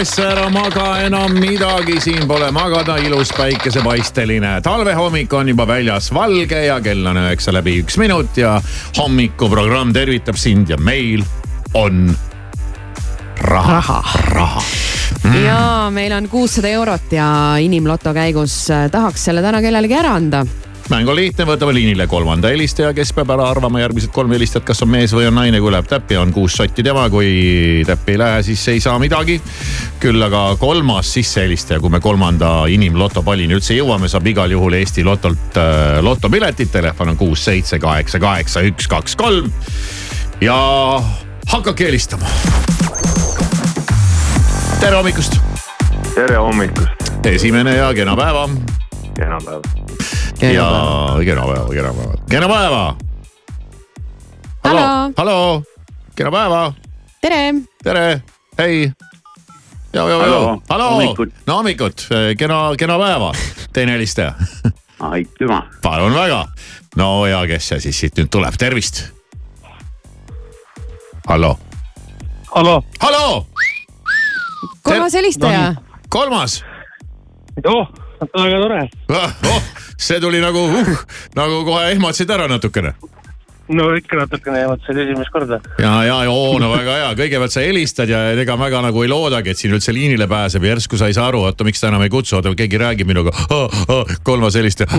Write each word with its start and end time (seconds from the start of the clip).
üles, 0.00 0.18
ära 0.24 0.46
maga 0.48 1.02
enam 1.04 1.34
midagi, 1.36 1.98
siin 2.00 2.22
pole. 2.28 2.46
magada, 2.56 2.94
ilus 3.04 3.28
päikesepaisteline 3.36 4.60
talvehommik 4.64 5.32
on 5.36 5.50
juba 5.52 5.66
väljas 5.68 6.08
valge 6.14 6.56
ja 6.64 6.78
kell 6.80 7.04
on 7.06 7.18
üheksa 7.20 7.52
läbi 7.52 7.74
üks 7.82 7.98
minut 8.00 8.38
ja 8.40 8.54
hommikuprogramm 8.96 9.92
tervitab 9.92 10.40
sind 10.40 10.72
ja 10.72 10.78
meil 10.80 11.20
on 11.74 12.08
raha, 13.44 13.76
raha, 13.76 14.00
raha. 14.32 14.64
Mm. 15.24 15.44
ja 15.44 15.60
meil 15.92 16.16
on 16.16 16.30
kuussada 16.32 16.72
eurot 16.72 17.12
ja 17.12 17.28
inimloto 17.60 18.14
käigus 18.16 18.56
äh, 18.72 18.88
tahaks 18.90 19.28
selle 19.28 19.44
täna 19.44 19.60
kellelegi 19.60 20.00
ära 20.00 20.16
anda 20.16 20.46
mäng 20.90 21.08
on 21.08 21.14
lihtne, 21.14 21.44
võtame 21.46 21.74
liinile 21.74 22.06
kolmanda 22.10 22.50
helistaja, 22.50 22.90
kes 22.96 23.12
peab 23.14 23.30
ära 23.34 23.44
arvama 23.50 23.78
järgmised 23.82 24.10
kolm 24.14 24.32
helistajat, 24.34 24.64
kas 24.66 24.82
on 24.82 24.90
mees 24.90 25.12
või 25.14 25.28
on 25.28 25.36
naine, 25.38 25.60
kui 25.62 25.70
läheb 25.70 25.86
täppi, 25.86 26.16
on 26.18 26.32
kuus 26.34 26.56
sotti 26.58 26.82
tema, 26.82 27.04
kui 27.12 27.84
täppi 27.86 28.16
ei 28.16 28.18
lähe, 28.18 28.40
siis 28.46 28.64
ei 28.72 28.80
saa 28.82 28.98
midagi. 28.98 29.38
küll 30.00 30.22
aga 30.22 30.56
kolmas 30.58 31.12
sissehelistaja, 31.14 31.80
kui 31.80 31.92
me 31.92 32.00
kolmanda 32.00 32.64
inimlotopallini 32.72 33.54
üldse 33.54 33.76
jõuame, 33.76 34.08
saab 34.08 34.26
igal 34.26 34.50
juhul 34.50 34.78
Eesti 34.80 35.04
Lotolt 35.04 35.58
äh, 35.60 36.00
lotopiletid, 36.02 36.72
telefon 36.72 37.14
on 37.14 37.20
kuus, 37.20 37.44
seitse, 37.44 37.78
kaheksa, 37.78 38.18
kaheksa, 38.18 38.64
üks, 38.66 38.88
kaks, 38.90 39.16
kolm. 39.16 39.52
ja 40.40 40.56
hakake 41.52 41.86
helistama. 41.86 42.26
tere 44.80 44.96
hommikust. 44.96 45.38
tere 46.14 46.36
hommikust. 46.36 47.10
esimene 47.24 47.76
ja 47.76 47.94
kena 47.94 48.16
päeva. 48.16 48.48
kena 49.14 49.38
päeva 49.44 49.80
ja 50.40 51.16
kena 51.24 51.42
päeva, 51.42 51.68
kena 51.68 51.94
päeva, 51.94 52.14
kena 52.30 52.48
päeva. 52.48 52.96
hallo, 54.64 55.12
hallo, 55.16 55.62
kena 56.16 56.30
päeva. 56.30 56.72
tere. 57.20 57.54
tere, 57.84 58.22
hei. 58.58 58.92
ja, 59.92 60.08
ja, 60.08 60.26
ja, 60.26 60.58
hallo, 60.68 61.16
no 61.46 61.56
hommikut, 61.56 62.08
kena, 62.38 62.60
kena 62.78 62.98
päeva, 62.98 63.32
teine 63.72 63.92
helistaja 63.92 64.34
aitüma. 65.00 65.62
palun 65.82 66.14
väga. 66.14 66.46
no 66.96 67.26
ja 67.26 67.46
kes 67.46 67.68
see 67.68 67.80
siis 67.80 68.00
siit 68.00 68.16
nüüd 68.16 68.32
tuleb, 68.32 68.56
tervist. 68.58 69.10
hallo. 71.28 71.58
hallo. 72.54 72.82
hallo. 73.00 73.46
kolmas 74.82 75.14
helistaja. 75.14 75.74
kolmas. 76.08 76.64
oh, 77.66 77.92
väga 78.20 78.64
tore 78.64 78.88
oh, 79.08 79.30
oh 79.52 79.89
see 80.00 80.20
tuli 80.20 80.40
nagu 80.42 80.66
uh,, 80.66 80.92
nagu 81.38 81.64
kohe 81.68 81.90
ehmatasid 81.92 82.30
ära 82.36 82.48
natukene 82.50 82.94
no 83.74 83.86
ikka 83.94 84.18
natukene 84.18 84.62
ehmatasid 84.64 84.98
esimest 85.04 85.30
korda. 85.32 85.60
ja, 85.78 85.92
ja, 86.04 86.16
oo 86.30 86.58
no 86.62 86.70
väga 86.72 86.96
hea, 86.98 87.10
kõigepealt 87.18 87.54
sa 87.54 87.62
helistad 87.64 88.10
ja 88.10 88.22
ega 88.34 88.56
väga 88.58 88.82
nagu 88.84 89.04
ei 89.04 89.10
loodagi, 89.10 89.52
et 89.52 89.60
siin 89.60 89.74
üldse 89.76 89.94
liinile 89.94 90.26
pääseb 90.30 90.64
ja 90.66 90.74
järsku 90.74 90.98
sa 90.98 91.10
ei 91.10 91.16
saa 91.16 91.28
aru, 91.30 91.44
oota, 91.46 91.66
miks 91.66 91.82
ta 91.82 91.90
enam 91.90 92.02
ei 92.06 92.12
kutsu, 92.12 92.36
oota, 92.38 92.52
keegi 92.58 92.80
räägib 92.80 93.10
minuga. 93.10 93.34
kolmas 94.26 94.58
helistaja, 94.58 94.90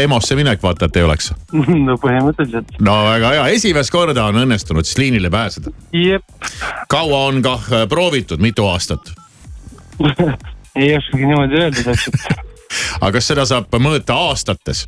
EMO-sse 0.00 0.36
minek, 0.38 0.62
vaata, 0.62 0.88
et 0.88 0.96
ei 0.96 1.06
oleks. 1.06 1.32
no 1.88 1.96
põhimõtteliselt. 2.02 2.76
no 2.82 2.98
väga 3.06 3.34
hea, 3.36 3.48
esimest 3.56 3.94
korda 3.94 4.26
on 4.30 4.42
õnnestunud 4.44 4.88
siis 4.88 4.98
liinile 4.98 5.30
pääseda. 5.30 5.72
kaua 6.90 7.24
on 7.30 7.42
kah 7.46 7.72
proovitud, 7.88 8.42
mitu 8.42 8.66
aastat 8.66 9.12
ei 10.80 10.94
oskagi 10.96 11.26
niimoodi 11.26 11.60
öelda 11.60 11.82
täpselt 11.84 12.48
aga 13.00 13.12
kas 13.18 13.30
seda 13.32 13.46
saab 13.48 13.72
mõõta 13.82 14.16
aastates? 14.28 14.86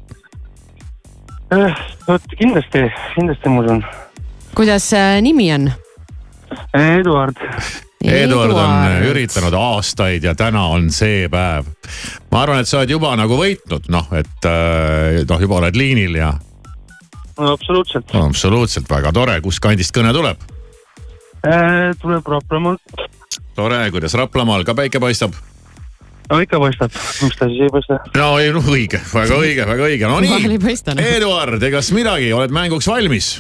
Eh, 1.53 1.81
vot 2.09 2.35
kindlasti, 2.39 2.87
kindlasti 3.15 3.53
ma 3.53 3.65
usun. 3.65 3.83
kuidas 4.57 4.93
äh, 4.97 5.19
nimi 5.25 5.51
on? 5.53 5.73
Eduard. 6.77 7.37
Eduard 8.03 8.57
on 8.57 9.05
üritanud 9.11 9.55
aastaid 9.55 10.25
ja 10.25 10.35
täna 10.35 10.65
on 10.75 10.89
see 10.91 11.29
päev. 11.31 11.69
ma 12.33 12.43
arvan, 12.43 12.63
et 12.63 12.71
sa 12.71 12.81
oled 12.81 12.91
juba 12.91 13.13
nagu 13.19 13.37
võitnud, 13.39 13.87
noh, 13.93 14.09
et 14.17 14.49
äh, 14.49 15.21
noh, 15.29 15.45
juba 15.45 15.61
oled 15.61 15.77
liinil 15.77 16.17
ja. 16.19 16.33
no 17.39 17.53
absoluutselt 17.53 18.13
no,. 18.15 18.27
absoluutselt, 18.31 18.89
väga 18.91 19.13
tore, 19.13 19.39
kust 19.45 19.63
kandist 19.63 19.95
kõne 19.95 20.15
tuleb? 20.17 20.41
Eh, 21.43 21.93
tuleb 22.01 22.27
Raplamaalt. 22.27 23.07
tore, 23.55 23.85
kuidas 23.91 24.15
Raplamaal 24.19 24.65
ka 24.65 24.75
päike 24.79 25.01
paistab? 25.03 25.37
No 26.33 26.41
ikka 26.41 26.61
paistab, 26.63 26.99
miks 27.23 27.39
ta 27.39 27.49
siis 27.51 27.67
ei 27.67 27.73
paista? 27.73 27.99
no 28.17 28.29
ei 28.41 28.53
noh, 28.55 28.69
õige, 28.73 29.01
väga 29.13 29.39
õige, 29.39 29.67
väga 29.69 29.89
õige, 29.89 30.09
no 30.09 30.21
nii. 30.25 30.59
Noh. 30.59 31.01
Eduard, 31.05 31.63
egas 31.69 31.93
midagi, 31.95 32.33
oled 32.37 32.55
mänguks 32.55 32.89
valmis? 32.89 33.35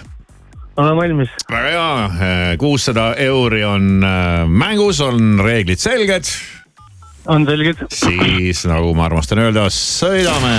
olen 0.76 0.96
valmis. 0.96 1.36
väga 1.50 1.70
hea, 1.70 1.92
eh, 2.06 2.56
kuussada 2.60 3.12
euri 3.20 3.64
on 3.64 3.94
eh, 4.04 4.42
mängus, 4.48 5.00
on 5.04 5.40
reeglid 5.44 5.80
selged. 5.80 6.28
on 7.32 7.46
selged. 7.48 7.86
siis 7.92 8.64
nagu 8.68 8.92
ma 8.96 9.08
armastan 9.08 9.40
öelda, 9.46 9.68
sõidame 9.72 10.52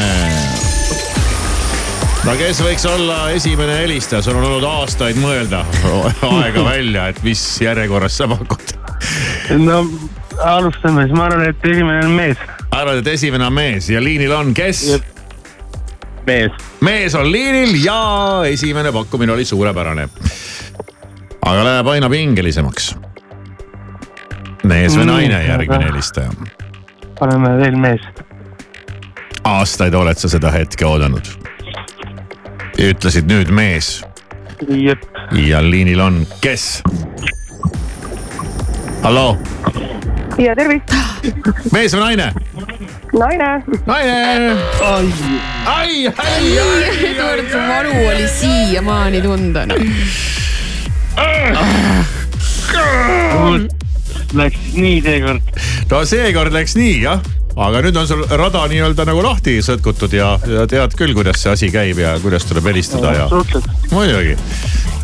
no 2.24 2.36
kes 2.40 2.64
võiks 2.66 2.88
olla 2.90 3.28
esimene 3.36 3.78
helistaja, 3.84 4.24
sul 4.26 4.40
on 4.40 4.50
olnud 4.50 4.68
aastaid 4.70 5.22
mõelda 5.22 5.62
aega 6.40 6.66
välja, 6.66 7.08
et 7.14 7.24
mis 7.26 7.46
järjekorras 7.62 8.18
sa 8.22 8.30
pakud? 8.32 8.76
no 9.62 9.84
alustame, 10.44 11.08
siis 11.08 11.18
ma 11.18 11.26
arvan, 11.26 11.48
et 11.50 11.66
esimene 11.66 12.06
on 12.06 12.12
mees. 12.12 12.38
arvad, 12.72 13.02
et 13.02 13.08
esimene 13.08 13.46
on 13.46 13.54
mees 13.54 13.90
ja 13.90 14.04
liinil 14.04 14.32
on 14.32 14.54
kes? 14.54 14.84
mees. 16.28 16.52
mees 16.82 17.16
on 17.16 17.32
liinil 17.32 17.76
ja 17.84 18.44
esimene 18.50 18.92
pakkumine 18.92 19.32
oli 19.32 19.46
suurepärane. 19.46 20.08
aga 21.42 21.64
läheb 21.64 21.88
aina 21.88 22.10
pingelisemaks. 22.10 22.96
mees 24.64 24.98
või 24.98 25.06
naine, 25.06 25.44
järgmine 25.48 25.86
helistaja? 25.86 26.32
paneme 27.20 27.58
veel 27.58 27.76
mees. 27.76 28.02
aastaid 29.44 29.94
oled 29.94 30.18
sa 30.18 30.30
seda 30.30 30.52
hetke 30.52 30.86
oodanud? 30.86 31.28
ütlesid 32.80 33.30
nüüd 33.32 33.52
mees. 33.52 34.02
ja 35.32 35.64
liinil 35.64 36.00
on 36.00 36.26
kes? 36.42 36.82
halloo 39.04 39.38
ja 40.38 40.56
tervist. 40.58 40.94
mees 41.74 41.94
või 41.96 42.02
naine? 42.02 42.32
naine. 43.14 43.50
naine. 43.86 44.56
ai, 44.86 45.12
ai, 45.66 46.08
ai, 46.16 46.48
ai. 46.58 46.88
Eduard, 47.12 47.46
su 47.52 47.62
valu 47.70 47.94
oli 48.08 48.28
siiamaani 48.40 49.22
tunda 49.22 49.66
noh. 49.70 49.78
Läks 54.34 54.74
nii 54.74 54.98
seekord. 55.06 55.64
no 55.92 56.04
seekord 56.10 56.56
läks 56.56 56.78
nii 56.80 56.98
jah 57.04 57.22
aga 57.54 57.84
nüüd 57.86 57.98
on 58.02 58.08
sul 58.10 58.24
rada 58.34 58.64
nii-öelda 58.70 59.06
nagu 59.06 59.22
lahti 59.22 59.60
sõtkutud 59.62 60.16
ja, 60.18 60.34
ja 60.50 60.66
tead 60.70 60.96
küll, 60.98 61.14
kuidas 61.14 61.44
see 61.44 61.54
asi 61.54 61.70
käib 61.74 62.02
ja 62.02 62.16
kuidas 62.24 62.48
tuleb 62.50 62.72
helistada 62.72 63.14
ja. 63.14 63.28
muidugi 63.94 64.34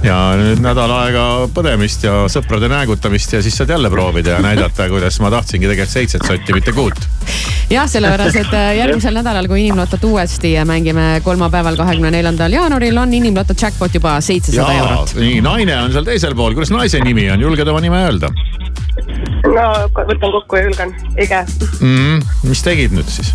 ja 0.03 0.17
nüüd 0.39 0.61
nädal 0.63 0.91
aega 0.95 1.23
põdemist 1.53 2.03
ja 2.05 2.23
sõprade 2.31 2.69
näägutamist 2.71 3.33
ja 3.35 3.41
siis 3.43 3.57
saad 3.59 3.73
jälle 3.73 3.89
proovida 3.91 4.37
ja 4.37 4.43
näidata, 4.43 4.87
kuidas 4.91 5.19
ma 5.23 5.31
tahtsingi 5.33 5.67
tegelikult 5.67 5.93
seitset 5.93 6.25
sotti, 6.27 6.55
mitte 6.55 6.73
kuut. 6.75 6.99
jah, 7.69 7.87
sellepärast, 7.89 8.39
et 8.39 8.53
äh, 8.55 8.69
järgmisel 8.79 9.17
nädalal, 9.19 9.49
kui 9.51 9.65
Inimlotot 9.65 10.03
uuesti 10.07 10.53
mängime 10.65 11.19
kolmapäeval, 11.23 11.77
kahekümne 11.79 12.11
neljandal 12.15 12.55
jaanuaril 12.55 12.97
on 12.97 13.13
Inimloto 13.13 13.53
jackpot 13.61 13.93
juba 13.99 14.15
seitsesada 14.23 14.77
eurot. 14.79 15.15
nii, 15.19 15.41
naine 15.43 15.75
on 15.83 15.95
seal 15.95 16.07
teisel 16.07 16.35
pool, 16.35 16.55
kuidas 16.55 16.71
naise 16.73 17.03
nimi 17.03 17.27
on, 17.33 17.43
julged 17.43 17.67
oma 17.67 17.83
nime 17.83 18.03
öelda? 18.05 18.31
no 19.49 19.67
võtan 19.95 20.31
kokku 20.37 20.59
ja 20.59 20.67
julgen, 20.69 20.95
Ege 21.17 21.43
mm. 21.43 21.97
-hmm. 21.97 22.23
mis 22.47 22.63
tegid 22.63 22.95
nüüd 22.95 23.11
siis? 23.11 23.33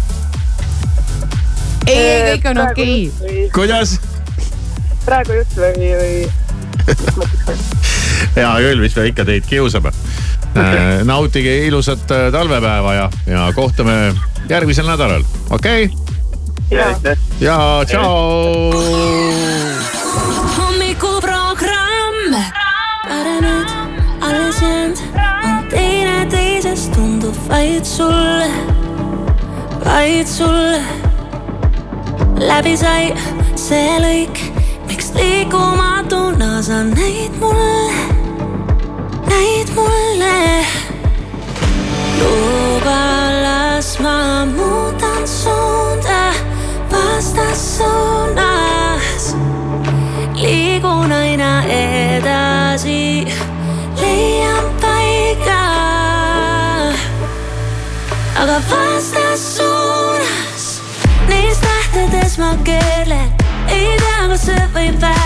ei, 1.86 2.32
kõik 2.32 2.48
on 2.54 2.64
okei 2.64 2.96
okay.. 3.10 3.44
kuidas? 3.52 3.98
praegu 5.04 5.36
just 5.42 5.60
või, 5.60 5.92
või 6.00 6.43
hea 8.36 8.54
küll, 8.60 8.80
mis 8.82 8.96
me 8.96 9.08
ikka 9.10 9.26
teid 9.28 9.46
kiusame 9.48 9.92
äh,. 10.54 11.02
nautige 11.04 11.56
ilusat 11.66 12.10
äh, 12.10 12.30
talvepäeva 12.32 12.94
ja, 12.94 13.10
ja 13.26 13.48
kohtume 13.54 14.14
järgmisel 14.48 14.86
nädalal, 14.88 15.24
okei 15.50 15.84
okay?? 15.84 16.04
ja, 17.40 17.84
tšau. 17.86 18.72
hommikuprogramm, 20.56 22.34
ära 23.10 23.36
nüüd 23.44 23.74
alles 24.24 24.62
jäänud, 24.62 25.04
on 25.44 25.68
teineteisest 25.70 26.92
tundub 26.96 27.36
vaid 27.48 27.84
sulle, 27.84 28.50
vaid 29.84 30.28
sulle. 30.28 30.82
läbi 32.44 32.76
sai 32.76 33.12
see 33.56 33.98
lõik 34.02 34.53
miks 34.94 35.10
liikumatuna 35.14 36.62
sa 36.62 36.84
näid 36.84 37.32
mulle, 37.40 37.92
näid 39.26 39.68
mulle. 39.74 40.66
luba, 42.18 43.32
las 43.42 43.98
ma 43.98 44.46
muudan 44.46 45.28
suunda 45.28 46.32
vastassuunas. 46.90 49.36
liigun 50.34 51.12
aina 51.12 51.64
edasi, 51.64 53.26
leian 54.00 54.64
paiga 54.80 55.64
aga 58.36 58.62
vastassuunas 58.70 60.82
neis 61.28 61.58
tähtedes 61.58 62.38
ma 62.38 62.56
keerlen, 62.64 62.93
ei 64.48 64.92
tea, 64.92 65.23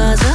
cause 0.00 0.29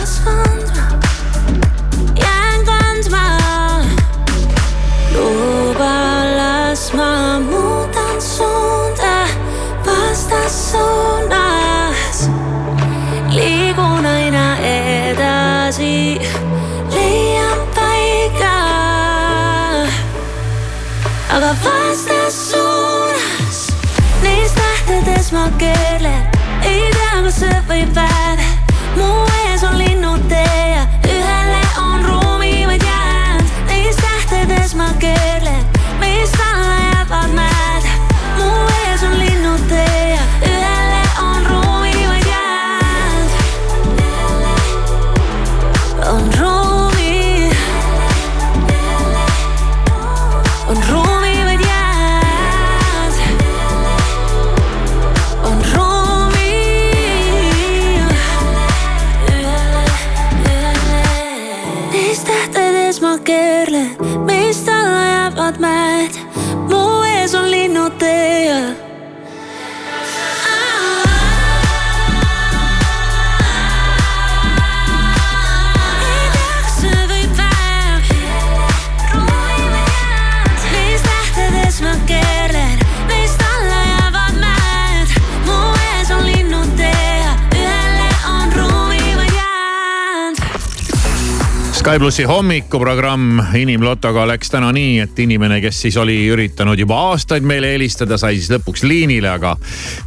Sky 91.95 91.99
plussi 91.99 92.23
hommikuprogramm 92.23 93.39
Inimlotoga 93.55 94.25
läks 94.27 94.49
täna 94.51 94.67
nii, 94.75 94.97
et 94.99 95.19
inimene, 95.23 95.61
kes 95.63 95.77
siis 95.85 95.95
oli 95.97 96.17
üritanud 96.27 96.75
juba 96.75 96.97
aastaid 97.13 97.45
meile 97.47 97.69
helistada, 97.71 98.17
sai 98.19 98.35
siis 98.35 98.49
lõpuks 98.51 98.83
liinile, 98.83 99.29
aga 99.31 99.53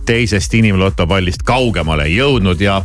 teisest 0.04 0.52
Inimloto 0.58 1.06
pallist 1.08 1.46
kaugemale 1.48 2.04
ei 2.10 2.18
jõudnud 2.18 2.60
ja, 2.60 2.76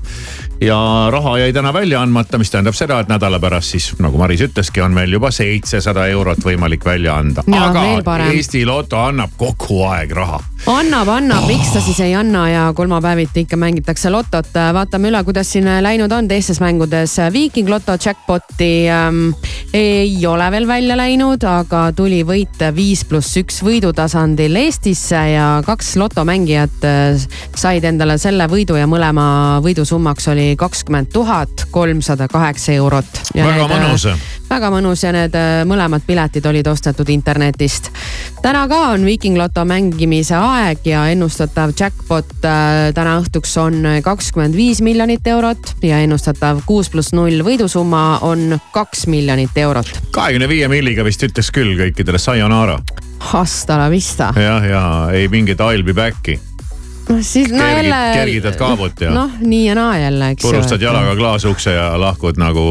ja 0.64 0.78
raha 1.12 1.36
jäi 1.42 1.52
täna 1.52 1.74
välja 1.76 2.00
andmata, 2.00 2.40
mis 2.40 2.54
tähendab 2.56 2.80
seda, 2.80 3.02
et 3.04 3.12
nädala 3.12 3.42
pärast 3.44 3.76
siis 3.76 3.90
nagu 4.00 4.24
Maris 4.24 4.46
ütleski, 4.48 4.80
on 4.80 4.96
meil 4.96 5.12
juba 5.20 5.34
seitsesada 5.36 6.08
eurot 6.08 6.40
võimalik 6.48 6.88
välja 6.88 7.20
anda. 7.20 7.44
Aga. 7.60 7.84
Eesti 8.32 8.64
Loto 8.64 9.04
annab 9.04 9.36
kogu 9.36 9.84
aeg 9.92 10.16
raha 10.16 10.40
annab, 10.64 11.10
annab, 11.12 11.44
miks 11.44 11.74
ta 11.74 11.82
siis 11.84 11.98
ei 12.06 12.14
anna 12.16 12.44
ja 12.48 12.62
kolmapäeviti 12.76 13.44
ikka 13.44 13.58
mängitakse 13.60 14.10
lotot. 14.10 14.48
vaatame 14.74 15.10
üle, 15.12 15.20
kuidas 15.28 15.50
siin 15.52 15.68
läinud 15.84 16.12
on 16.12 16.28
teistes 16.28 16.62
mängudes. 16.64 17.18
Viiking 17.34 17.68
Loto 17.70 17.98
jackpot'i 18.00 18.88
ähm, 18.88 19.34
ei 19.74 20.26
ole 20.28 20.48
veel 20.52 20.68
välja 20.68 20.96
läinud, 20.98 21.44
aga 21.44 21.82
tuli 21.96 22.22
võit 22.24 22.64
viis 22.76 23.04
pluss 23.06 23.36
üks 23.42 23.60
võidutasandil 23.66 24.56
Eestisse 24.62 25.20
ja 25.34 25.48
kaks 25.66 25.96
lotomängijat 26.00 26.88
äh, 26.88 27.26
said 27.56 27.84
endale 27.84 28.16
selle 28.22 28.48
võidu 28.48 28.80
ja 28.80 28.88
mõlema 28.88 29.60
võidusummaks 29.66 30.32
oli 30.32 30.54
kakskümmend 30.60 31.12
tuhat 31.12 31.68
kolmsada 31.72 32.30
kaheksa 32.32 32.78
eurot. 32.78 33.22
väga 33.36 33.68
mõnus. 33.68 34.08
väga 34.50 34.72
mõnus 34.72 35.04
ja 35.04 35.12
need 35.12 35.36
äh, 35.36 35.66
mõlemad 35.68 36.08
piletid 36.08 36.46
olid 36.46 36.72
ostetud 36.72 37.10
internetist. 37.10 37.92
täna 38.42 38.64
ka 38.72 38.80
on 38.96 39.06
Viiking 39.06 39.38
Loto 39.38 39.66
mängimise 39.68 40.40
aeg 40.40 40.53
ja 40.86 41.08
ennustatav 41.10 41.72
jackpot 41.80 42.46
äh, 42.46 42.92
täna 42.96 43.16
õhtuks 43.22 43.56
on 43.62 43.80
kakskümmend 44.06 44.56
viis 44.58 44.82
miljonit 44.86 45.28
eurot 45.28 45.74
ja 45.84 46.00
ennustatav 46.04 46.62
kuus 46.68 46.90
pluss 46.94 47.14
null 47.14 47.42
võidusumma 47.46 48.20
on 48.28 48.60
kaks 48.74 49.08
miljonit 49.08 49.58
eurot. 49.58 49.90
kahekümne 50.12 50.48
viie 50.52 50.68
milliga 50.72 51.04
vist 51.04 51.24
ütleks 51.24 51.52
küll 51.54 51.74
kõikidele 51.80 52.18
sayonara. 52.22 52.80
Hasta 53.34 53.78
la 53.80 53.90
vista. 53.92 54.34
jah, 54.38 54.66
ja 54.70 54.84
ei 55.14 55.28
mingit 55.28 55.60
I'll 55.64 55.84
be 55.84 55.94
back'i. 55.94 56.40
noh, 57.10 57.22
siis 57.22 57.50
no 57.52 57.58
Kergid- 57.64 57.84
jälle. 57.84 58.02
kergitad 58.14 58.56
kaabut 58.60 59.02
ja- 59.02 59.12
noh, 59.12 59.32
nii 59.40 59.66
ja 59.68 59.76
naa 59.76 59.98
jälle, 59.98 60.30
eks 60.36 60.42
purustad 60.46 60.82
jalaga 60.82 61.16
klaasukse 61.16 61.74
ja 61.74 61.94
lahkud 62.00 62.38
nagu 62.38 62.68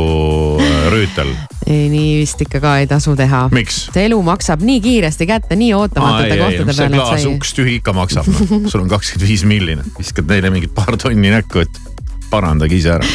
äh, 0.60 0.92
rüütel. 0.92 1.34
Ei, 1.66 1.88
nii 1.92 2.16
vist 2.20 2.40
ikka 2.44 2.60
ka 2.62 2.74
ei 2.82 2.88
tasu 2.90 3.14
teha. 3.18 3.44
see 3.72 4.06
elu 4.08 4.18
maksab 4.26 4.64
nii 4.66 4.80
kiiresti 4.84 5.28
kätte, 5.30 5.58
nii 5.58 5.72
ootamatute 5.78 6.38
kohtade 6.40 6.66
peale, 6.66 6.70
et 6.70 6.76
sa 6.76 6.88
ei 6.88 6.96
klaasuks 6.96 7.54
tühi 7.58 7.78
ikka 7.80 7.94
maksab 7.96 8.28
no.. 8.28 8.68
sul 8.68 8.82
on 8.84 8.90
kakskümmend 8.92 9.28
viis 9.28 9.46
miljonit, 9.48 9.94
viskad 9.98 10.28
neile 10.30 10.52
mingit 10.54 10.74
paar 10.74 10.96
tonni 11.00 11.32
näkku, 11.32 11.64
et 11.66 11.82
parandage 12.32 12.78
ise 12.78 12.94
ära. 12.96 13.10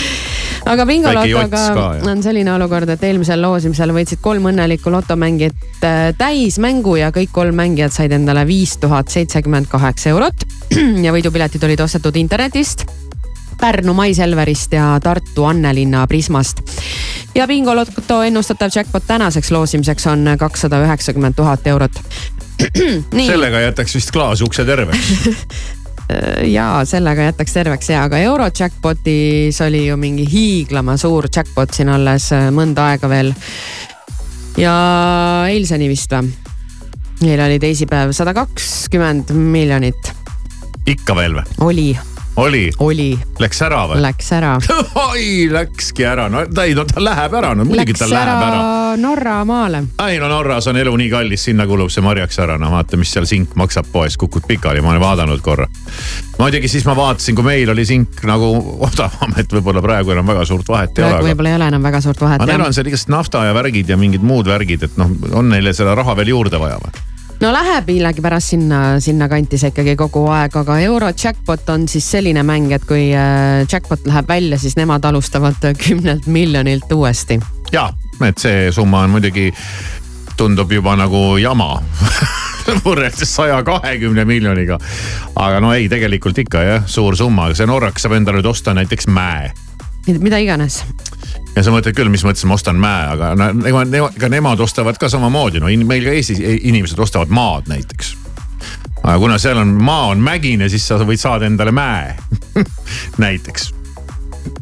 aga 0.67 0.85
bingolotoga 0.89 1.63
on 2.11 2.21
selline 2.23 2.53
olukord, 2.53 2.89
et 2.93 3.03
eelmisel 3.09 3.41
loosimisel 3.43 3.93
võitsid 3.95 4.21
kolm 4.23 4.49
õnnelikku 4.51 4.93
lotomängijat 4.93 5.83
äh, 5.87 5.97
täismängu 6.19 6.97
ja 7.01 7.11
kõik 7.15 7.33
kolm 7.35 7.57
mängijat 7.57 7.95
said 7.95 8.15
endale 8.15 8.45
viis 8.47 8.77
tuhat 8.81 9.11
seitsekümmend 9.13 9.71
kaheksa 9.71 10.13
eurot 10.15 10.47
ja 11.05 11.15
võidupiletid 11.15 11.63
olid 11.67 11.83
ostetud 11.87 12.19
internetist 12.19 12.87
Pärnu 13.61 13.93
Mais-Elverist 13.93 14.73
ja 14.73 14.99
Tartu 15.03 15.45
Annelinna 15.45 16.07
Prismast. 16.07 16.61
ja 17.35 17.47
bingoloto 17.47 18.21
ennustatav 18.23 18.69
jackpot 18.75 19.03
tänaseks 19.07 19.51
loosimiseks 19.51 20.07
on 20.07 20.29
kakssada 20.39 20.81
üheksakümmend 20.85 21.35
tuhat 21.35 21.67
eurot. 21.67 21.91
sellega 23.27 23.59
jätaks 23.59 23.95
vist 23.95 24.11
klaasukse 24.11 24.65
terveks. 24.65 25.13
ja 26.57 26.81
sellega 26.85 27.21
jätaks 27.21 27.53
terveks 27.53 27.89
ja, 27.89 28.03
aga 28.07 28.17
euro 28.17 28.47
jackpot'is 28.59 29.61
oli 29.65 29.87
ju 29.87 29.97
mingi 29.97 30.27
hiiglama 30.31 30.97
suur 30.97 31.27
jackpot 31.35 31.73
siin 31.73 31.89
alles 31.91 32.31
äh, 32.31 32.47
mõnda 32.51 32.91
aega 32.91 33.09
veel. 33.11 33.33
ja 34.57 34.75
eilseni 35.49 35.89
vist 35.89 36.11
või? 36.15 36.31
meil 37.21 37.41
oli 37.41 37.59
teisipäev 37.59 38.13
sada 38.15 38.33
kakskümmend 38.37 39.33
miljonit, 39.33 40.13
ikka 40.87 41.15
veel 41.17 41.39
või? 41.39 41.57
oli, 41.67 41.87
oli, 42.38 42.72
oli, 42.79 43.20
läks 43.39 43.62
ära 43.65 43.79
või? 43.89 44.01
läks 44.01 44.29
ära. 44.38 44.53
oi, 45.10 45.48
läkski 45.51 46.06
ära, 46.06 46.27
no 46.29 46.44
ta 46.53 46.67
ei, 46.67 46.75
no 46.77 46.86
ta 46.86 47.01
läheb 47.01 47.34
ära, 47.39 47.53
no 47.58 47.65
muidugi 47.65 47.96
ta 47.98 48.10
läheb 48.12 48.29
ära, 48.29 48.50
ära.. 48.50 49.00
Norra 49.01 49.38
maale. 49.48 49.84
ei 50.08 50.20
no 50.22 50.29
Norras 50.32 50.70
on 50.70 50.77
elu 50.77 50.94
nii 51.01 51.10
kallis, 51.12 51.48
sinna 51.50 51.67
kulub 51.70 51.89
see 51.94 52.06
marjaks 52.06 52.38
ära, 52.44 52.60
no 52.62 52.70
vaata, 52.74 53.00
mis 53.00 53.13
seal 53.13 53.25
sink 53.29 53.58
maksab 53.60 53.89
poes, 53.91 54.17
kukud 54.22 54.46
pikali, 54.50 54.84
ma 54.86 54.94
olen 54.94 55.03
vaadanud 55.03 55.41
korra. 55.46 55.67
muidugi 56.38 56.70
siis 56.72 56.86
ma 56.86 56.96
vaatasin, 56.98 57.38
kui 57.38 57.48
meil 57.48 57.74
oli 57.74 57.86
sink 57.89 58.22
nagu 58.29 58.53
odavam, 58.86 59.34
et 59.41 59.58
võib-olla 59.58 59.82
praegu 59.84 60.13
enam 60.13 60.29
väga 60.29 60.46
suurt 60.46 60.70
vahet 60.70 60.98
ei 61.01 61.10
ole, 61.10 61.25
võib-olla 61.32 61.56
ei 61.56 61.60
ole 61.62 61.74
enam 61.74 61.89
väga 61.89 62.06
suurt 62.06 62.22
vahet 62.22 62.41
aga 62.41 62.53
neil 62.53 62.70
on 62.70 62.77
seal 62.77 62.94
igast 62.94 63.10
nafta 63.10 63.48
ja 63.50 63.58
värgid 63.58 63.89
ja 63.89 63.98
mingid 63.98 64.25
muud 64.25 64.50
värgid, 64.50 64.86
et 64.89 64.98
noh, 65.01 65.13
on 65.34 65.50
neile 65.53 65.74
seda 65.74 65.98
raha 65.98 66.17
veel 66.22 66.36
juurde 66.36 66.62
vaja 66.62 66.77
või? 66.86 67.16
No 67.41 67.51
läheb 67.53 67.89
millegipärast 67.91 68.53
sinna, 68.56 68.82
sinna 69.03 69.27
kanti 69.29 69.60
see 69.62 69.72
ikkagi 69.74 69.96
kogu 70.00 70.25
aeg, 70.34 70.56
aga 70.62 70.79
euro 70.86 71.12
jackpot 71.12 71.70
on 71.74 71.88
siis 71.89 72.08
selline 72.12 72.44
mäng, 72.48 72.72
et 72.74 72.88
kui 72.88 73.12
äh, 73.13 73.63
jackpot 73.72 74.08
läheb 74.10 74.29
välja, 74.29 74.60
siis 74.62 74.77
nemad 74.79 75.06
alustavad 75.06 75.70
kümnelt 75.77 76.27
miljonilt 76.27 76.91
uuesti. 76.94 77.39
ja, 77.72 77.89
et 78.25 78.41
see 78.41 78.72
summa 78.72 79.06
on 79.06 79.15
muidugi 79.17 79.51
tundub 80.38 80.72
juba 80.72 80.96
nagu 80.98 81.38
jama 81.41 81.77
võrreldes 82.86 83.29
saja 83.36 83.62
kahekümne 83.63 84.25
miljoniga. 84.25 84.79
aga 85.36 85.62
no 85.63 85.74
ei, 85.74 85.89
tegelikult 85.89 86.38
ikka 86.38 86.63
jah, 86.63 86.84
suur 86.89 87.17
summa, 87.17 87.51
see 87.53 87.70
norrakas 87.70 88.06
saab 88.06 88.17
endale 88.17 88.41
nüüd 88.41 88.53
osta 88.53 88.74
näiteks 88.77 89.10
mäe 89.13 89.51
mida 90.15 90.39
iganes. 90.41 90.83
ja 91.55 91.63
sa 91.63 91.73
mõtled 91.73 91.95
küll, 91.97 92.11
mis 92.13 92.23
mõttes 92.25 92.45
ma 92.47 92.55
ostan 92.57 92.79
mäe, 92.81 93.09
aga 93.15 93.33
no 93.37 93.49
nemad, 93.55 93.93
ega 94.15 94.29
nemad 94.31 94.61
ostavad 94.63 94.99
ka 95.01 95.09
samamoodi, 95.11 95.61
no 95.63 95.71
meil 95.89 96.07
ka 96.07 96.15
Eestis 96.15 96.41
inimesed 96.41 96.99
ostavad 96.99 97.33
maad 97.33 97.69
näiteks. 97.71 98.15
aga 99.03 99.17
kuna 99.19 99.37
seal 99.41 99.61
on, 99.61 99.75
maa 99.81 100.07
on 100.13 100.23
mägine, 100.23 100.69
siis 100.69 100.87
sa 100.87 100.99
võid 101.01 101.21
saada 101.21 101.49
endale 101.49 101.71
mäe 101.75 102.15
näiteks. 103.23 103.71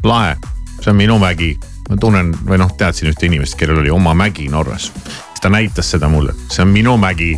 lahe, 0.04 0.36
see 0.80 0.92
on 0.92 1.00
minu 1.00 1.18
mägi. 1.22 1.56
ma 1.88 1.98
tunnen 2.00 2.32
või 2.46 2.58
noh, 2.58 2.72
teadsin 2.78 3.12
ühte 3.12 3.28
inimest, 3.30 3.58
kellel 3.58 3.84
oli 3.84 3.90
oma 3.90 4.14
mägi 4.14 4.48
Norras. 4.48 4.90
siis 5.28 5.42
ta 5.42 5.52
näitas 5.52 5.90
seda 5.90 6.08
mulle, 6.08 6.34
see 6.50 6.64
on 6.64 6.72
minu 6.74 6.96
mägi 7.00 7.34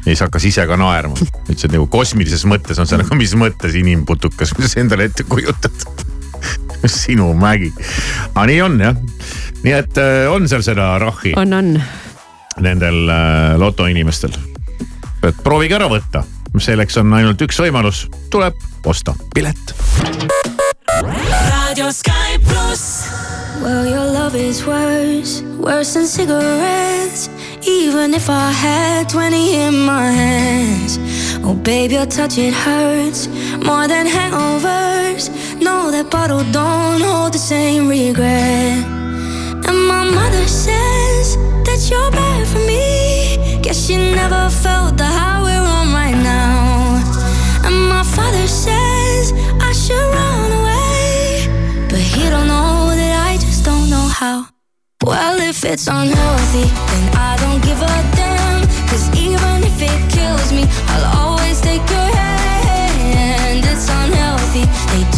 ja 0.00 0.04
siis 0.04 0.22
hakkas 0.24 0.44
ise 0.48 0.66
ka 0.66 0.76
naerma. 0.80 1.18
ütles, 1.20 1.64
et 1.64 1.72
nagu 1.72 1.86
kosmilises 1.86 2.46
mõttes 2.48 2.80
on 2.80 2.88
see 2.88 3.00
nagu, 3.02 3.18
mis 3.18 3.34
mõttes 3.36 3.76
inimputukas, 3.76 4.56
mis 4.58 4.72
sa 4.72 4.80
endale 4.80 5.10
ette 5.10 5.28
kujutad 5.28 6.08
sinu 7.00 7.32
mägi. 7.38 7.72
aga 8.34 8.46
nii 8.50 8.60
on 8.64 8.80
jah, 8.80 8.96
nii 9.64 9.74
et 9.76 10.00
äh, 10.00 10.26
on 10.32 10.48
seal 10.48 10.64
seda 10.66 10.92
rahhi. 11.02 11.34
on, 11.36 11.52
on. 11.52 11.74
Nendel 12.60 13.08
äh, 13.08 13.58
lotoinimestel. 13.60 14.34
et 15.26 15.42
proovige 15.44 15.76
ära 15.78 15.88
võtta, 15.90 16.24
selleks 16.58 16.98
on 17.00 17.12
ainult 17.16 17.42
üks 17.44 17.60
võimalus, 17.60 18.06
tuleb 18.30 18.56
osta 18.84 19.14
pilet. 19.34 19.74
raadio 20.90 21.92
Sky 21.92 22.38
pluss. 22.44 23.08
Well, 23.60 23.84
your 23.84 24.06
love 24.06 24.34
is 24.34 24.64
worse, 24.66 25.42
worse 25.58 25.92
than 25.92 26.06
cigarettes. 26.06 27.28
Even 27.68 28.14
if 28.14 28.30
I 28.30 28.50
had 28.52 29.10
20 29.10 29.36
in 29.54 29.84
my 29.84 30.10
hands. 30.10 30.98
Oh, 31.42 31.54
babe, 31.54 31.90
your 31.90 32.06
touch, 32.06 32.36
it 32.38 32.52
hurts 32.52 33.26
more 33.64 33.88
than 33.88 34.06
hangovers. 34.06 35.30
No, 35.60 35.90
that 35.90 36.10
bottle 36.10 36.44
don't 36.52 37.00
hold 37.00 37.32
the 37.32 37.38
same 37.38 37.88
regret. 37.88 38.84
And 39.68 39.78
my 39.88 40.04
mother 40.04 40.46
says 40.46 41.36
that 41.66 41.80
you're 41.90 42.10
bad 42.10 42.46
for 42.46 42.58
me. 42.58 43.60
Guess 43.62 43.86
she 43.86 43.96
never 43.96 44.50
felt 44.50 44.96
the 44.98 45.04
high 45.04 45.42
we're 45.42 45.68
on 45.78 45.92
right 45.92 46.18
now. 46.22 47.00
And 47.64 47.88
my 47.88 48.02
father 48.02 48.46
says 48.46 49.32
I 49.60 49.72
should 49.72 50.08
run 50.18 50.52
away. 50.60 51.86
But 51.88 52.00
he 52.00 52.28
don't 52.28 52.48
know 52.48 52.94
that 53.00 53.14
I 53.28 53.38
just 53.38 53.64
don't 53.64 53.88
know 53.88 54.06
how. 54.20 54.46
Well, 55.02 55.40
if 55.40 55.64
it's 55.64 55.86
unhealthy, 55.86 56.68
then 56.90 57.16
I 57.16 57.36
don't 57.40 57.62
give 57.64 57.80
a 57.80 58.16
damn. 58.16 58.39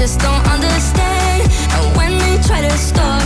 Just 0.02 0.18
don't 0.18 0.44
understand. 0.48 1.42
And 1.76 1.96
when 1.96 2.18
they 2.18 2.36
try 2.42 2.60
to 2.60 2.76
stop 2.76 3.21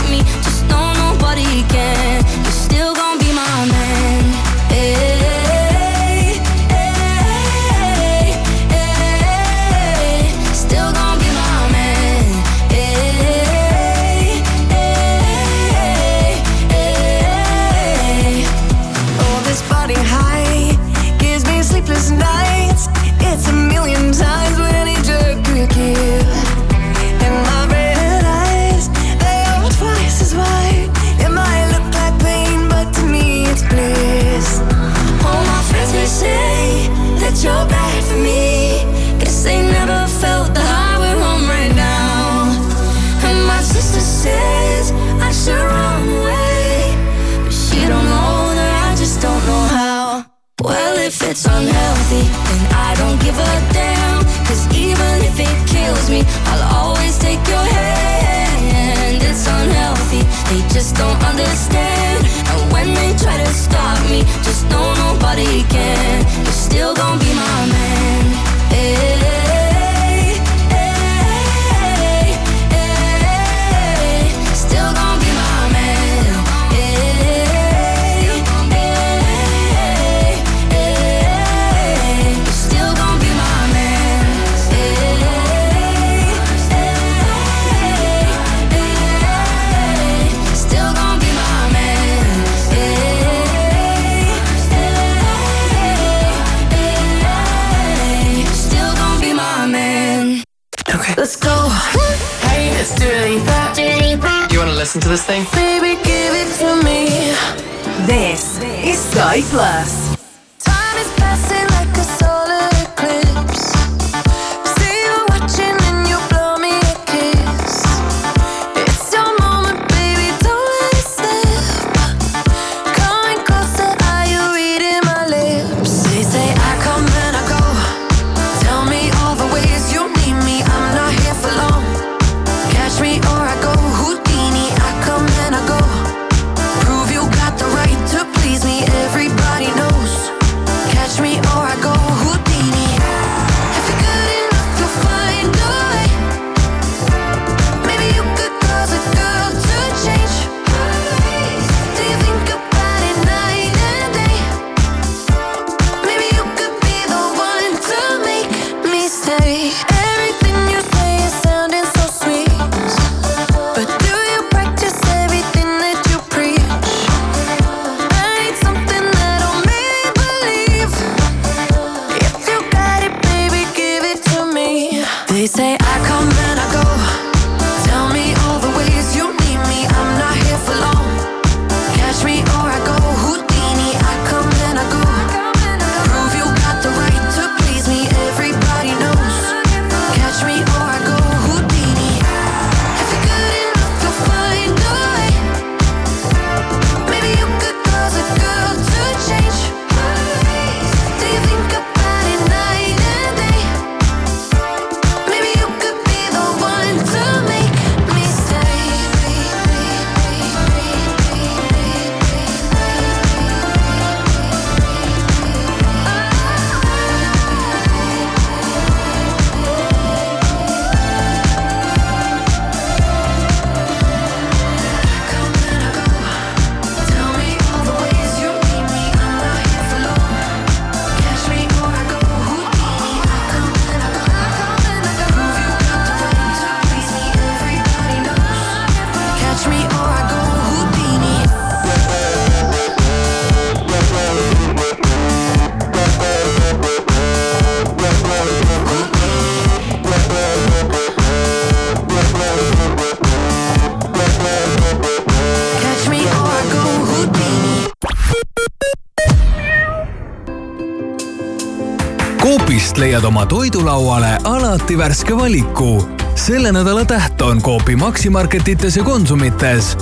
Coopist 262.97 263.13
leiad 263.13 263.25
oma 263.29 263.45
toidulauale 263.45 264.37
alati 264.43 264.97
värske 264.97 265.35
valiku. 265.37 266.01
selle 266.35 266.71
nädala 266.71 267.05
täht 267.05 267.41
on 267.41 267.61
Coopi 267.61 267.95
Maximarketites 267.95 268.97
ja 268.97 269.03
Konsumites. 269.03 269.97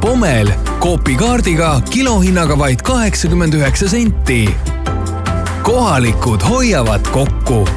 Pommel 0.00 0.50
Coopi 0.80 1.16
kaardiga 1.16 1.80
kilohinnaga 1.90 2.58
vaid 2.58 2.82
kaheksakümmend 2.82 3.54
üheksa 3.54 3.88
senti. 3.88 4.54
kohalikud 5.62 6.40
hoiavad 6.48 7.08
kokku 7.12 7.68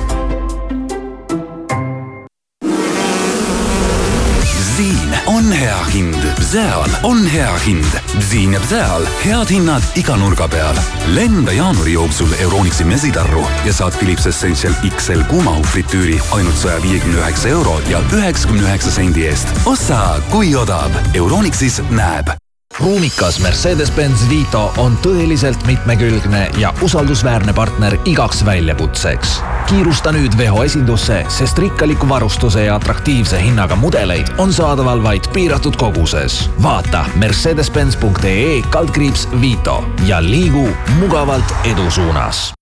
seal 6.48 6.90
on 7.04 7.28
hea 7.28 7.54
hind. 7.66 8.00
siin 8.20 8.54
ja 8.54 8.60
seal 8.70 9.04
head 9.26 9.50
hinnad 9.52 9.84
iga 10.00 10.16
nurga 10.16 10.48
peal. 10.48 10.80
lenda 11.08 11.52
jaanuari 11.52 11.94
jooksul 11.94 12.32
Euronixi 12.40 12.84
mesitarru 12.84 13.44
ja 13.66 13.74
saad 13.74 13.98
Philips 14.00 14.26
Essential 14.26 14.74
XL 14.96 15.22
kuumahufritüüri 15.28 16.20
ainult 16.32 16.58
saja 16.58 16.82
viiekümne 16.82 17.20
üheksa 17.20 17.50
euro 17.50 17.80
ja 17.90 18.02
üheksakümne 18.14 18.64
üheksa 18.64 18.92
sendi 18.92 19.28
eest. 19.28 19.48
ossa, 19.66 20.20
kui 20.32 20.56
odav. 20.56 20.92
Euronixis 21.14 21.82
näeb 21.90 22.32
ruumikas 22.80 23.40
Mercedes-Benz 23.40 24.30
Vito 24.30 24.72
on 24.78 24.98
tõeliselt 25.04 25.66
mitmekülgne 25.66 26.48
ja 26.62 26.74
usaldusväärne 26.82 27.54
partner 27.54 27.98
igaks 28.06 28.46
väljakutseks. 28.46 29.40
Kiirusta 29.67 30.12
nüüd 30.15 30.38
Veho 30.38 30.63
esindusse, 30.63 31.21
sest 31.30 31.60
rikkaliku 31.60 32.10
varustuse 32.10 32.63
ja 32.63 32.75
atraktiivse 32.75 33.41
hinnaga 33.43 33.75
mudeleid 33.75 34.32
on 34.38 34.53
saadaval 34.53 35.03
vaid 35.03 35.27
piiratud 35.34 35.75
koguses. 35.75 36.49
vaata 36.63 37.06
mercedes-benz.ee 37.15 38.62
kaldkriips 38.69 39.27
Vito 39.41 39.84
ja 40.08 40.21
liigu 40.23 40.67
mugavalt 40.99 41.53
edu 41.65 41.91
suunas 41.91 42.53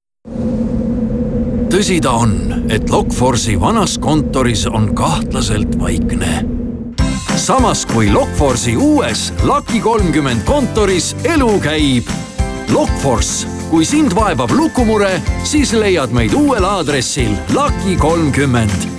tõsi 1.70 1.98
ta 2.02 2.12
on, 2.24 2.36
et 2.70 2.90
Lokforce'i 2.90 3.60
vanas 3.60 3.98
kontoris 4.02 4.66
on 4.68 4.94
kahtlaselt 4.96 5.80
vaikne 5.80 6.46
samas 7.38 7.86
kui 7.86 8.12
Lokforce'i 8.12 8.78
uues 8.78 9.34
Lucky 9.44 9.80
kolmkümmend 9.80 10.46
kontoris 10.48 11.16
elu 11.24 11.60
käib. 11.60 12.08
Lokforce, 12.74 13.48
kui 13.70 13.86
sind 13.86 14.16
vaevab 14.16 14.52
lukumure, 14.56 15.18
siis 15.44 15.74
leiad 15.74 16.14
meid 16.16 16.34
uuel 16.34 16.66
aadressil 16.66 17.34
Lucky 17.54 17.98
kolmkümmend 18.00 18.96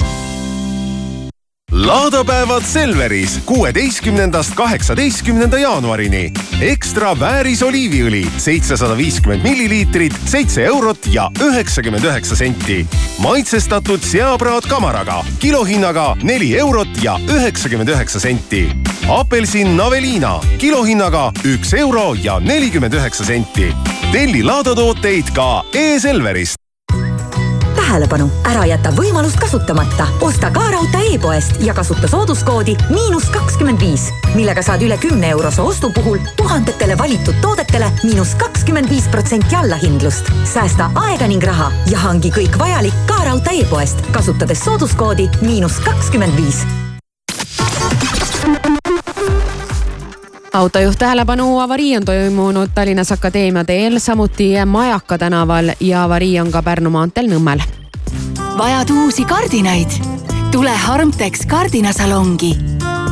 laadapäevad 1.87 2.63
Selveris 2.63 3.41
kuueteistkümnendast 3.47 4.55
kaheksateistkümnenda 4.55 5.59
jaanuarini. 5.59 6.33
ekstra 6.61 7.21
vääris 7.21 7.63
oliiviõli 7.63 8.27
seitsesada 8.39 8.97
viiskümmend 8.97 9.43
milliliitrit, 9.43 10.17
seitse 10.25 10.65
eurot 10.65 11.07
ja 11.11 11.31
üheksakümmend 11.43 12.05
üheksa 12.05 12.37
senti. 12.37 12.87
maitsestatud 13.19 14.01
seapraad 14.01 14.69
kamaraga 14.69 15.25
kilohinnaga 15.39 16.17
neli 16.23 16.59
eurot 16.59 17.03
ja 17.03 17.19
üheksakümmend 17.29 17.89
üheksa 17.89 18.21
senti. 18.21 18.73
Apelsin 19.09 19.77
Navelina 19.77 20.41
kilohinnaga 20.59 21.33
üks 21.45 21.75
euro 21.79 22.15
ja 22.23 22.41
nelikümmend 22.41 22.93
üheksa 22.93 23.25
senti. 23.25 23.75
telli 24.13 24.43
laadatooteid 24.43 25.31
ka 25.35 25.65
e-Selverist 25.75 26.55
tähelepanu, 27.77 28.27
ära 28.45 28.65
jäta 28.67 28.91
võimalust 28.91 29.39
kasutamata. 29.39 30.09
osta 30.21 30.51
ka 30.51 30.65
raudtee 30.71 31.15
e-poest 31.15 31.63
ja 31.63 31.75
kasuta 31.75 32.09
sooduskoodi 32.09 32.75
miinus 32.91 33.29
kakskümmend 33.31 33.81
viis, 33.81 34.09
millega 34.35 34.63
saad 34.63 34.83
üle 34.83 34.99
kümne 34.99 35.31
eurose 35.31 35.63
ostu 35.63 35.93
puhul 35.95 36.19
tuhandetele 36.37 36.99
valitud 36.99 37.39
toodetele 37.41 37.91
miinus 38.03 38.35
kakskümmend 38.35 38.91
viis 38.91 39.07
protsenti 39.09 39.57
allahindlust. 39.57 40.33
säästa 40.55 40.91
aega 40.95 41.27
ning 41.27 41.43
raha 41.43 41.71
ja 41.91 41.99
hangi 41.99 42.31
kõik 42.31 42.59
vajalik 42.59 43.07
ka 43.07 43.23
raudtee 43.25 43.61
e-poest, 43.61 44.03
kasutades 44.11 44.65
sooduskoodi 44.65 45.31
miinus 45.43 45.79
kakskümmend 45.79 46.37
viis 46.37 46.67
autojuht 50.57 50.99
tähelepanu, 50.99 51.59
avarii 51.59 51.97
on 51.97 52.05
toimunud 52.05 52.69
Tallinnas 52.75 53.13
Akadeemia 53.13 53.65
teel, 53.65 53.99
samuti 53.99 54.53
Majaka 54.67 55.19
tänaval 55.19 55.71
ja 55.81 56.05
avarii 56.05 56.41
on 56.41 56.51
ka 56.51 56.63
Pärnu 56.63 56.91
maanteel 56.91 57.29
Nõmmel. 57.29 57.63
vajad 58.59 58.91
uusi 58.91 59.25
kardinaid? 59.25 59.91
tule 60.51 60.71
Harmtex 60.71 61.47
kardinasalongi. 61.47 62.57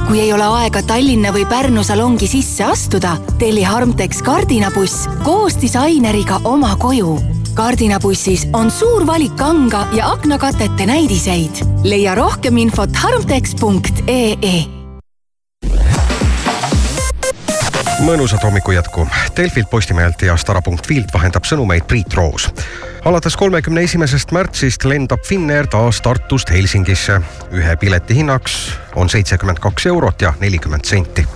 kui 0.07 0.21
ei 0.21 0.33
ole 0.33 0.45
aega 0.45 0.83
Tallinna 0.83 1.33
või 1.33 1.47
Pärnu 1.47 1.85
salongi 1.85 2.27
sisse 2.27 2.65
astuda, 2.65 3.17
telli 3.39 3.63
Harmtex 3.63 4.23
kardinabuss 4.23 5.09
koos 5.23 5.61
disaineriga 5.61 6.41
oma 6.45 6.77
koju 6.77 7.19
kardinabussis 7.55 8.49
on 8.53 8.71
suur 8.71 9.07
valik 9.07 9.37
kanga 9.37 9.87
ja 9.93 10.11
aknakatete 10.13 10.87
näidiseid. 10.87 11.67
leia 11.85 12.15
rohkem 12.15 12.57
infot 12.57 12.97
harmtex.ee 12.97 14.84
mõnusat 18.05 18.43
hommiku 18.45 18.73
jätku. 18.73 19.07
Delfilt, 19.37 19.71
Postimehelt 19.71 20.23
ja 20.23 20.37
Stara.filt 20.37 21.13
vahendab 21.15 21.45
sõnumeid 21.49 21.87
Priit 21.89 22.15
Roos. 22.15 22.51
alates 23.05 23.37
kolmekümne 23.37 23.83
esimesest 23.85 24.33
märtsist 24.33 24.85
lendab 24.85 25.25
Finnair 25.25 25.67
taas 25.67 26.01
Tartust 26.01 26.51
Helsingisse. 26.51 27.21
ühe 27.53 27.77
pileti 27.77 28.15
hinnaks 28.15 28.79
on 28.95 29.09
seitsekümmend 29.09 29.59
kaks 29.59 29.87
eurot 29.87 30.23
ja 30.23 30.35
nelikümmend 30.41 30.85
senti 30.85 31.27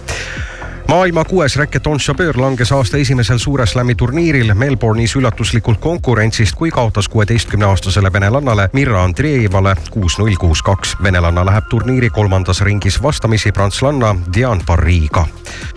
maailma 0.88 1.24
kuues 1.24 1.56
räketonsšopöör 1.56 2.40
langes 2.40 2.72
aasta 2.72 2.96
esimesel 2.96 3.38
Suure 3.38 3.66
Slami 3.66 3.94
turniiril 3.94 4.54
Melbourne'is 4.54 5.16
üllatuslikult 5.16 5.80
konkurentsist, 5.80 6.54
kui 6.54 6.70
kaotas 6.70 7.08
kuueteistkümneaastasele 7.08 8.12
venelannale 8.12 8.70
Mirra 8.72 9.04
Andreevale 9.04 9.76
kuus-null, 9.90 10.34
kuus-kaks. 10.40 10.96
venelanna 11.02 11.46
läheb 11.46 11.64
turniiri 11.70 12.10
kolmandas 12.10 12.60
ringis 12.60 13.02
vastamisi 13.02 13.52
prantslanna 13.52 14.16
Diane 14.34 14.62
Parriga. 14.66 15.26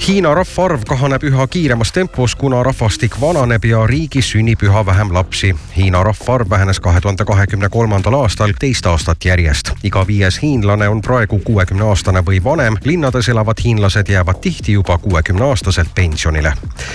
Hiina 0.08 0.34
rahvaarv 0.34 0.82
kahaneb 0.88 1.24
üha 1.24 1.48
kiiremas 1.48 1.92
tempos, 1.92 2.36
kuna 2.36 2.64
rahvastik 2.64 3.22
vananeb 3.22 3.66
ja 3.66 3.88
riigis 3.88 4.32
sünnib 4.32 4.64
üha 4.64 4.86
vähem 4.86 5.14
lapsi. 5.14 5.56
Hiina 5.78 6.04
rahvaarv 6.04 6.50
vähenes 6.50 6.80
kahe 6.80 7.02
tuhande 7.02 7.26
kahekümne 7.26 7.70
kolmandal 7.70 8.14
aastal 8.14 8.54
teist 8.60 8.86
aastat 8.86 9.26
järjest. 9.26 9.72
iga 9.84 10.08
viies 10.08 10.42
hiinlane 10.42 10.90
on 10.90 11.02
praegu 11.02 11.40
kuuekümne 11.40 11.84
aastane 11.84 12.20
või 12.20 12.44
vanem. 12.44 12.78
linnades 12.84 13.30
elavad 13.30 13.58
hiinlased 13.64 14.10
jäävad 14.10 14.42
tihti 14.42 14.72
juba 14.72 15.01
kuuekümneaastaselt 15.02 15.88
pensionile. 15.96 16.54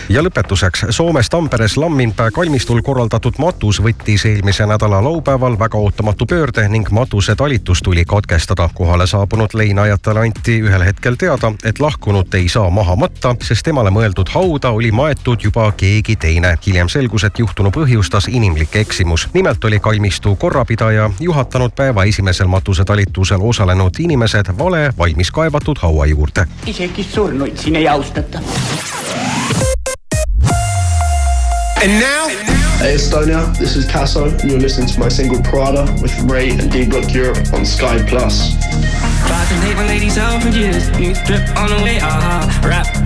ja 0.09 0.23
lõpetuseks 0.23 0.87
Soomes 0.90 1.31
Tamperes 1.31 1.77
Lamminpää 1.77 2.31
kalmistul 2.31 2.83
korraldatud 2.83 3.35
matus 3.38 3.83
võttis 3.83 4.27
eelmise 4.29 4.66
nädala 4.66 5.05
laupäeval 5.05 5.59
väga 5.59 5.79
ootamatu 5.79 6.27
pöörde 6.27 6.69
ning 6.69 6.90
matuse 6.90 7.35
talitus 7.35 7.83
tuli 7.83 8.05
katkestada. 8.05 8.69
kohale 8.75 9.07
saabunud 9.07 9.55
leinajatele 9.55 10.21
anti 10.21 10.61
ühel 10.61 10.85
hetkel 10.85 11.14
teada, 11.14 11.53
et 11.64 11.81
lahkunut 11.81 12.35
ei 12.35 12.49
saa 12.49 12.71
maha 12.71 12.97
matta, 12.97 13.37
sest 13.42 13.64
temale 13.64 13.90
mõeldud 13.90 14.29
hauda 14.35 14.71
oli 14.71 14.92
maetud 14.92 15.40
juba 15.45 15.73
keegi 15.73 16.16
teine. 16.16 16.59
hiljem 16.66 16.88
selgus, 16.88 17.25
et 17.25 17.38
juhtunu 17.38 17.71
põhjustas 17.71 18.29
inimlik 18.29 18.77
eksimus. 18.77 19.29
nimelt 19.35 19.64
oli 19.64 19.81
kalmistu 19.81 20.37
korrapidaja 20.37 21.11
juhatanud 21.21 21.73
päeva 21.77 22.05
esimesel 22.05 22.47
matusetalitusel 22.47 23.40
osalenud 23.42 23.95
inimesed 23.99 24.47
vale 24.59 24.92
valmis 24.99 25.31
kaevatud 25.31 25.79
haua 25.83 26.07
juurde. 26.07 26.47
isegi 26.66 27.05
surnuid 27.05 27.57
siin 27.57 27.77
ei 27.77 27.88
austata. 27.97 28.41
And 31.83 32.01
now, 32.01 32.29
hey 32.79 32.95
Estonia, 32.95 33.57
this 33.59 33.77
is 33.77 33.87
Tasso, 33.87 34.29
and 34.29 34.51
you're 34.51 34.61
listening 34.61 34.89
to 34.89 35.01
my 35.01 35.09
single 35.09 35.41
Prada 35.43 35.85
with 36.03 36.13
Ray 36.31 36.51
and 36.51 36.71
D 36.71 36.87
Block 36.87 37.13
Europe 37.15 37.39
on 37.55 37.65
Sky 37.65 38.03
Plus. 38.07 38.55
About 39.25 39.49
to 39.49 39.61
take 39.61 39.77
my 39.77 39.87
ladies 39.87 40.19
out 40.19 40.43
for 40.43 40.49
years. 40.49 40.89
New 40.99 41.15
strip 41.15 41.49
on 41.57 41.71
the 41.71 41.81
way, 41.83 41.99
aha. 42.01 42.45
Uh-huh. 42.45 42.69
Rap 42.69 43.06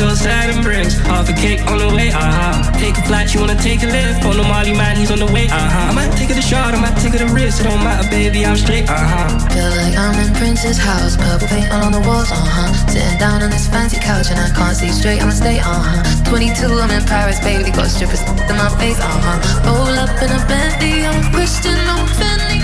till 0.00 0.16
Saturn 0.16 0.62
brings 0.64 0.96
half 1.04 1.28
a 1.28 1.34
cake 1.36 1.60
on 1.68 1.76
the 1.76 1.88
way, 1.92 2.08
aha. 2.08 2.72
Take 2.80 2.96
a 2.96 3.04
flight, 3.04 3.28
you 3.34 3.40
wanna 3.40 3.60
take 3.60 3.82
a 3.84 3.86
lift? 3.86 4.24
On 4.24 4.34
the 4.36 4.42
Molly 4.42 4.72
man, 4.72 4.96
he's 4.96 5.12
on 5.12 5.20
the 5.20 5.28
way, 5.28 5.44
uh-huh. 5.44 5.90
I 5.90 5.92
might 5.92 6.12
take 6.16 6.30
it 6.32 6.38
a 6.40 6.46
shot, 6.50 6.72
I 6.72 6.80
might 6.80 6.96
take 6.96 7.12
it 7.12 7.20
a 7.20 7.28
risk. 7.28 7.60
It 7.60 7.64
don't 7.68 7.84
matter, 7.84 8.08
baby, 8.08 8.46
I'm 8.48 8.56
straight, 8.56 8.88
uh-huh. 8.88 9.28
Feel 9.52 9.72
like 9.76 9.96
I'm 10.00 10.16
in 10.24 10.32
Prince's 10.40 10.78
house, 10.78 11.20
purple 11.20 11.48
paint 11.52 11.68
all 11.68 11.84
on 11.84 11.92
the 11.92 12.00
walls, 12.08 12.32
uh 12.32 12.40
huh. 12.40 12.72
Sitting 12.88 13.18
down 13.20 13.42
on 13.44 13.50
this 13.50 13.68
fancy 13.68 14.00
couch 14.00 14.32
and 14.32 14.40
I 14.40 14.48
can't 14.56 14.74
see 14.74 14.88
straight, 14.88 15.20
I'ma 15.20 15.36
stay, 15.36 15.60
uh 15.60 15.68
huh. 15.68 16.32
22, 16.32 16.64
I'm 16.64 16.90
in 16.90 17.04
Paris, 17.04 17.38
baby, 17.44 17.68
got 17.70 17.92
strippers 17.92 18.24
in 18.24 18.56
my 18.56 18.72
face, 18.80 18.96
uh 18.96 19.04
huh. 19.04 19.68
Roll 19.68 19.96
up 20.00 20.16
in 20.24 20.32
a 20.32 20.40
Bentley, 20.48 21.04
I'm 21.04 21.20
Christian, 21.28 21.76
I'm 21.76 22.08
Fendi, 22.16 22.59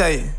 tell 0.00 0.12
you. 0.12 0.32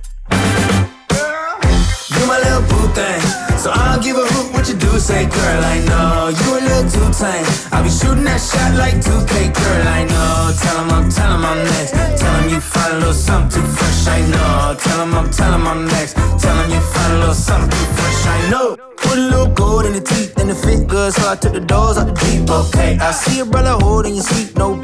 You 2.18 2.24
my 2.26 2.40
little 2.42 2.66
boo 2.66 2.88
thing. 2.98 3.22
So 3.62 3.70
I 3.70 3.94
don't 3.94 4.02
give 4.02 4.18
a 4.18 4.26
hoot 4.34 4.54
what 4.54 4.68
you 4.68 4.74
do, 4.74 4.98
say 4.98 5.30
girl, 5.30 5.62
I 5.74 5.78
know 5.86 6.34
You 6.34 6.50
a 6.58 6.62
little 6.66 6.90
too 6.90 7.10
tame. 7.14 7.46
I'll 7.70 7.84
be 7.84 7.92
shooting 7.94 8.26
that 8.26 8.42
shot 8.42 8.74
like 8.74 8.98
2K, 9.06 9.54
girl, 9.54 9.88
I 10.00 10.02
know. 10.10 10.50
Tell 10.64 10.78
him 10.82 10.90
I'm, 10.90 11.10
tell 11.12 11.30
him 11.36 11.46
I'm 11.46 11.62
next. 11.74 11.92
Tell 11.94 12.34
him 12.42 12.50
you 12.50 12.60
find 12.60 12.94
a 12.94 12.98
little 12.98 13.14
something 13.14 13.62
too 13.62 13.68
fresh, 13.78 14.08
I 14.08 14.20
know. 14.34 14.76
Tell 14.82 15.00
him 15.04 15.14
I'm, 15.14 15.30
tell 15.30 15.54
him 15.54 15.68
I'm 15.68 15.86
next. 15.86 16.14
Tell 16.42 16.58
him 16.58 16.72
you 16.72 16.82
find 16.82 17.14
a 17.14 17.20
little 17.20 17.36
something 17.36 17.70
too 17.70 17.86
fresh, 17.94 18.26
I 18.26 18.50
know. 18.50 18.78
Put 18.98 19.18
a 19.20 19.22
little 19.22 19.54
gold 19.54 19.86
in 19.86 19.94
the 19.94 20.02
teeth 20.02 20.40
and 20.40 20.50
the 20.50 20.56
fit 20.56 20.88
good 20.88 21.12
So 21.14 21.30
I 21.30 21.36
took 21.36 21.54
the 21.54 21.60
doors 21.60 21.98
out 21.98 22.08
the 22.08 22.14
Jeep, 22.14 22.50
okay 22.50 22.98
I 23.00 23.12
see 23.12 23.42
a 23.42 23.46
brother 23.46 23.76
holding 23.84 24.14
your 24.16 24.24
seat, 24.24 24.56
no 24.58 24.81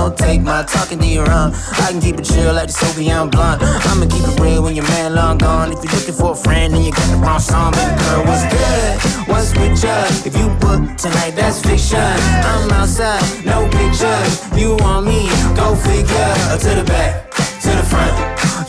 Don't 0.00 0.16
take 0.16 0.40
my 0.40 0.62
talking 0.62 0.98
to 0.98 1.06
your 1.06 1.30
own. 1.30 1.52
I 1.76 1.92
can 1.92 2.00
keep 2.00 2.16
it 2.16 2.24
chill 2.24 2.54
like 2.54 2.68
the 2.68 2.72
Soviet 2.72 3.26
blunt. 3.28 3.60
I'ma 3.60 4.08
keep 4.08 4.24
it 4.24 4.40
real 4.40 4.62
when 4.62 4.74
your 4.74 4.88
man 4.96 5.14
long 5.14 5.36
gone. 5.36 5.72
If 5.72 5.84
you're 5.84 5.92
looking 5.92 6.14
for 6.14 6.32
a 6.32 6.34
friend 6.34 6.72
and 6.72 6.82
you 6.82 6.90
got 6.90 7.04
the 7.12 7.20
wrong 7.20 7.38
song. 7.38 7.76
Baby 7.76 8.00
girl, 8.00 8.24
what's 8.24 8.48
good? 8.48 8.96
What's 9.28 9.52
with 9.52 9.76
ya? 9.84 9.92
If 10.24 10.32
you 10.40 10.48
book 10.56 10.96
tonight, 10.96 11.36
that's 11.36 11.60
fiction. 11.60 12.00
I'm 12.00 12.72
outside, 12.80 13.20
no 13.44 13.68
pictures. 13.68 14.40
You 14.56 14.80
want 14.80 15.04
me, 15.04 15.28
go 15.52 15.76
figure. 15.76 16.32
To 16.64 16.70
the 16.80 16.84
back, 16.88 17.28
to 17.60 17.68
the 17.68 17.84
front. 17.84 18.16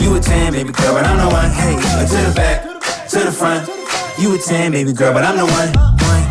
You 0.04 0.12
a 0.13 0.20
10, 0.20 0.52
baby 0.52 0.74
girl, 0.74 1.00
but 1.00 1.08
I'm 1.08 1.15
the 1.15 1.32
one. 1.32 1.50
Hey, 1.56 1.80
to 2.12 2.20
the 2.28 2.34
back, 2.36 2.67
to 3.08 3.20
the 3.24 3.32
front. 3.32 3.72
You 4.20 4.36
a 4.36 4.38
10, 4.38 4.74
baby 4.74 4.91
girl, 4.91 5.13
but 5.13 5.24
I'm 5.24 5.38
the 5.39 5.48
one. 5.48 5.72
One. 5.96 6.24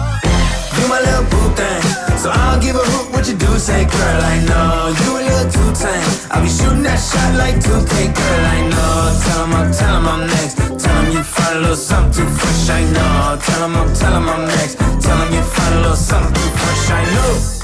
You 0.77 0.85
my 0.93 1.01
little 1.01 1.25
boo 1.33 1.57
thing 1.57 1.80
So 2.21 2.31
I 2.31 2.53
don't 2.53 2.61
give 2.61 2.77
a 2.77 2.85
hoot 2.85 3.13
what 3.15 3.27
you 3.27 3.35
do 3.35 3.49
Say 3.57 3.87
girl, 3.87 4.21
I 4.21 4.45
know 4.45 4.93
You 4.93 5.11
a 5.17 5.21
little 5.25 5.49
too 5.49 5.73
tame. 5.73 6.05
I'll 6.31 6.43
be 6.43 6.51
shooting 6.53 6.83
that 6.83 7.01
shot 7.01 7.33
like 7.41 7.57
2K 7.57 8.13
Girl, 8.13 8.45
I 8.45 8.61
know. 8.69 9.21
Tell 9.25 9.45
him 9.45 9.55
I'm, 9.57 9.73
tell 9.73 9.97
him 9.97 10.07
I'm 10.07 10.27
next. 10.27 10.57
Tell 10.85 10.97
him 11.01 11.13
you 11.13 11.23
find 11.23 11.57
a 11.57 11.61
little 11.61 11.77
something 11.77 12.13
too 12.13 12.29
fresh 12.29 12.69
I 12.69 12.85
know. 12.93 13.41
Tell 13.41 13.65
him 13.65 13.75
I'm, 13.75 13.95
tell 13.95 14.13
him 14.13 14.29
I'm 14.29 14.47
next. 14.49 14.77
Tell 15.01 15.17
him 15.17 15.33
you 15.33 15.43
find 15.43 15.75
a 15.77 15.81
little 15.81 15.97
something 15.97 16.35
too 16.35 16.51
fresh 16.61 16.91
I 16.91 17.05
know 17.15 17.60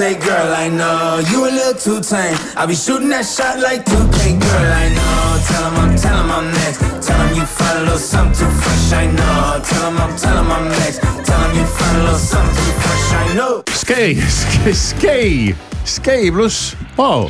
say 0.00 0.14
girl, 0.18 0.54
I 0.54 0.68
know 0.68 1.20
You 1.30 1.44
a 1.44 1.50
little 1.52 1.74
too 1.74 2.00
tame. 2.00 2.38
I'll 2.56 2.66
be 2.66 2.74
shooting 2.74 3.10
that 3.10 3.26
shot 3.26 3.60
like 3.60 3.84
2K, 3.84 4.40
girl, 4.40 4.68
I 4.84 4.86
know. 4.96 5.20
Tell 5.48 5.64
him 5.68 5.76
I'm, 5.82 5.92
tell 6.02 6.16
him 6.22 6.30
I'm 6.36 6.48
next. 6.60 6.78
Tell 7.06 7.20
him 7.20 7.36
you 7.36 7.44
find 7.44 7.76
a 7.80 7.82
little 7.82 7.98
something 7.98 8.32
too 8.40 8.50
fresh, 8.60 8.92
I 9.02 9.04
know. 9.18 9.60
Tell 9.60 9.84
him 9.90 9.98
I'm, 10.00 10.12
tell 10.16 10.36
him 10.40 10.50
I'm 10.56 10.66
next. 10.80 10.98
Tell 11.28 11.40
him 11.44 11.52
you 11.58 11.66
find 11.76 11.96
a 12.00 12.02
little 12.08 12.24
something 12.32 12.56
too 12.64 12.76
fresh, 12.80 13.08
I 13.22 13.26
know. 13.36 13.54
Skei, 13.82 14.10
skei, 14.72 15.54
skei 15.84 16.30
pluss, 16.32 16.74
vau. 16.96 17.28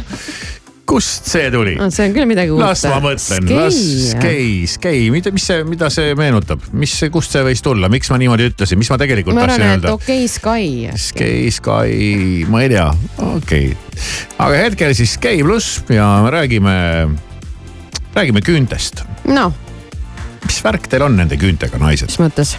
Kust 0.90 1.29
see 1.31 1.50
tuli? 1.53 1.76
see 1.94 2.09
on 2.09 2.14
küll 2.16 2.29
midagi 2.29 2.53
uut. 2.55 2.62
las 2.62 2.83
ma 2.88 2.98
mõtlen, 3.05 3.46
las 3.55 3.79
skei, 4.11 4.66
skei, 4.70 5.07
mida, 5.14 5.33
mis 5.35 5.46
see, 5.50 5.62
mida 5.68 5.90
see 5.92 6.14
meenutab, 6.18 6.64
mis, 6.76 6.96
kust 7.14 7.37
see 7.37 7.44
võis 7.46 7.62
tulla, 7.64 7.90
miks 7.92 8.11
ma 8.12 8.18
niimoodi 8.20 8.50
ütlesin, 8.50 8.81
mis 8.81 8.90
ma 8.92 8.98
tegelikult 9.00 9.38
ma 9.38 9.46
tahtsin 9.46 9.66
öelda? 9.68 9.94
okei 9.96 10.26
okay, 10.26 10.31
Sky. 10.31 10.98
Skei, 11.00 11.48
Sky, 11.55 12.44
ma 12.50 12.64
ei 12.66 12.72
tea, 12.74 12.87
okei 13.31 13.72
okay.. 13.72 14.05
aga 14.42 14.62
hetkel 14.66 14.94
siis 14.98 15.16
Skei 15.18 15.42
pluss 15.46 15.81
ja 15.92 16.11
me 16.24 16.35
räägime, 16.35 16.76
räägime 18.16 18.44
küüntest. 18.46 19.05
noh, 19.31 19.55
mis 20.46 20.62
värk 20.66 20.90
teil 20.90 21.07
on 21.07 21.18
nende 21.22 21.38
küüntega, 21.40 21.81
naised? 21.83 22.11
mis 22.11 22.22
mõttes? 22.22 22.57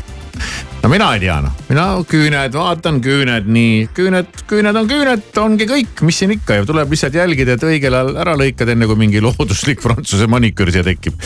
No 0.82 0.90
mina 0.90 1.12
ei 1.16 1.22
tea 1.22 1.38
noh, 1.46 1.54
mina 1.70 1.86
küüned, 2.10 2.56
vaatan 2.58 3.00
küüned 3.06 3.50
nii, 3.54 3.86
küüned, 3.98 4.32
küüned 4.50 4.80
on 4.82 4.90
küüned, 4.90 5.28
ongi 5.42 5.68
kõik, 5.70 6.02
mis 6.08 6.22
siin 6.22 6.34
ikka. 6.38 6.58
Ju 6.62 6.68
tuleb 6.72 6.92
lihtsalt 6.94 7.18
jälgida, 7.18 7.58
et 7.58 7.66
õigel 7.68 7.98
ajal 7.98 8.18
ära 8.24 8.36
lõikad, 8.40 8.72
enne 8.74 8.90
kui 8.90 9.00
mingi 9.00 9.22
looduslik 9.24 9.82
prantsuse 9.86 10.28
maniküür 10.32 10.74
siia 10.74 10.86
tekib. 10.88 11.18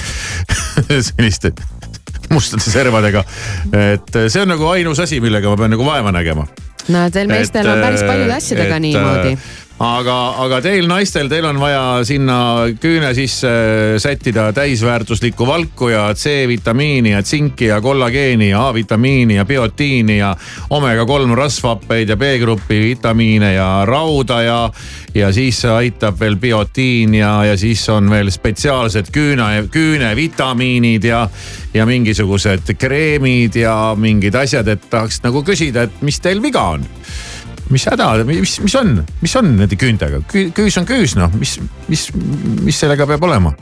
selliste 1.10 1.54
mustade 2.32 2.66
servadega, 2.66 3.22
et 3.76 4.16
see 4.28 4.42
on 4.42 4.50
nagu 4.50 4.66
ainus 4.72 5.00
asi, 5.04 5.20
millega 5.24 5.52
ma 5.52 5.60
pean 5.60 5.76
nagu 5.76 5.86
vaeva 5.88 6.12
nägema. 6.16 6.48
No 6.92 7.06
teil 7.14 7.30
meestel 7.30 7.66
on 7.70 7.80
päris 7.82 8.04
paljude 8.06 8.30
et- 8.30 8.38
asjadega 8.38 8.76
et, 8.76 8.84
niimoodi. 8.84 9.38
aga, 9.84 10.16
aga 10.40 10.62
teil 10.64 10.86
naistel, 10.88 11.28
teil 11.28 11.46
on 11.50 11.58
vaja 11.60 12.00
sinna 12.08 12.38
küüne 12.80 13.12
sisse 13.18 13.50
sättida 14.00 14.48
täisväärtuslikku 14.56 15.48
valku 15.48 15.90
ja 15.92 16.08
C-vitamiini 16.16 17.12
ja 17.12 17.22
tsinki 17.24 17.66
ja 17.66 17.82
kollageeni 17.82 18.50
ja 18.50 18.68
A-vitamiini 18.70 19.36
ja 19.36 19.46
biotiini 19.46 20.18
ja 20.18 20.36
omega 20.70 21.06
kolm 21.06 21.36
rasvhappeid 21.36 22.10
ja 22.10 22.18
B-grupi 22.18 22.80
vitamiine 22.80 23.54
ja 23.54 23.70
rauda 23.86 24.42
ja, 24.42 24.60
ja 25.16 25.34
siis 25.34 25.66
aitab 25.66 26.20
veel 26.20 26.40
biotiin 26.40 27.20
ja, 27.20 27.36
ja 27.46 27.58
siis 27.58 27.84
on 27.90 28.10
veel 28.10 28.32
spetsiaalsed 28.32 29.12
küüne, 29.12 29.68
küünevitamiinid 29.72 31.04
ja, 31.04 31.28
ja 31.74 31.86
mingisugused 31.86 32.78
kreemid 32.80 33.60
ja 33.60 33.96
mingid 34.00 34.36
asjad, 34.40 34.72
et 34.72 34.90
tahaks 34.90 35.20
nagu 35.24 35.44
küsida, 35.44 35.84
et 35.84 36.04
mis 36.06 36.24
teil 36.24 36.40
viga 36.44 36.70
on 36.78 36.88
mis 37.74 37.86
häda, 37.90 38.10
mis, 38.28 38.58
mis 38.62 38.76
on, 38.80 39.00
mis 39.22 39.38
on 39.40 39.56
nende 39.58 39.78
küüntega, 39.80 40.22
küüs 40.30 40.78
on 40.82 40.90
küüs 40.90 41.16
noh, 41.18 41.32
mis, 41.40 41.58
mis, 41.90 42.10
mis 42.66 42.84
sellega 42.84 43.08
peab 43.10 43.26
olema? 43.30 43.56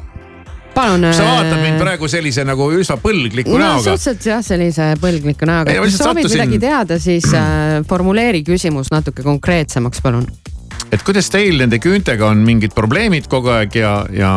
palun. 0.73 1.05
sa 1.13 1.25
vaatad 1.27 1.59
mind 1.61 1.81
praegu 1.81 2.09
sellise 2.09 2.45
nagu 2.47 2.67
üsna 2.73 2.97
põlgliku 3.01 3.53
no 3.53 3.61
näoga. 3.61 3.83
suhteliselt 3.85 4.27
jah, 4.27 4.41
sellise 4.45 4.87
põlgliku 5.01 5.47
näoga 5.49 5.75
kui 5.77 5.91
soovid 5.93 6.25
sattusin- 6.25 6.41
midagi 6.41 6.61
teada, 6.63 6.99
siis 7.01 7.27
äh, 7.37 7.81
formuleeri 7.89 8.43
küsimus 8.47 8.89
natuke 8.93 9.25
konkreetsemaks, 9.25 10.01
palun. 10.03 10.25
et 10.91 11.03
kuidas 11.05 11.29
teil 11.33 11.61
nende 11.61 11.79
küüntega 11.83 12.31
on 12.31 12.43
mingid 12.47 12.73
probleemid 12.75 13.29
kogu 13.31 13.53
aeg 13.53 13.77
ja, 13.79 13.93
ja 14.13 14.33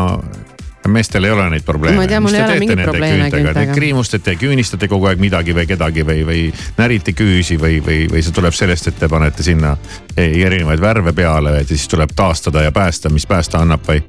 meestel 0.93 1.25
ei 1.25 1.31
ole 1.31 1.49
neid 1.51 1.65
probleeme. 1.67 1.97
Ma 1.97 2.03
ei 2.07 2.09
tea, 2.09 2.21
mul 2.21 2.35
ei 2.35 2.43
ole 2.45 2.59
mingeid 2.61 2.83
probleeme 2.85 3.31
Te 3.31 3.43
küüntega. 3.43 3.75
kriimustate 3.75 4.35
ja 4.35 4.41
küünistate 4.41 4.89
kogu 4.89 5.07
aeg 5.11 5.21
midagi 5.21 5.55
või 5.57 5.67
kedagi 5.67 6.05
või, 6.07 6.23
või 6.27 6.45
närite 6.79 7.13
küüsi 7.17 7.59
või, 7.61 7.81
või, 7.85 8.07
või 8.13 8.23
see 8.23 8.33
tuleb 8.37 8.55
sellest, 8.57 8.89
et 8.89 8.99
te 8.99 9.09
panete 9.09 9.43
sinna 9.43 9.77
ei- 10.17 10.43
erinevaid 10.47 10.81
värve 10.81 11.13
peale, 11.13 11.59
et 11.61 11.69
siis 11.69 11.89
tuleb 11.89 12.11
taastada 12.17 12.63
ja 12.63 12.73
päästa, 12.73 13.11
mis 13.11 13.27
päästa 13.27 13.59
annab 13.59 13.81
või. 13.89 14.03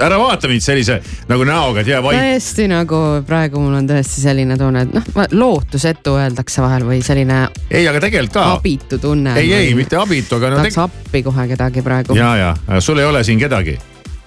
ära 0.00 0.18
vaata 0.18 0.48
mind 0.48 0.64
sellise 0.64 1.02
nagu 1.28 1.44
näoga, 1.44 1.80
et 1.80 1.86
jää 1.86 2.02
vait. 2.02 2.18
täiesti 2.18 2.68
nagu 2.68 2.96
praegu 3.26 3.60
mul 3.60 3.74
on 3.74 3.88
tõesti 3.88 4.22
selline 4.24 4.56
tunne, 4.58 4.86
et 4.86 4.94
noh, 4.94 5.26
lootusetu 5.36 6.16
öeldakse 6.16 6.62
vahel 6.62 6.86
või 6.88 7.02
selline 7.04 7.48
ei, 7.70 7.88
aga 7.88 8.00
tegelikult 8.00 8.32
ka. 8.32 8.52
abitu 8.56 8.98
tunne. 8.98 9.34
ei, 9.36 9.52
ei 9.52 9.74
mitte 9.74 9.96
abitu, 10.00 10.36
aga 10.36 10.50
no 10.50 10.56
tahaks 10.62 10.78
appi 10.78 11.22
kohe 11.22 11.48
kedagi 11.48 11.82
praegu. 11.82 12.16
ja, 12.16 12.36
ja 12.36 12.80
sul 12.80 12.98
ei 12.98 13.04
ole 13.04 13.24
siin 13.24 13.38
kedagi, 13.38 13.78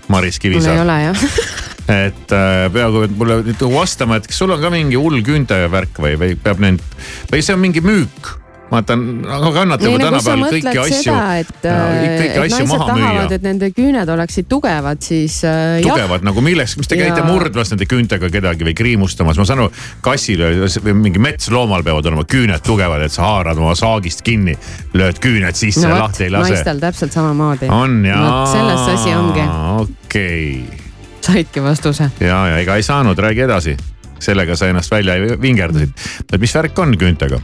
Maris 0.07 0.39
mul 0.39 0.51
ei 0.51 0.53
Kivisaar. 0.53 0.81
ole 0.83 0.97
jah. 1.03 1.27
et 2.05 2.33
äh, 2.33 2.65
peaaegu 2.73 3.03
et 3.05 3.17
mulle 3.17 3.41
vastama, 3.73 4.17
et 4.19 4.27
kas 4.27 4.41
sul 4.41 4.53
on 4.53 4.61
ka 4.61 4.71
mingi 4.73 4.97
hull 4.99 5.21
küünte 5.25 5.59
värk 5.71 6.01
või, 6.01 6.15
või 6.21 6.33
peab 6.39 6.63
need 6.63 6.81
või 7.31 7.45
see 7.45 7.55
on 7.55 7.61
mingi 7.61 7.83
müük 7.85 8.33
vaata, 8.69 8.95
aga 9.38 9.49
kannatagu 9.54 9.91
ei, 9.91 9.97
nagu 9.99 10.06
tänapäeval 10.10 10.41
mõtled 10.41 10.65
kõiki 10.65 10.82
asju 10.82 11.15
et, 11.39 11.65
et 11.65 12.38
naised 12.41 12.71
tahavad, 12.71 13.34
et 13.38 13.45
nende 13.45 13.69
küüned 13.75 14.12
oleksid 14.15 14.47
tugevad, 14.51 15.01
siis 15.06 15.38
äh, 15.45 15.80
jah, 15.84 15.91
tugevad 15.91 16.25
nagu 16.25 16.43
milleks, 16.45 16.78
mis 16.80 16.89
te 16.89 16.99
käite 16.99 17.21
Ja- 17.21 17.28
murdmas 17.28 17.71
nende 17.73 17.88
küüntega 17.89 18.30
kedagi 18.34 18.67
või 18.67 18.75
kriimustamas, 18.78 19.39
ma 19.39 19.45
saan 19.47 19.63
aru, 19.65 19.69
kassil 20.06 20.43
või 20.86 20.95
mingi 21.06 21.21
metsloomal 21.21 21.86
peavad 21.86 22.10
olema 22.12 22.25
küüned 22.30 22.65
tugevad, 22.65 23.06
et 23.06 23.15
sa 23.15 23.28
haarad 23.28 23.62
oma 23.62 23.75
saagist 23.78 24.25
kinni, 24.25 24.58
lööd 24.97 25.21
küüned 25.23 25.58
sisse 25.58 25.86
no 25.86 25.93
ja 25.93 26.01
lahti 26.06 26.28
ei, 26.28 26.34
lase. 26.34 26.56
naistel 26.58 26.82
täpselt 26.82 27.15
samamoodi. 27.15 27.69
on 27.73 28.01
jaa 28.06 28.23
vot 28.25 28.56
selles 28.56 28.89
asi 28.95 29.13
ongi, 29.15 29.45
okei 29.86 30.84
saidki 31.25 31.63
vastuse. 31.63 32.10
ja, 32.19 32.47
ja 32.47 32.58
ega 32.62 32.75
ei 32.75 32.84
saanud, 32.84 33.19
räägi 33.19 33.45
edasi. 33.47 33.78
Sellega 34.25 34.57
sa 34.59 34.69
ennast 34.71 34.91
välja 34.91 35.38
vingerdasid. 35.41 35.93
et 36.31 36.39
mis 36.41 36.55
värk 36.55 36.79
on 36.83 36.95
küüntega? 36.99 37.41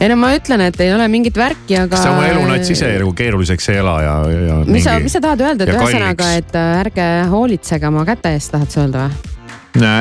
ei 0.00 0.08
no 0.08 0.16
ma 0.20 0.32
ütlen, 0.36 0.62
et 0.64 0.80
ei 0.80 0.92
ole 0.94 1.08
mingit 1.12 1.36
värki, 1.36 1.76
aga. 1.76 1.90
kas 1.94 2.06
sa 2.06 2.14
oma 2.14 2.28
elu 2.30 2.44
näed 2.48 2.70
ise 2.76 2.92
nagu 3.02 3.12
keeruliseks 3.16 3.72
ei 3.72 3.80
ela 3.82 3.96
ja, 4.04 4.14
ja. 4.48 4.60
mis 4.68 4.86
sa, 4.86 4.96
mis 5.02 5.16
sa 5.16 5.24
tahad 5.24 5.44
öelda, 5.48 5.66
et 5.66 5.74
ühesõnaga, 5.74 6.30
et 6.40 6.56
äh, 6.56 6.78
ärge 6.84 7.10
hoolitsege 7.32 7.90
oma 7.90 8.06
käte 8.08 8.32
eest, 8.36 8.54
tahad 8.54 8.72
sa 8.72 8.86
öelda 8.86 9.08
või? 9.08 9.26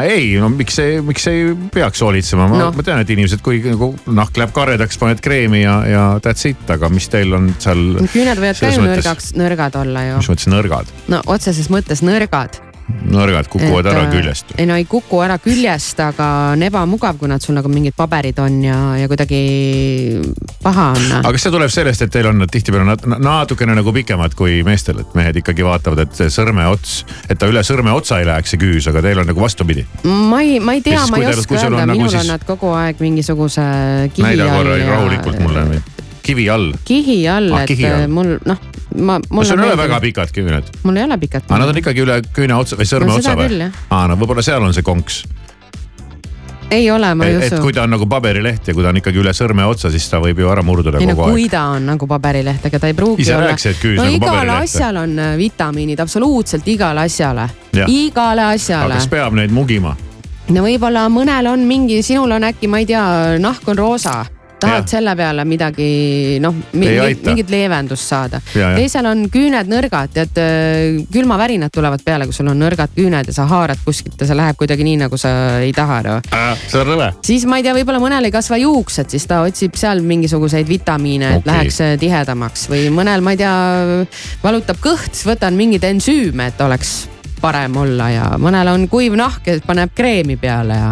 ei, 0.09 0.31
no 0.41 0.49
miks 0.49 0.79
ei, 0.81 1.01
miks 1.05 1.27
ei 1.29 1.51
peaks 1.73 2.01
hoolitsema, 2.01 2.47
ma 2.49 2.61
no., 2.63 2.69
ma 2.75 2.85
tean, 2.85 3.03
et 3.03 3.11
inimesed, 3.13 3.43
kui 3.45 3.59
nagu 3.65 3.91
nahk 4.07 4.39
läheb 4.39 4.53
karedaks, 4.55 4.97
paned 5.01 5.21
kreemi 5.23 5.61
ja, 5.61 5.75
ja 5.89 6.05
that's 6.23 6.47
it, 6.49 6.63
aga 6.71 6.89
mis 6.93 7.09
teil 7.11 7.35
on 7.37 7.51
seal. 7.61 7.99
küüned 8.13 8.41
võivad 8.41 8.63
ka 8.63 8.73
ju 8.73 8.87
nõrgaks, 8.87 9.33
nõrgad 9.39 9.77
olla 9.83 10.07
ju. 10.07 10.23
mis 10.23 10.31
mõttes 10.33 10.49
nõrgad, 10.55 10.97
no 11.11 11.21
otseses 11.27 11.69
mõttes 11.73 12.03
nõrgad. 12.05 12.61
Nõrgad 13.09 13.47
kukuvad 13.49 13.85
Et, 13.85 13.91
ära 13.93 14.03
äh, 14.05 14.11
küljest. 14.13 14.53
ei 14.57 14.65
no 14.69 14.75
ei 14.77 14.85
kuku 14.89 15.21
ära 15.25 15.37
küljest, 15.41 15.99
aga 16.03 16.27
on 16.53 16.63
ebamugav, 16.67 17.17
kui 17.17 17.29
nad 17.31 17.41
sul 17.41 17.55
nagu 17.57 17.69
mingid 17.71 17.95
paberid 17.97 18.39
on 18.43 18.59
ja, 18.63 18.77
ja 18.99 19.07
kuidagi 19.11 19.39
paha 20.63 20.89
on. 20.95 21.05
aga 21.21 21.31
kas 21.35 21.45
see 21.47 21.53
tuleb 21.53 21.71
sellest, 21.73 22.03
et 22.05 22.11
teil 22.13 22.29
on 22.31 22.39
nad 22.43 22.51
tihtipeale 22.51 22.85
nat- 22.87 23.05
natukene 23.19 23.75
nagu 23.79 23.93
pikemad 23.95 24.35
kui 24.39 24.59
meestel, 24.67 25.01
et 25.03 25.15
mehed 25.17 25.39
ikkagi 25.41 25.65
vaatavad, 25.65 26.03
et 26.05 26.17
see 26.19 26.29
sõrmeots, 26.33 26.99
et 27.29 27.39
ta 27.39 27.49
üle 27.51 27.63
sõrmeotsa 27.65 28.19
ei 28.21 28.27
läheks 28.29 28.55
see 28.55 28.61
küüs, 28.61 28.89
aga 28.91 29.03
teil 29.05 29.21
on 29.23 29.29
nagu 29.31 29.41
vastupidi. 29.43 29.85
ma 30.03 30.41
ei, 30.45 30.59
ma 30.59 30.73
ei 30.77 30.81
tea 30.85 31.05
ma 31.11 31.17
ei 31.21 31.29
oska 31.33 31.55
öelda, 31.55 31.85
nagu 31.85 31.97
minul 31.97 32.09
siis- 32.13 32.21
on 32.25 32.33
nad 32.35 32.43
kogu 32.47 32.73
aeg 32.75 32.99
mingisuguse 33.03 33.65
kihi 34.13 34.27
näida 34.27 34.49
korra 34.51 34.75
all 34.75 34.79
ja 34.83 34.91
rahulikult 34.95 35.39
mulle, 35.39 35.81
kivi 36.23 36.49
all. 36.49 36.73
kihi 36.85 37.21
all, 37.27 37.53
Ah, 37.53 37.63
et 37.63 37.85
all. 37.85 38.07
mul 38.07 38.37
noh, 38.45 38.59
ma, 38.95 39.19
sul 39.43 39.59
ei 39.59 39.69
ole 39.69 39.77
väga 39.77 39.99
pikad 39.99 40.31
küüned, 40.33 40.71
mul 40.83 40.97
ei 40.97 41.03
ole 41.03 41.17
pikad. 41.21 41.45
aga 41.49 41.59
nad 41.61 41.73
on 41.73 41.81
ikkagi 41.81 42.05
üle 42.05 42.21
küüne 42.33 42.55
otsa 42.57 42.79
või 42.79 42.87
sõrme 42.89 43.11
No 43.11 43.19
otsa 43.19 43.35
või 43.37 43.67
aa, 43.67 44.07
no 44.09 44.17
võib-olla 44.17 44.45
seal 44.45 44.63
on 44.65 44.73
see 44.73 44.85
konks. 44.85 45.21
ei 46.71 46.89
ole, 46.91 47.13
ma 47.17 47.25
ei 47.25 47.35
et, 47.35 47.43
et 47.47 47.53
usu 47.53 47.61
kui. 47.63 47.73
ta 47.73 47.85
on 47.85 47.93
nagu 47.95 48.07
paberileht 48.09 48.67
ja 48.67 48.73
kui 48.73 48.85
ta 48.85 48.89
on 48.93 49.01
ikkagi 49.01 49.21
üle 49.21 49.33
sõrme 49.37 49.65
otsa, 49.69 49.91
siis 49.93 50.09
ta 50.09 50.21
võib 50.23 50.41
ju 50.41 50.49
ära 50.49 50.63
murduda 50.65 51.01
ei 51.01 51.09
no 51.09 51.15
kogu 51.17 51.31
kui 51.33 51.45
aeg. 51.45 51.53
ta 51.53 51.63
on 51.77 51.89
nagu 51.93 52.09
paberileht, 52.09 52.65
ega 52.69 52.81
ta 52.81 52.89
ei 52.89 52.97
pruugi 52.97 53.25
Ise 53.25 53.37
olla. 53.37 53.53
et 53.53 53.85
no 53.85 54.03
nagu 54.03 54.19
paberilehte. 54.25 54.59
asjal 54.63 55.01
on 55.03 55.17
äh, 55.19 55.37
vitamiinid, 55.37 55.99
absoluutselt 55.99 56.67
igale 56.67 57.05
asjale. 57.05 57.49
Igale 57.87 58.47
aga 58.49 58.57
asjale 58.57 58.99
kas. 58.99 59.09
peab 59.11 59.37
neid 59.37 59.53
mugima? 59.53 59.95
no 60.49 60.65
võib-olla 60.65 61.05
mõnel 61.13 61.51
on 61.51 61.65
mingi, 61.69 62.01
sinul 62.05 62.31
on 62.31 62.49
äkki, 62.49 62.67
ma 62.67 62.81
ei 62.81 62.89
tea, 62.89 63.05
nahk 63.41 63.67
on 63.69 63.77
roosa. 63.77 64.25
Tahad 64.59 64.83
Jah. 64.83 64.87
selle 64.87 65.15
peale 65.15 65.45
midagi 65.47 65.89
noh, 66.43 66.55
mingit 66.73 67.51
leevendust 67.51 68.09
saada. 68.09 68.41
Ja, 68.53 68.71
ja. 68.71 68.79
teisel 68.79 69.07
on 69.09 69.25
küüned 69.31 69.71
nõrgad, 69.71 70.11
tead 70.15 70.39
äh, 70.41 70.99
külmavärinad 71.13 71.73
tulevad 71.73 72.03
peale, 72.05 72.27
kui 72.29 72.35
sul 72.35 72.51
on 72.51 72.59
nõrgad 72.59 72.93
küüned 72.95 73.31
ja 73.31 73.35
sa 73.35 73.47
haarad 73.49 73.81
kuskilt 73.85 74.19
ja 74.19 74.29
see 74.29 74.37
läheb 74.37 74.59
kuidagi 74.59 74.85
nii, 74.87 74.99
nagu 75.05 75.19
sa 75.19 75.31
ei 75.63 75.73
taha 75.75 76.01
no.. 76.05 76.17
see 76.65 76.79
on 76.81 76.87
rõve. 76.91 77.11
siis 77.25 77.45
ma 77.49 77.59
ei 77.59 77.67
tea, 77.67 77.75
võib-olla 77.77 78.01
mõnel 78.03 78.29
ei 78.29 78.35
kasva 78.35 78.59
juuksed, 78.61 79.11
siis 79.13 79.27
ta 79.29 79.41
otsib 79.47 79.77
seal 79.79 80.03
mingisuguseid 80.05 80.67
vitamiine, 80.69 81.35
et 81.37 81.43
okay. 81.43 81.53
läheks 81.53 81.81
äh, 81.85 81.95
tihedamaks 82.01 82.67
või 82.71 82.87
mõnel, 82.93 83.23
ma 83.25 83.35
ei 83.35 83.43
tea, 83.43 83.55
valutab 84.43 84.81
kõht, 84.83 85.13
siis 85.13 85.27
võtan 85.29 85.57
mingeid 85.59 85.87
ensüüme, 85.89 86.51
et 86.51 86.65
oleks 86.65 87.01
parem 87.39 87.77
olla 87.79 88.09
ja 88.11 88.31
mõnel 88.41 88.73
on 88.73 88.89
kuiv 88.91 89.15
nahk 89.15 89.47
ja 89.47 89.59
paneb 89.63 89.93
kreemi 89.95 90.35
peale 90.39 90.79
ja 90.79 90.89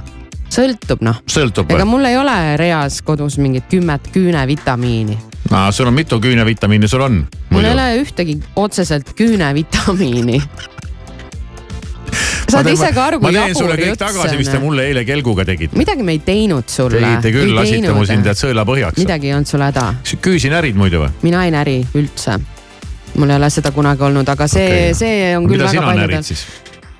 sõltub 0.57 1.03
noh. 1.05 1.21
ega 1.69 1.87
mul 1.87 2.07
ei 2.09 2.17
ole 2.17 2.37
reas 2.59 3.01
kodus 3.05 3.37
mingit 3.41 3.67
kümmet 3.69 4.09
küünevitamiini. 4.13 5.17
aa, 5.51 5.69
sul 5.71 5.91
on 5.91 5.97
mitu 5.97 6.19
küünevitamiini 6.23 6.89
sul 6.89 7.05
on? 7.05 7.21
mul 7.53 7.67
ei 7.67 7.75
ole 7.75 7.91
ühtegi 8.01 8.39
otseselt 8.55 9.13
küünevitamiini. 9.17 10.41
saad 12.51 12.69
ise 12.71 12.91
ka 12.95 13.07
aru, 13.11 13.19
kui 13.21 13.33
jabur 13.35 13.81
jutt 13.81 14.01
tagasi, 14.01 14.37
mis 14.39 14.47
te 14.47 14.53
see 14.53 14.61
on. 14.61 14.65
mulle 14.69 14.85
eile 14.89 15.03
kelguga 15.07 15.45
tegite. 15.47 15.77
midagi 15.77 16.05
me 16.07 16.15
ei 16.17 16.21
teinud 16.25 16.69
sulle. 16.71 17.01
tegite 17.01 17.33
küll, 17.35 17.55
lasite 17.57 17.95
mu 17.95 18.05
siin 18.07 18.23
tead 18.25 18.39
sõela 18.39 18.65
põhjaks. 18.67 19.01
midagi 19.03 19.31
ei 19.31 19.35
olnud 19.37 19.51
sul 19.51 19.65
häda. 19.65 19.87
küüsi 20.23 20.51
närid 20.53 20.79
muidu 20.79 21.03
või? 21.03 21.11
mina 21.27 21.43
ei 21.47 21.53
näri 21.53 21.77
üldse. 21.97 22.39
mul 23.17 23.35
ei 23.35 23.41
ole 23.41 23.51
seda 23.53 23.73
kunagi 23.75 24.07
olnud, 24.09 24.33
aga 24.33 24.49
see 24.51 24.71
okay., 24.71 24.97
see 24.97 25.29
on 25.37 25.49
küll 25.49 25.59
mida 25.59 25.71
väga 25.73 25.85
paljudel. 25.91 26.41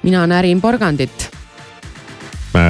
mina 0.04 0.28
närin 0.30 0.62
porgandit. 0.62 1.30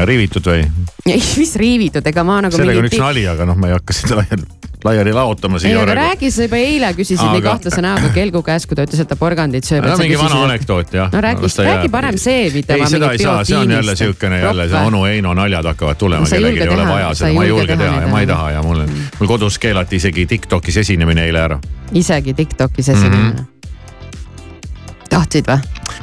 Riivitud 0.06 0.48
või? 0.48 0.64
ei, 1.14 1.22
mis 1.38 1.56
riivitud, 1.60 2.06
ega 2.12 2.24
ma 2.28 2.40
nagu 2.46 2.56
sellega 2.56 2.82
on 2.82 2.90
üks. 2.90 3.00
nali, 3.02 3.26
aga 3.30 3.48
noh, 3.48 3.58
ma 3.60 3.70
ei 3.70 3.76
hakka 3.76 3.96
seda 3.96 4.20
laiali, 4.20 4.46
laiali 4.86 5.14
laotama 5.16 5.58
ei, 5.58 5.64
siia 5.66 5.82
aga 5.82 5.86
praegu. 5.92 6.02
räägi, 6.02 6.32
sa 6.34 6.48
juba 6.48 6.60
eile 6.62 6.92
küsisid 6.98 7.24
aga... 7.24 7.32
nii 7.32 7.42
Aga- 7.42 7.54
kahtlase 7.56 7.84
näoga 7.86 8.12
kelgu 8.16 8.42
käest, 8.46 8.70
kui 8.70 8.78
ta 8.78 8.86
ütles, 8.88 9.02
et 9.04 9.10
ta 9.12 9.18
porgandit 9.20 9.68
sööb. 9.68 9.88
no 9.88 9.98
mingi 10.02 10.20
vana 10.20 10.44
anekdoot 10.46 10.94
jah. 11.00 11.12
no 11.14 11.24
räägi, 11.24 11.52
räägi 11.70 11.92
parem 11.94 12.20
see, 12.22 12.48
mitte 12.54 12.78
ei, 12.78 12.88
seda 12.92 13.12
ei 13.16 13.22
saa, 13.24 13.44
see 13.48 13.58
on 13.58 13.76
jälle 13.78 13.96
siukene 14.00 14.40
jälle 14.44 14.70
see 14.72 14.86
onu 14.92 15.04
Heino 15.08 15.34
naljad 15.38 15.72
hakkavad 15.72 16.00
tulema 16.02 16.28
ei 16.28 16.38
kellelgi 16.38 16.66
ei 16.66 16.74
ole 16.78 16.88
vaja 16.88 17.12
seda, 17.14 17.30
ei 17.30 17.38
ma 17.40 17.44
ei 17.44 17.54
julge 17.54 17.78
teha 17.78 18.02
ja 18.02 18.08
ma 18.14 18.24
ei 18.24 18.32
taha 18.32 18.52
ja 18.58 18.64
mul 18.64 18.86
on, 18.86 18.96
mul 19.20 19.34
kodus 19.34 19.60
keelati 19.60 20.02
isegi 20.02 20.26
Tiktokis 20.26 20.78
esinemine 20.84 21.28
eile 21.28 21.44
ära. 21.44 21.60
isegi 21.94 22.34
Tiktokis 22.34 22.90
esinemine 22.90 23.34
mm. 23.34 23.46
-hmm. 23.46 25.06
tahtsid 25.10 25.52
või? 25.52 25.60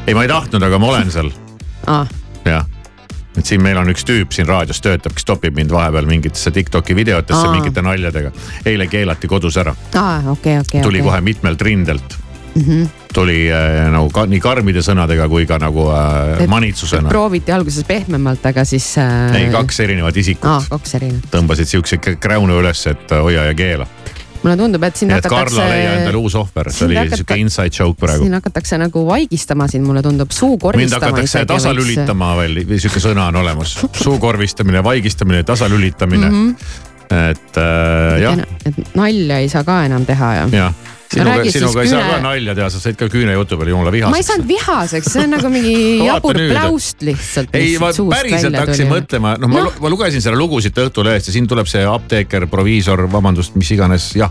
ei, 0.06 0.14
ma 0.14 0.22
ei 0.22 0.28
tahtnud, 0.28 0.62
aga 0.62 0.78
ma 0.78 0.94
olen 0.94 1.10
seal, 1.14 1.32
aa, 1.86 2.06
jah 2.44 2.73
et 3.38 3.46
siin 3.46 3.62
meil 3.62 3.78
on 3.80 3.90
üks 3.90 4.06
tüüp 4.06 4.34
siin 4.34 4.48
raadios 4.48 4.80
töötab, 4.84 5.14
kes 5.16 5.26
topib 5.28 5.56
mind 5.58 5.72
vahepeal 5.74 6.06
mingitesse 6.08 6.52
Tiktoki 6.54 6.96
videotesse 6.96 7.46
Aa. 7.46 7.54
mingite 7.54 7.82
naljadega. 7.82 8.32
eile 8.66 8.86
keelati 8.90 9.30
kodus 9.30 9.58
ära, 9.60 9.74
aa, 9.94 10.20
okei, 10.30 10.58
okei. 10.62 10.82
tuli 10.82 11.02
kohe 11.02 11.20
mitmelt 11.20 11.62
rindelt, 11.62 12.16
mm. 12.54 12.62
-hmm. 12.62 12.88
tuli 13.14 13.50
äh, 13.52 13.90
nagu 13.92 14.10
ka, 14.10 14.26
nii 14.30 14.40
karmide 14.40 14.82
sõnadega 14.86 15.28
kui 15.28 15.46
ka 15.46 15.58
nagu 15.58 15.88
äh, 15.90 16.46
manitsusena. 16.48 17.08
prooviti 17.08 17.52
alguses 17.52 17.84
pehmemalt, 17.84 18.46
aga 18.46 18.64
siis 18.64 18.98
äh.... 18.98 19.34
ei, 19.34 19.50
kaks 19.52 19.80
erinevat 19.80 20.16
isikut 20.16 20.50
aa, 20.50 20.62
kaks 20.70 20.94
erinevat. 20.94 21.28
tõmbasid 21.34 21.70
siukse 21.76 21.98
kräunu 21.98 22.60
üles, 22.62 22.86
et 22.86 23.10
hoia 23.10 23.50
ja 23.50 23.54
keela. 23.54 23.86
Mulle 24.44 24.56
tundub, 24.60 24.86
et 24.86 25.00
siin 25.00 25.10
nii 25.10 25.18
et 25.18 25.28
Karla 25.32 25.66
leia 25.70 25.90
endale 25.98 26.00
hakatakse, 26.04 26.22
uus 26.22 26.36
ohver, 26.38 26.70
see 26.72 26.86
oli 26.88 26.98
hakata- 27.00 27.20
siuke 27.20 27.38
inside 27.40 27.74
joke 27.80 27.98
praegu 28.00 28.26
siin. 28.26 28.38
hakatakse 28.38 28.78
nagu 28.80 29.04
vaigistama 29.08 29.68
sind, 29.72 29.86
mulle 29.88 30.02
tundub, 30.04 30.32
suu 30.36 30.58
mind 30.76 30.96
hakatakse 30.98 31.44
tasalülitama 31.48 32.32
veel, 32.42 32.64
siuke 32.78 33.02
sõna 33.02 33.28
on 33.32 33.40
olemas, 33.42 33.76
suukorvistamine, 34.02 34.84
vaigistamine, 34.84 35.42
tasalülitamine 35.48 36.30
mm. 36.30 36.50
-hmm. 36.50 37.30
et 37.30 37.60
äh, 37.60 38.20
jah, 38.22 38.44
et 38.66 38.94
nalja 38.94 39.38
ei 39.38 39.48
saa 39.48 39.64
ka 39.64 39.84
enam 39.88 40.06
teha 40.06 40.34
ja. 40.34 40.48
jah. 40.52 40.84
sinuga, 41.14 41.44
sinuga 41.54 41.82
ei 41.84 41.90
saa 41.92 42.00
küüne- 42.02 42.14
ka 42.14 42.22
nalja 42.24 42.54
teha, 42.58 42.68
sa 42.74 42.80
said 42.82 42.98
ka 43.00 43.08
küünejutu 43.12 43.58
peale 43.60 43.72
jumala 43.74 43.90
ma 43.90 43.96
ei 43.96 44.02
vihaseks. 44.02 44.26
saanud 44.30 44.48
vihaseks, 44.50 45.12
see 45.14 45.22
on 45.24 45.34
nagu 45.36 45.52
mingi 45.54 45.76
jabur 46.10 46.40
pläust 46.40 47.04
lihtsalt. 47.06 47.54
ei, 47.58 47.76
ma 47.82 47.92
päriselt 47.94 48.58
hakkasin 48.58 48.90
mõtlema, 48.90 49.36
noh, 49.40 49.50
ma 49.52 49.64
no., 49.68 49.72
ma 49.84 49.92
lugesin 49.94 50.24
selle 50.24 50.38
lugu 50.40 50.60
siit 50.64 50.78
Õhtulehest 50.84 51.30
ja 51.30 51.36
siin 51.36 51.46
tuleb 51.50 51.70
see 51.70 51.84
apteeker, 51.88 52.46
proviisor, 52.52 53.06
vabandust, 53.12 53.54
mis 53.60 53.70
iganes, 53.76 54.10
jah. 54.18 54.30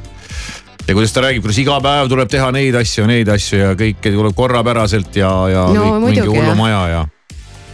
ja 0.87 0.93
kuidas 0.95 1.13
ta 1.15 1.23
räägib, 1.25 1.43
kuidas 1.45 1.59
iga 1.63 1.79
päev 1.83 2.09
tuleb 2.11 2.29
teha 2.31 2.51
neid 2.55 2.75
asju, 2.79 3.05
neid 3.09 3.29
asju 3.31 3.59
ja 3.61 3.73
kõike 3.79 4.11
tuleb 4.13 4.35
korrapäraselt 4.37 5.15
ja, 5.19 5.31
ja 5.51 5.67
No 5.71 5.73
kõik 5.73 5.91
mingi 5.91 6.05
muidugi, 6.07 6.37
jah. 6.37 6.43
hullumaja 6.43 6.81
ja. 6.91 7.03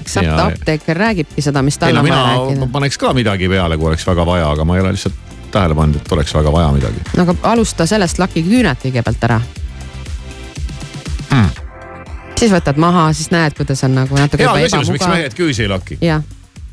eks 0.04 0.20
apteeker 0.24 0.98
räägibki 1.06 1.42
seda, 1.44 1.64
mis 1.66 1.78
tal 1.82 1.98
on 1.98 2.06
vaja 2.08 2.22
rääkida. 2.30 2.70
paneks 2.72 2.98
ka 3.02 3.14
midagi 3.18 3.50
peale, 3.52 3.78
kui 3.82 3.90
oleks 3.92 4.06
väga 4.08 4.26
vaja, 4.30 4.52
aga 4.54 4.66
ma 4.70 4.78
ei 4.78 4.86
ole 4.86 4.94
lihtsalt 4.98 5.26
tähele 5.52 5.76
pannud, 5.76 6.02
et 6.02 6.12
oleks 6.18 6.36
väga 6.36 6.52
vaja 6.52 6.72
midagi 6.76 7.06
aga 7.22 7.36
alusta 7.54 7.88
sellest 7.90 8.20
laki 8.22 8.44
küüned 8.46 8.82
kõigepealt 8.84 9.30
ära 9.30 9.40
mm.. 11.30 11.50
siis 12.40 12.54
võtad 12.54 12.82
maha, 12.82 13.10
siis 13.14 13.32
näed, 13.36 13.56
kuidas 13.58 13.84
on 13.88 13.98
nagu 14.02 14.20
natuke 14.20 14.46
hea 14.46 14.58
küsimus, 14.66 14.94
miks 14.98 15.10
mehed 15.10 15.38
küüsi 15.38 15.66
ei 15.68 15.72
laki? 15.72 16.00
jah, 16.02 16.24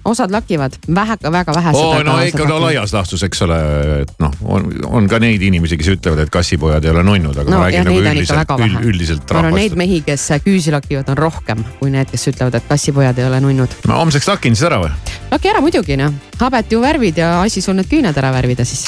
osad 0.07 0.31
lakivad, 0.31 0.77
vähe, 0.95 1.17
väga 1.33 1.55
vähesed. 1.55 1.81
oo, 1.81 2.03
no 2.07 2.17
ikka 2.25 2.47
ka 2.49 2.59
laias 2.61 2.95
laastus, 2.95 3.23
eks 3.27 3.43
ole, 3.47 3.59
et 4.03 4.13
noh, 4.23 4.35
on, 4.45 4.69
on 4.87 5.09
ka 5.11 5.21
neid 5.23 5.43
inimesi, 5.43 5.79
kes 5.81 5.93
ütlevad, 5.97 6.25
et 6.27 6.33
kassipojad 6.33 6.85
ei 6.85 6.93
ole 6.95 7.05
nunnud, 7.07 7.37
aga 7.37 7.51
no 7.51 7.61
ma 7.61 7.69
räägin 7.69 7.89
nagu 7.89 8.03
üldiselt 8.03 8.55
vähe. 8.63 8.83
üldiselt 8.91 9.25
ma 9.27 9.43
arvan, 9.43 9.57
neid 9.59 9.73
rahvast. 9.73 9.81
mehi, 9.83 10.03
kes 10.07 10.27
küüsi 10.45 10.75
lakivad, 10.75 11.11
on 11.13 11.21
rohkem 11.21 11.65
kui 11.81 11.93
need, 11.95 12.11
kes 12.13 12.29
ütlevad, 12.33 12.59
et 12.61 12.69
kassipojad 12.69 13.19
ei 13.23 13.29
ole 13.31 13.41
nunnud. 13.45 13.81
ma 13.89 14.01
homseks 14.03 14.31
lakin 14.31 14.57
siis 14.57 14.69
ära 14.71 14.81
või? 14.85 14.93
laki 15.33 15.53
ära 15.55 15.65
muidugi 15.65 15.99
noh, 16.01 16.15
habet 16.41 16.73
ju 16.73 16.83
värvid 16.85 17.23
ja 17.23 17.37
asi 17.43 17.65
sul 17.65 17.79
need 17.79 17.91
küüned 17.91 18.17
ära 18.17 18.33
värvida 18.35 18.65
siis. 18.69 18.87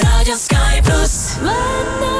Radio 0.00 0.36
Sky 0.36 0.82
pluss. 0.86 2.19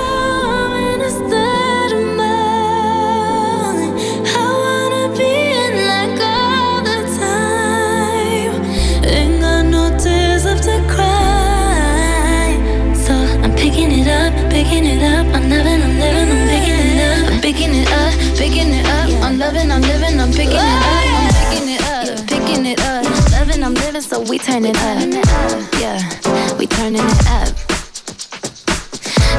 It 15.00 15.12
up. 15.12 15.26
I'm 15.34 15.48
loving, 15.48 15.82
I'm 15.82 15.98
living, 15.98 16.30
I'm 16.30 16.48
picking 16.48 16.76
it 16.84 17.00
up. 17.00 17.32
I'm 17.32 17.40
picking 17.40 17.74
it 17.74 17.90
up, 17.92 18.12
picking 18.36 18.72
it 18.74 18.86
up. 18.86 19.08
I'm 19.24 19.38
loving, 19.38 19.70
I'm 19.70 19.80
living, 19.82 20.20
I'm 20.20 20.30
picking 20.32 20.52
it 20.52 20.60
up. 20.60 20.84
I'm 21.16 21.32
picking 21.50 21.68
it 21.74 21.82
up, 21.82 22.26
picking 22.28 22.66
it 22.66 22.80
up. 22.80 23.04
Loving, 23.32 23.62
I'm 23.62 23.74
living, 23.74 24.02
so 24.02 24.20
we 24.22 24.38
turn 24.38 24.64
it 24.64 24.76
up. 24.76 24.98
Yeah, 25.80 26.00
we 26.58 26.66
turning 26.66 27.04
it 27.04 27.26
up. 27.28 27.48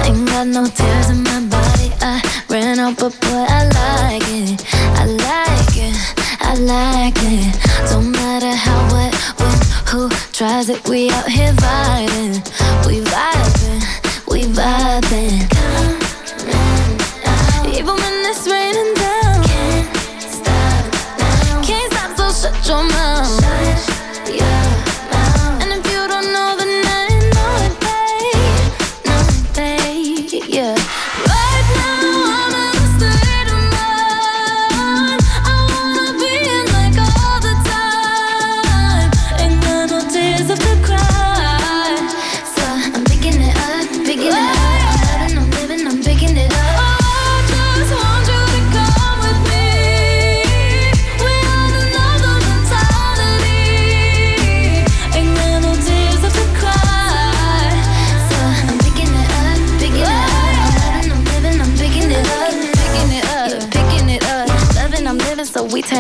Ain't 0.05 0.27
got 0.27 0.47
no 0.47 0.65
tears 0.65 1.09
in 1.09 1.23
my 1.23 1.41
body. 1.49 1.91
I 2.01 2.21
ran 2.49 2.79
out, 2.79 2.97
but 2.97 3.13
boy, 3.21 3.45
I 3.47 3.65
like 3.79 4.23
it. 4.27 4.65
I 4.97 5.05
like 5.05 5.77
it. 5.77 5.95
I 6.41 6.55
like 6.55 7.17
it. 7.17 7.89
Don't 7.89 8.11
matter 8.11 8.51
how, 8.51 8.81
what, 8.93 9.13
when, 9.39 9.57
who 9.87 10.09
tries 10.31 10.69
it. 10.69 10.87
We 10.89 11.09
out 11.11 11.29
here 11.29 11.53
vibing. 11.53 12.41
We 12.87 13.01
vibing. 13.01 13.81
We 14.27 14.43
vibing. 14.43 15.50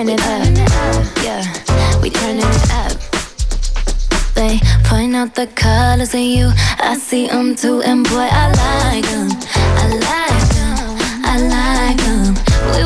Turn 0.05 0.57
it 0.57 0.71
up. 0.71 1.17
Yeah, 1.23 2.01
we 2.01 2.09
turning 2.09 2.39
it 2.41 2.71
up. 2.71 2.91
They 4.33 4.59
point 4.85 5.15
out 5.15 5.35
the 5.35 5.47
colors 5.47 6.15
in 6.15 6.37
you. 6.37 6.51
I 6.79 6.97
see 6.97 7.27
them 7.27 7.55
too, 7.55 7.81
and 7.83 8.03
boy, 8.03 8.27
I 8.31 8.47
like 8.47 9.05
them. 9.05 9.29
I 9.55 9.87
like 10.09 10.47
them. 10.57 10.97
I 11.23 11.37
like 11.55 11.97
them. 11.97 12.33
We 12.71 12.83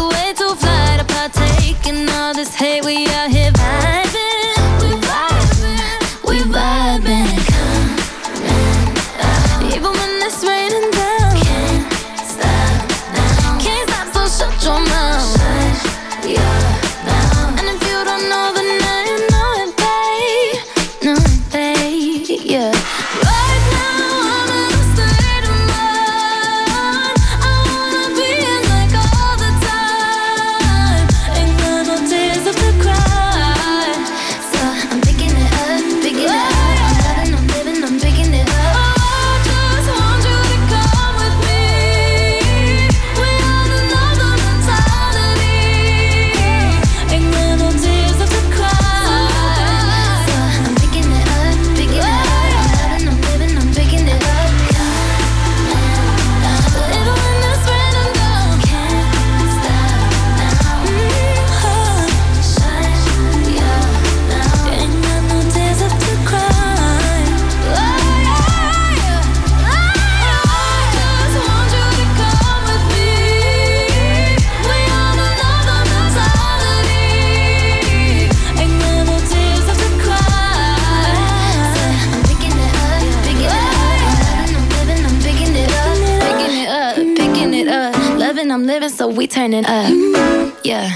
turn 89.45 89.53
it 89.53 89.69
up. 89.69 90.55
Yeah, 90.63 90.91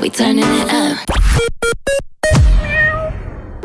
we 0.00 0.10
turning 0.10 0.44
it 0.44 0.72
up. 0.72 0.98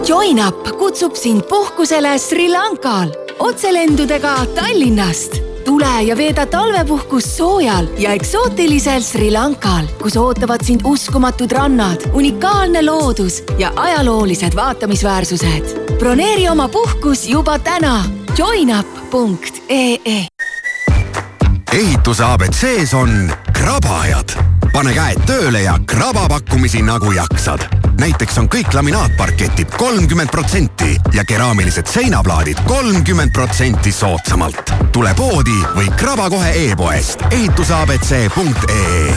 Join 0.05 0.39
up 0.39 0.67
kutsub 0.77 1.15
sind 1.15 1.43
puhkusele 1.49 2.19
Sri 2.19 2.49
Lankal 2.49 3.11
otselendudega 3.39 4.45
Tallinnast. 4.55 5.41
tule 5.65 6.03
ja 6.03 6.17
veeda 6.17 6.45
talvepuhkust 6.45 7.27
soojal 7.38 7.88
ja 7.97 8.11
eksootilisel 8.13 9.01
Sri 9.01 9.31
Lankal, 9.31 9.88
kus 10.01 10.17
ootavad 10.17 10.61
sind 10.63 10.81
uskumatud 10.83 11.51
rannad, 11.51 12.01
unikaalne 12.13 12.86
loodus 12.86 13.43
ja 13.57 13.71
ajaloolised 13.75 14.55
vaatamisväärsused. 14.55 15.97
broneeri 15.99 16.49
oma 16.49 16.67
puhkus 16.67 17.27
juba 17.27 17.59
täna 17.59 18.03
joinup.ee 18.38 20.27
ehituse 21.73 22.23
abc-s 22.23 22.93
on 22.93 23.31
krabajad. 23.66 24.30
pane 24.74 24.91
käed 24.93 25.22
tööle 25.26 25.61
ja 25.63 25.74
kraba 25.89 26.28
pakkumisi 26.30 26.82
nagu 26.86 27.11
jaksad. 27.11 27.59
näiteks 27.99 28.38
on 28.38 28.49
kõik 28.51 28.74
laminaatparketid 28.74 29.74
kolmkümmend 29.78 30.30
protsenti 30.30 30.97
ja 31.13 31.24
keraamilised 31.26 31.88
seinaplaadid 31.89 32.57
kolmkümmend 32.68 33.32
protsenti 33.34 33.91
soodsamalt. 33.91 34.74
tule 34.91 35.13
poodi 35.18 35.57
või 35.76 35.89
kraba 35.97 36.30
kohe 36.30 36.51
e-poest 36.66 37.20
ehituseabc.ee 37.32 39.13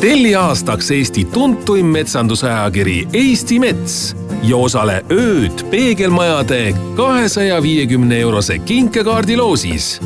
telli 0.00 0.34
aastaks 0.34 0.90
Eesti 0.90 1.24
tuntuim 1.24 1.86
metsandusajakiri 1.86 3.08
Eesti 3.12 3.58
Mets 3.58 4.16
ja 4.42 4.56
osale 4.56 5.04
ööd 5.10 5.66
peegelmajade 5.70 6.74
kahesaja 6.96 7.62
viiekümne 7.62 8.20
eurose 8.20 8.58
kinkekaardi 8.58 9.36
loosis. 9.36 10.00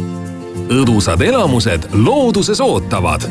Õdusad 0.69 1.21
elamused 1.21 1.89
looduses 1.93 2.61
ootavad. 2.61 3.23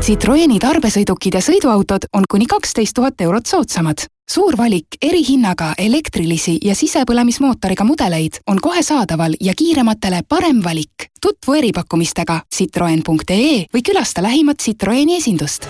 Citroeni 0.10 0.55
tarbesõidukid 0.57 1.36
ja 1.38 1.39
sõiduautod 1.45 2.07
on 2.18 2.24
kuni 2.26 2.47
kaksteist 2.49 2.95
tuhat 2.97 3.22
eurot 3.22 3.45
soodsamad. 3.45 4.07
suur 4.30 4.57
valik 4.57 4.97
erihinnaga 5.01 5.74
elektrilisi 5.78 6.57
ja 6.66 6.74
sisepõlemismootoriga 6.76 7.84
mudeleid 7.86 8.39
on 8.47 8.57
kohe 8.62 8.82
saadaval 8.82 9.36
ja 9.39 9.53
kiirematele 9.53 10.24
parem 10.30 10.64
valik. 10.64 11.12
tutvu 11.22 11.53
eripakkumistega 11.53 12.39
citroen.ee 12.55 13.66
või 13.74 13.82
külasta 13.86 14.24
lähimat 14.24 14.57
Citroeni 14.57 15.18
esindust. 15.18 15.68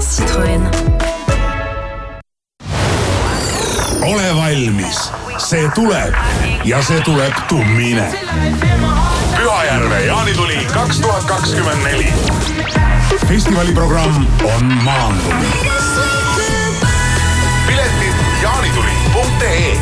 Citroen. 0.00 0.68
ole 4.02 4.34
valmis, 4.36 5.10
see 5.38 5.70
tuleb 5.74 6.14
ja 6.64 6.82
see 6.82 7.00
tuleb 7.00 7.32
tummine. 7.48 8.12
Pühajärve 9.36 10.04
jaanituli 10.06 10.58
kaks 10.74 11.00
tuhat 11.00 11.24
kakskümmend 11.24 11.82
neli. 11.84 12.12
Festivali 13.18 13.72
programm 13.72 14.26
on 14.56 14.64
maandunud. 14.64 15.46
piletid 17.66 18.14
jaanituli.ee 18.42 19.76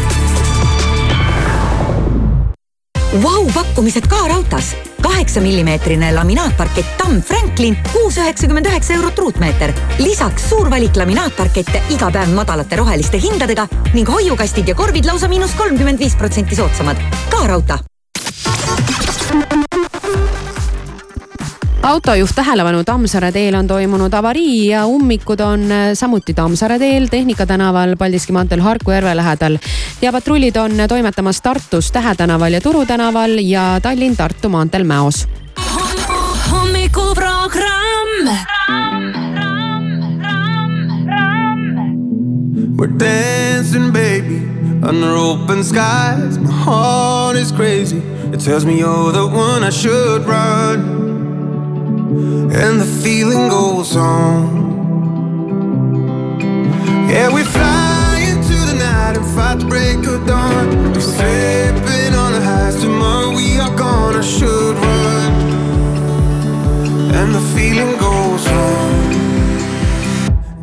Vau-pakkumised 3.22 4.06
ka 4.06 4.28
raudtees. 4.28 4.76
kaheksa 5.02 5.40
millimeetrine 5.40 6.14
laminaatparkett 6.14 6.96
Tamm 6.96 7.22
Franklin, 7.22 7.76
kuus 7.92 8.16
üheksakümmend 8.16 8.66
üheksa 8.66 8.94
eurot 8.94 9.18
ruutmeeter. 9.18 9.72
lisaks 9.98 10.48
suur 10.48 10.70
valik 10.70 10.96
laminaatparkette 10.96 11.82
iga 11.90 12.10
päev 12.10 12.28
madalate 12.28 12.76
roheliste 12.76 13.20
hindadega 13.20 13.68
ning 13.92 14.08
hoiukastid 14.08 14.68
ja 14.68 14.74
korvid 14.74 15.04
lausa 15.04 15.28
miinus 15.28 15.54
kolmkümmend 15.54 15.98
viis 15.98 16.16
protsenti 16.16 16.56
soodsamad. 16.56 16.96
ka 17.30 17.46
raudtee. 17.46 17.89
Autojuht 21.82 22.30
tähelepanu, 22.34 22.84
Tammsaare 22.84 23.32
teel 23.32 23.54
on 23.54 23.66
toimunud 23.66 24.12
avarii 24.14 24.68
ja 24.68 24.84
ummikud 24.86 25.40
on 25.40 25.62
äh, 25.72 25.90
samuti 25.94 26.34
Tammsaare 26.34 26.78
teel, 26.78 27.06
Tehnika 27.10 27.46
tänaval, 27.46 27.96
Paldiski 27.96 28.32
maanteel 28.32 28.60
Harku 28.60 28.90
järve 28.90 29.16
lähedal. 29.16 29.58
ja 30.02 30.12
patrullid 30.12 30.56
on 30.56 30.72
toimetamas 30.88 31.40
Tartus 31.40 31.92
Tähe 31.92 32.14
tänaval 32.14 32.52
ja 32.52 32.60
Turu 32.60 32.86
tänaval 32.86 33.38
ja 33.38 33.80
Tallinn-Tartu 33.82 34.48
maanteel 34.48 34.84
Mäos. 34.84 35.28
hommikuprogramm. 36.50 38.28
We're 42.76 42.98
dancing, 42.98 43.92
baby, 43.92 44.40
under 44.88 45.14
open 45.16 45.64
skies. 45.64 46.38
My 46.38 46.50
heart 46.50 47.36
is 47.36 47.52
crazy. 47.52 47.98
It 48.32 48.40
tells 48.40 48.64
me 48.64 48.78
you're 48.78 49.12
the 49.12 49.26
one 49.26 49.64
I 49.64 49.70
should 49.70 50.26
run. 50.26 51.19
And 52.10 52.80
the 52.80 52.90
feeling 53.04 53.48
goes 53.48 53.94
on. 53.94 54.68
Yeah, 57.08 57.32
we 57.32 57.44
fly 57.44 58.26
into 58.32 58.56
the 58.66 58.74
night 58.74 59.16
and 59.16 59.26
fight 59.26 59.60
the 59.60 59.66
break 59.66 59.98
of 60.08 60.26
dawn. 60.26 60.92
We're 60.92 61.00
slipping 61.00 62.14
on 62.14 62.32
the 62.32 62.40
highs 62.40 62.80
tomorrow. 62.80 63.30
We 63.36 63.60
are 63.60 63.76
gonna 63.76 64.24
should 64.24 64.74
run. 64.74 65.32
And 67.14 67.32
the 67.32 67.44
feeling 67.54 67.96
goes 67.96 68.44
on. 68.48 68.90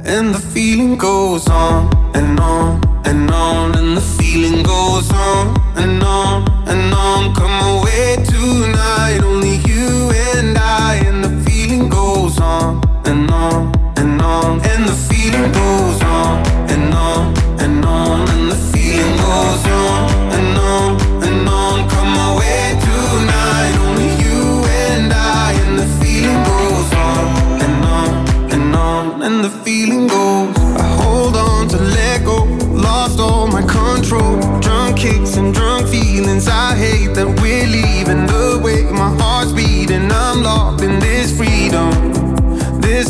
And 0.04 0.36
the 0.36 0.39
feeling 0.39 0.98
goes 0.98 1.48
on 1.48 1.89
and 2.14 2.38
on 2.41 2.82
and 3.06 3.32
on. 3.32 3.74
And 3.78 3.95
the 3.95 4.02
feeling 4.02 4.64
goes 4.64 5.10
on 5.12 5.56
and 5.78 6.04
on 6.04 6.43
and 6.68 6.93
on. 6.93 7.34
Come 7.36 7.57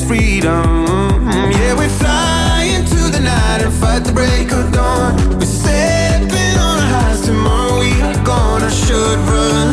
freedom. 0.07 0.87
Yeah, 1.51 1.73
we 1.77 1.87
fly 2.01 2.63
into 2.77 3.01
the 3.15 3.19
night 3.19 3.61
and 3.65 3.73
fight 3.73 4.03
the 4.05 4.13
break 4.13 4.51
of 4.53 4.71
dawn. 4.71 5.15
We're 5.37 5.53
stepping 5.61 6.55
on 6.67 6.75
our 6.83 6.89
highs 6.95 7.21
tomorrow. 7.27 7.79
We 7.79 7.91
are 8.07 8.19
gonna 8.23 8.71
should 8.71 9.19
run. 9.31 9.67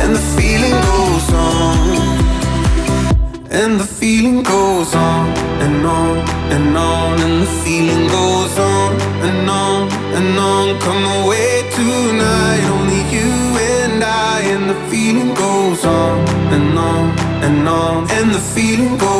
And 0.00 0.10
the 0.18 0.24
feeling 0.36 0.76
goes 0.90 1.28
on. 1.32 1.78
And 3.60 3.80
the 3.80 3.88
feeling 4.00 4.42
goes 4.42 4.94
on 4.94 5.26
and 5.64 5.86
on 5.86 6.16
and 6.54 6.76
on. 6.76 7.12
And 7.26 7.36
the 7.44 7.52
feeling 7.64 8.06
goes 8.08 8.54
on 8.58 8.90
and 9.28 9.48
on 9.48 9.80
and 10.16 10.38
on. 10.38 10.66
Come 10.80 11.04
away 11.18 11.43
on. 17.68 18.10
And 18.10 18.30
the 18.34 18.40
feeling 18.40 18.96
goes 18.98 19.13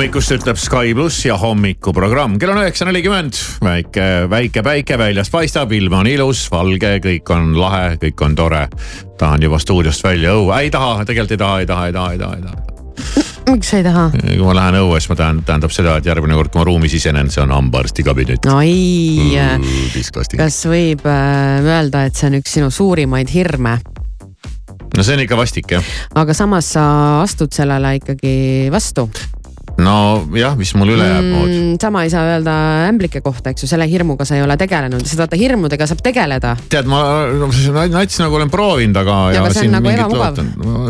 hommikust, 0.00 0.30
ütleb 0.32 0.56
Sky 0.56 0.94
pluss 0.96 1.26
ja 1.26 1.34
hommikuprogramm, 1.36 2.38
kell 2.40 2.54
on 2.54 2.62
üheksa 2.62 2.86
nelikümmend. 2.88 3.36
väike, 3.60 4.04
väike 4.32 4.62
päike 4.64 4.96
väljas 4.96 5.28
paistab, 5.28 5.74
ilm 5.76 5.92
on 5.98 6.06
ilus, 6.08 6.46
valge, 6.48 6.94
kõik 7.04 7.28
on 7.34 7.50
lahe, 7.58 7.98
kõik 8.00 8.22
on 8.24 8.36
tore. 8.38 8.62
tahan 9.20 9.42
juba 9.44 9.58
stuudiost 9.60 10.00
välja 10.00 10.32
õue, 10.32 10.54
ei 10.56 10.70
taha, 10.72 11.02
tegelikult 11.04 11.34
ei 11.36 11.40
taha, 11.42 11.58
ei 11.60 11.66
taha, 11.68 11.86
ei 11.86 11.92
taha, 11.92 12.12
ei 12.12 12.18
taha, 12.22 12.36
ei 12.38 12.42
taha. 12.46 13.26
miks 13.50 13.74
ei 13.76 13.84
taha? 13.84 14.06
kui 14.22 14.46
ma 14.46 14.54
lähen 14.56 14.78
õue, 14.78 15.00
siis 15.02 15.10
ma 15.10 15.16
tähendab, 15.18 15.46
tähendab 15.50 15.74
seda, 15.76 15.96
et 16.00 16.08
järgmine 16.08 16.38
kord, 16.38 16.52
kui 16.54 16.62
ma 16.62 16.64
ruumi 16.70 16.88
sisenen, 16.88 17.28
see 17.34 17.42
on 17.44 17.52
hambaarsti 17.52 18.04
kabinet. 18.06 18.48
oi, 18.54 19.36
diskasti. 19.92 20.40
kas 20.40 20.62
võib 20.70 21.04
äh, 21.04 21.58
öelda, 21.60 22.06
et 22.08 22.16
see 22.16 22.30
on 22.30 22.38
üks 22.38 22.56
sinu 22.56 22.70
suurimaid 22.72 23.34
hirme, 23.34 23.76
no 24.96 25.04
see 25.04 25.18
on 25.18 25.26
ikka 25.26 25.36
vastik 25.42 25.76
jah. 25.76 25.92
aga 26.16 26.32
samas 26.40 26.72
sa 26.78 26.86
astud 27.26 27.52
sellele 27.52 27.98
ikkagi 28.00 28.72
vastu 28.72 29.10
no 29.78 30.26
jah, 30.36 30.56
mis 30.58 30.72
mul 30.78 30.94
üle 30.94 31.06
jääb 31.06 31.26
muud. 31.28 31.50
mm,. 31.50 31.74
sama 31.82 32.04
ei 32.06 32.12
saa 32.12 32.24
öelda 32.32 32.54
ämblike 32.88 33.20
kohta, 33.24 33.52
eks 33.52 33.64
ju, 33.64 33.68
selle 33.70 33.86
hirmuga 33.90 34.26
sa 34.28 34.38
ei 34.38 34.44
ole 34.44 34.56
tegelenud, 34.60 35.04
sest 35.06 35.20
vaata 35.20 35.38
hirmudega 35.40 35.86
saab 35.90 36.02
tegeleda. 36.04 36.56
tead, 36.72 36.88
ma 36.90 37.02
nats 37.92 38.18
nagu 38.22 38.40
olen 38.40 38.50
proovinud, 38.52 38.96
aga. 39.02 39.18
Ja 39.34 39.44
aga 39.44 39.54
see 39.54 39.68
on 39.68 39.76
nagu 39.78 39.92
ebamugav.. 39.92 40.42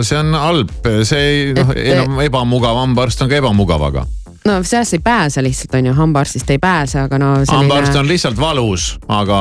see 0.07 0.20
on 0.20 0.33
halb, 0.39 0.72
see 1.09 1.26
ei 1.26 1.53
noh, 1.59 1.74
enam 1.74 2.24
ebamugav, 2.24 2.81
hambaarst 2.85 3.22
on 3.26 3.31
ka 3.33 3.39
ebamugav, 3.43 3.85
aga. 3.91 4.07
no 4.49 4.59
sellest 4.64 4.99
ei 4.99 5.05
pääse 5.05 5.45
lihtsalt 5.45 5.76
on 5.81 5.93
ju, 5.93 5.95
hambaarstist 6.01 6.57
ei 6.57 6.62
pääse, 6.62 7.05
aga 7.05 7.20
no 7.20 7.37
hambaarst 7.45 7.93
selline 7.93 8.05
on 8.07 8.11
lihtsalt 8.11 8.41
valus, 8.41 8.91
aga 9.09 9.39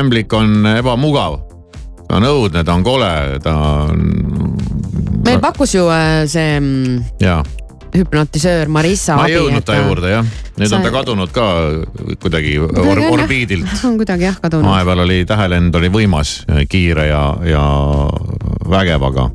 ämblik 0.00 0.32
on 0.36 0.74
ebamugav. 0.76 1.40
ta 2.08 2.18
on 2.20 2.28
õudne, 2.28 2.64
ta 2.64 2.76
on 2.76 2.84
kole, 2.84 3.14
ta 3.42 3.56
on 3.86 4.08
meil 5.22 5.38
pakkus 5.40 5.76
ju 5.76 5.86
äh, 5.86 6.24
see 6.26 6.58
mm, 6.58 7.04
jaa 7.22 7.40
hüpnotisöör 7.96 8.70
Marissa 8.72 9.16
ma 9.16 9.26
ei 9.28 9.36
jõudnud 9.36 9.64
ta 9.66 9.76
juurde 9.76 10.12
jah, 10.14 10.28
nüüd 10.56 10.70
Sa- 10.70 10.78
on 10.78 10.86
ta 10.86 10.92
kadunud 10.94 11.32
ka 11.34 11.46
kuidagi 12.22 12.56
or 12.58 13.02
orbiidilt. 13.10 13.68
on 13.88 13.98
kuidagi 14.00 14.28
jah 14.30 14.38
kadunud. 14.40 14.68
vahepeal 14.68 15.04
oli 15.06 15.22
tähelend 15.28 15.74
oli 15.80 15.92
võimas, 15.92 16.42
kiire 16.68 17.06
ja, 17.10 17.24
ja 17.48 17.64
vägev, 18.70 19.08
aga 19.10 19.28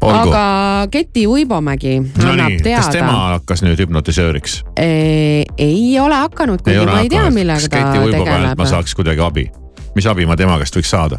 olgu. 0.00 0.30
aga 0.30 0.86
Keti 0.90 1.26
Uibomägi 1.26 1.98
no 2.00 2.30
annab 2.32 2.54
nii, 2.54 2.62
kas 2.64 2.90
tema 2.92 3.12
teada. 3.12 3.38
hakkas 3.38 3.64
nüüd 3.66 3.82
hüpnotisööriks? 3.82 4.62
ei 4.78 5.98
ole 6.00 6.22
hakanud, 6.26 6.62
kuigi 6.62 6.86
ma 6.86 7.02
ei 7.02 7.12
tea, 7.12 7.26
millega 7.34 7.68
ta 7.70 7.84
pealt 7.92 8.14
ma 8.14 8.24
tegeleb. 8.24 8.64
saaks 8.74 8.94
kuidagi 8.98 9.24
abi? 9.24 9.50
mis 9.96 10.06
abi 10.06 10.26
ma 10.26 10.36
tema 10.38 10.58
käest 10.62 10.78
võiks 10.78 10.90
saada? 10.94 11.18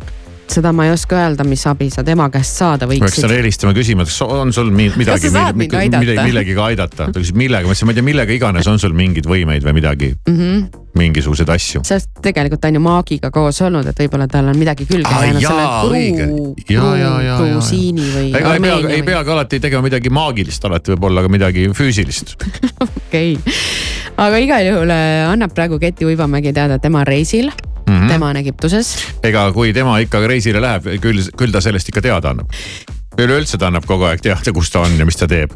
Seda 0.50 0.72
ma 0.74 0.86
ei 0.88 0.91
oska 0.91 1.16
öelda, 1.20 1.45
mis 1.47 1.64
abi 1.70 1.89
sa 1.93 2.04
tema 2.04 2.30
käest 2.34 2.58
saada 2.60 2.88
peaks 2.89 3.04
võiksid 3.06 3.26
talle. 3.26 3.38
helistama 3.41 3.74
küsima, 3.78 4.06
kas 4.10 4.22
on 4.26 4.54
sul 4.54 4.72
mi- 4.72 4.89
midagi, 4.97 5.30
midagi, 5.56 6.18
millegagi 6.26 6.56
aidata. 6.70 7.10
ta 7.12 7.20
küsis 7.20 7.36
millega, 7.38 7.68
ma 7.68 7.74
ütlesin, 7.74 7.86
ma 7.86 7.91
ei 7.93 8.00
tea, 8.00 8.04
millega 8.10 8.34
iganes 8.34 8.68
on 8.68 8.80
sul 8.80 8.93
mingeid 8.97 9.26
võimeid 9.30 9.64
või 9.64 9.74
midagi, 9.78 10.14
Mhm. 10.28 10.64
mingisuguseid 11.00 11.50
asju. 11.54 11.82
sest 11.86 12.10
tegelikult 12.22 12.62
ta 12.62 12.68
on 12.68 12.74
ju 12.80 12.80
maagiga 12.82 13.30
koos 13.32 13.62
olnud, 13.62 13.86
et 13.88 13.95
võib-olla 14.00 14.28
tal 14.28 14.47
on 14.50 14.58
midagi 14.58 14.86
külge 14.89 15.10
jäänud 15.10 15.41
selle 15.41 17.38
grusiini 17.39 18.02
või 18.16 18.28
ega 18.36 18.54
ei 18.56 18.60
pea, 18.64 18.78
ei 18.97 19.04
peagi 19.04 19.34
alati 19.36 19.60
tegema 19.64 19.86
midagi 19.86 20.10
maagilist, 20.14 20.66
alati 20.66 20.93
võib 20.95 21.08
olla 21.10 21.24
ka 21.26 21.32
midagi 21.32 21.68
füüsilist. 21.76 22.36
okei 23.08 23.38
aga 24.18 24.38
igal 24.43 24.66
juhul 24.66 24.91
annab 24.91 25.54
praegu 25.56 25.80
Keti 25.80 26.06
Uibomägi 26.10 26.54
teada, 26.54 26.76
et 26.80 26.82
tema 26.86 27.04
reisil 27.08 27.52
mm. 27.90 28.02
-hmm. 28.02 28.08
tema 28.08 28.30
on 28.30 28.38
Egiptuses. 28.38 28.96
ega 29.24 29.50
kui 29.54 29.74
tema 29.74 29.98
ikka 30.00 30.22
reisile 30.28 30.62
läheb, 30.62 30.90
küll, 31.02 31.24
küll 31.38 31.52
ta 31.52 31.62
sellest 31.62 31.90
ikka 31.90 32.02
teada 32.02 32.34
annab. 32.34 32.52
üleüldse 33.20 33.58
ta 33.58 33.68
annab 33.68 33.86
kogu 33.86 34.08
aeg 34.10 34.22
teada, 34.22 34.54
kus 34.54 34.72
ta 34.72 34.86
on 34.86 35.00
ja 35.00 35.06
mis 35.06 35.18
ta 35.18 35.28
teeb. 35.28 35.56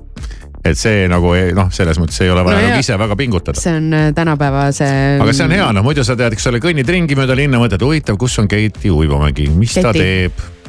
et 0.64 0.80
see 0.80 1.08
nagu 1.12 1.34
noh, 1.56 1.72
selles 1.76 2.00
mõttes 2.00 2.22
ei 2.24 2.30
ole 2.32 2.44
vaja 2.44 2.62
No 2.62 2.68
nagu 2.68 2.80
ise 2.80 2.98
väga 2.98 3.16
pingutada. 3.16 3.60
see 3.60 3.76
on 3.78 3.94
äh, 3.94 4.14
tänapäeva 4.16 4.72
see. 4.72 5.20
aga 5.20 5.34
see 5.34 5.46
on 5.46 5.52
hea, 5.52 5.72
noh 5.74 5.84
muidu 5.84 6.04
sa 6.04 6.16
tead, 6.16 6.34
eks 6.34 6.48
ole, 6.48 6.60
kõnnid 6.64 6.90
ringi 6.90 7.16
mööda 7.16 7.36
linna, 7.36 7.60
mõtled 7.60 7.84
huvitav, 7.84 8.18
kus 8.18 8.40
on 8.40 8.48
Keiti 8.48 8.92
Uibomägi, 8.92 9.50
mis 9.50 9.74
ta 9.74 9.92
Keti. 9.92 10.00
teeb. 10.00 10.63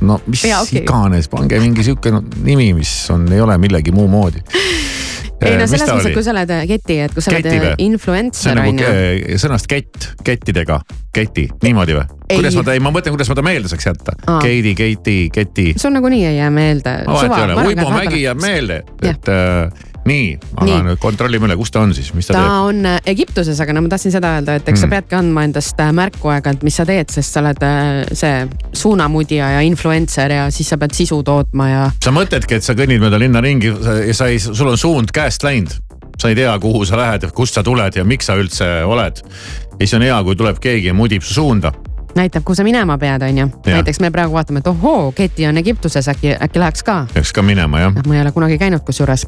No 0.00 0.20
mis 0.26 0.44
ja, 0.48 0.60
okay. 0.62 0.82
iganes, 0.82 1.28
pange 1.32 1.60
mingi 1.62 1.84
sihuke 1.86 2.12
no, 2.14 2.22
nimi, 2.44 2.72
mis 2.76 2.92
on, 3.14 3.26
ei 3.32 3.40
ole 3.44 3.58
millegi 3.62 3.94
muu 3.94 4.08
moodi. 4.10 4.42
ei 5.44 5.56
no 5.58 5.66
selles 5.68 5.88
mõttes, 5.88 6.08
et 6.08 6.16
kui 6.16 6.24
sa 6.24 6.32
oled 6.32 6.52
äh, 6.54 6.64
Keti, 6.68 6.98
et 7.04 7.14
kui 7.14 7.24
sa 7.24 7.32
oled 7.32 7.46
Keti 7.46 7.60
või? 7.60 7.70
äh, 7.72 7.80
influencer 7.84 8.52
on 8.54 8.60
nagu 8.62 8.74
ju. 8.74 8.82
ke- 8.82 9.38
sõnast 9.42 9.68
kett, 9.70 10.10
kettidega, 10.24 10.80
keti, 11.14 11.46
niimoodi 11.64 11.98
või? 11.98 12.06
Kuidas 12.34 12.56
ma 12.58 12.64
ta, 12.66 12.74
ei 12.76 12.82
ma 12.82 12.92
mõtlen, 12.94 13.14
kuidas 13.14 13.30
ma 13.30 13.38
ta 13.38 13.44
meelde 13.46 13.70
saaks 13.70 13.88
jätta. 13.90 14.14
Keidi, 14.42 14.74
Keiti, 14.78 15.16
keti. 15.34 15.72
sul 15.80 15.92
nagunii 15.94 16.24
ei 16.26 16.38
jää 16.38 16.50
meelde. 16.54 16.96
vahet 17.06 17.34
ei 17.36 17.44
ole, 17.44 17.66
Uibo 17.68 17.90
Mägi 17.94 18.22
jääb 18.24 18.40
meelde, 18.42 18.82
et 19.04 19.28
äh, 19.28 19.92
nii, 20.04 20.38
aga 20.60 20.78
nüüd 20.84 20.98
kontrollime 21.00 21.46
üle, 21.48 21.56
kus 21.56 21.70
ta 21.72 21.80
on 21.80 21.94
siis, 21.96 22.10
mis 22.14 22.26
ta, 22.28 22.34
ta 22.34 22.40
teeb? 22.42 22.68
on 22.68 22.86
äh, 22.86 22.98
Egiptuses, 23.14 23.60
aga 23.64 23.72
no 23.72 23.80
ma 23.84 23.88
tahtsin 23.92 24.12
seda 24.12 24.34
öelda, 24.38 24.58
et 24.60 24.68
eks 24.68 24.80
sa 24.84 24.86
Mm. 24.86 24.90
peadki 24.96 25.16
andma 25.16 25.44
endast 25.48 25.80
äh, 25.80 25.92
märku 25.96 26.28
aeg-ajalt, 26.28 26.62
mis 26.66 26.76
sa 26.76 26.84
teed, 26.88 27.08
sest 27.10 27.32
sa 27.32 27.40
oled 27.40 27.62
äh, 27.64 28.04
see 28.12 28.34
suunamudija 28.76 29.48
ja 29.56 29.60
influencer 29.64 30.30
ja 30.34 30.50
siis 30.52 30.68
sa 30.68 30.76
pead 30.80 30.92
sisu 30.96 31.22
tootma 31.24 31.68
ja 31.70 31.86
sa 32.04 32.12
mõtledki, 32.14 32.58
et 32.60 32.66
sa 32.66 32.76
kõnnid 32.76 33.00
mööda 33.02 33.18
linna 33.22 33.40
ringi 33.44 33.72
sa- 33.82 33.96
ja 34.04 34.14
sa 34.14 34.28
ei, 34.28 34.38
sul 34.42 34.68
on 34.68 34.78
suund 34.78 35.12
käest 35.14 35.42
läinud. 35.46 35.72
sa 36.20 36.28
ei 36.30 36.34
tea, 36.38 36.52
kuhu 36.62 36.84
sa 36.86 36.96
lähed, 36.96 37.24
kust 37.34 37.54
sa 37.56 37.62
tuled 37.66 37.96
ja 37.96 38.04
miks 38.04 38.26
sa 38.26 38.36
üldse 38.38 38.68
oled. 38.86 39.18
ja 39.24 39.80
siis 39.80 39.94
on 39.94 40.02
hea, 40.06 40.20
kui 40.22 40.36
tuleb 40.36 40.60
keegi 40.62 40.86
ja 40.92 40.94
mudib 40.94 41.22
su 41.22 41.34
suunda. 41.34 41.72
näitab, 42.14 42.44
kuhu 42.44 42.54
sa 42.54 42.64
minema 42.64 42.98
pead, 42.98 43.22
on 43.22 43.38
ju. 43.38 43.48
Näiteks 43.66 44.00
me 44.00 44.10
praegu 44.10 44.34
vaatame, 44.34 44.58
et 44.58 44.66
ohoo, 44.66 45.12
Keti 45.12 45.46
on 45.46 45.58
Egiptuses, 45.58 46.08
äkki, 46.08 46.36
äkki 46.40 46.58
läheks 46.58 46.82
ka. 46.82 47.06
peaks 47.14 47.32
ka 47.32 47.42
minema 47.42 47.80
jah. 47.80 47.94
ma 48.06 48.14
ei 48.14 48.20
ole 48.20 48.32
kunagi 48.32 48.58
käinud 48.58 48.84
kusjuures. 48.86 49.26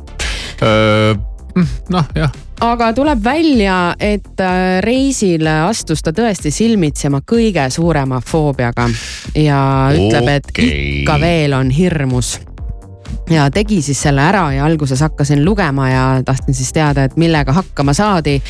noh, 1.89 2.05
jah. 2.15 2.33
aga 2.61 2.93
tuleb 2.93 3.25
välja, 3.25 3.95
et 4.01 4.41
äh, 4.41 4.81
reisil 4.81 5.47
astus 5.47 6.03
ta 6.03 6.13
tõesti 6.13 6.51
silmitsi 6.51 7.09
oma 7.09 7.21
kõige 7.21 7.71
suurema 7.71 8.21
foobiaga 8.21 8.89
ja 9.35 9.63
ütleb, 9.95 10.29
et 10.29 10.53
Okei. 10.53 11.01
ikka 11.01 11.21
veel 11.21 11.57
on 11.57 11.71
hirmus 11.71 12.37
ja 13.31 13.51
tegi 13.51 13.81
siis 13.83 14.03
selle 14.03 14.23
ära 14.23 14.49
ja 14.55 14.65
alguses 14.65 15.01
hakkasin 15.01 15.45
lugema 15.45 15.89
ja 15.91 16.05
tahtsin 16.25 16.55
siis 16.55 16.73
teada, 16.73 17.05
et 17.05 17.17
millega 17.17 17.53
hakkama 17.53 17.93
saadi. 17.93 18.41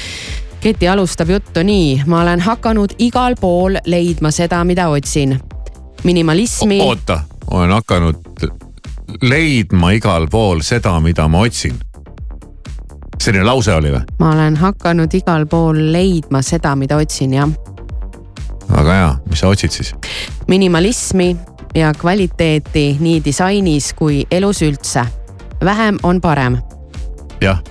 Keti 0.66 0.88
alustab 0.88 1.30
juttu 1.30 1.62
nii, 1.62 2.02
ma 2.06 2.20
olen 2.20 2.40
hakanud 2.40 2.90
igal 2.98 3.34
pool 3.40 3.76
leidma 3.86 4.30
seda, 4.30 4.64
mida 4.64 4.88
otsin. 4.88 5.40
minimalismi. 6.04 6.80
oota, 6.82 7.20
olen 7.50 7.70
hakanud 7.70 8.16
leidma 9.22 9.90
igal 9.90 10.26
pool 10.30 10.60
seda, 10.60 11.00
mida 11.00 11.28
ma 11.28 11.38
otsin. 11.38 11.74
selline 13.22 13.44
lause 13.44 13.74
oli 13.74 13.92
või? 13.94 14.00
ma 14.18 14.32
olen 14.32 14.56
hakanud 14.56 15.14
igal 15.14 15.46
pool 15.46 15.78
leidma 15.92 16.42
seda, 16.42 16.74
mida 16.76 16.96
otsin, 16.96 17.34
jah. 17.34 17.48
väga 18.72 18.94
hea, 18.94 19.14
mis 19.30 19.40
sa 19.40 19.48
otsid 19.48 19.70
siis? 19.70 19.94
minimalismi 20.48 21.36
ja 21.74 21.94
kvaliteeti 21.94 22.96
nii 23.00 23.24
disainis 23.24 23.92
kui 23.92 24.26
elus 24.30 24.62
üldse. 24.62 25.06
vähem 25.64 25.98
on 26.02 26.20
parem 26.20 26.58
jah, 27.40 27.62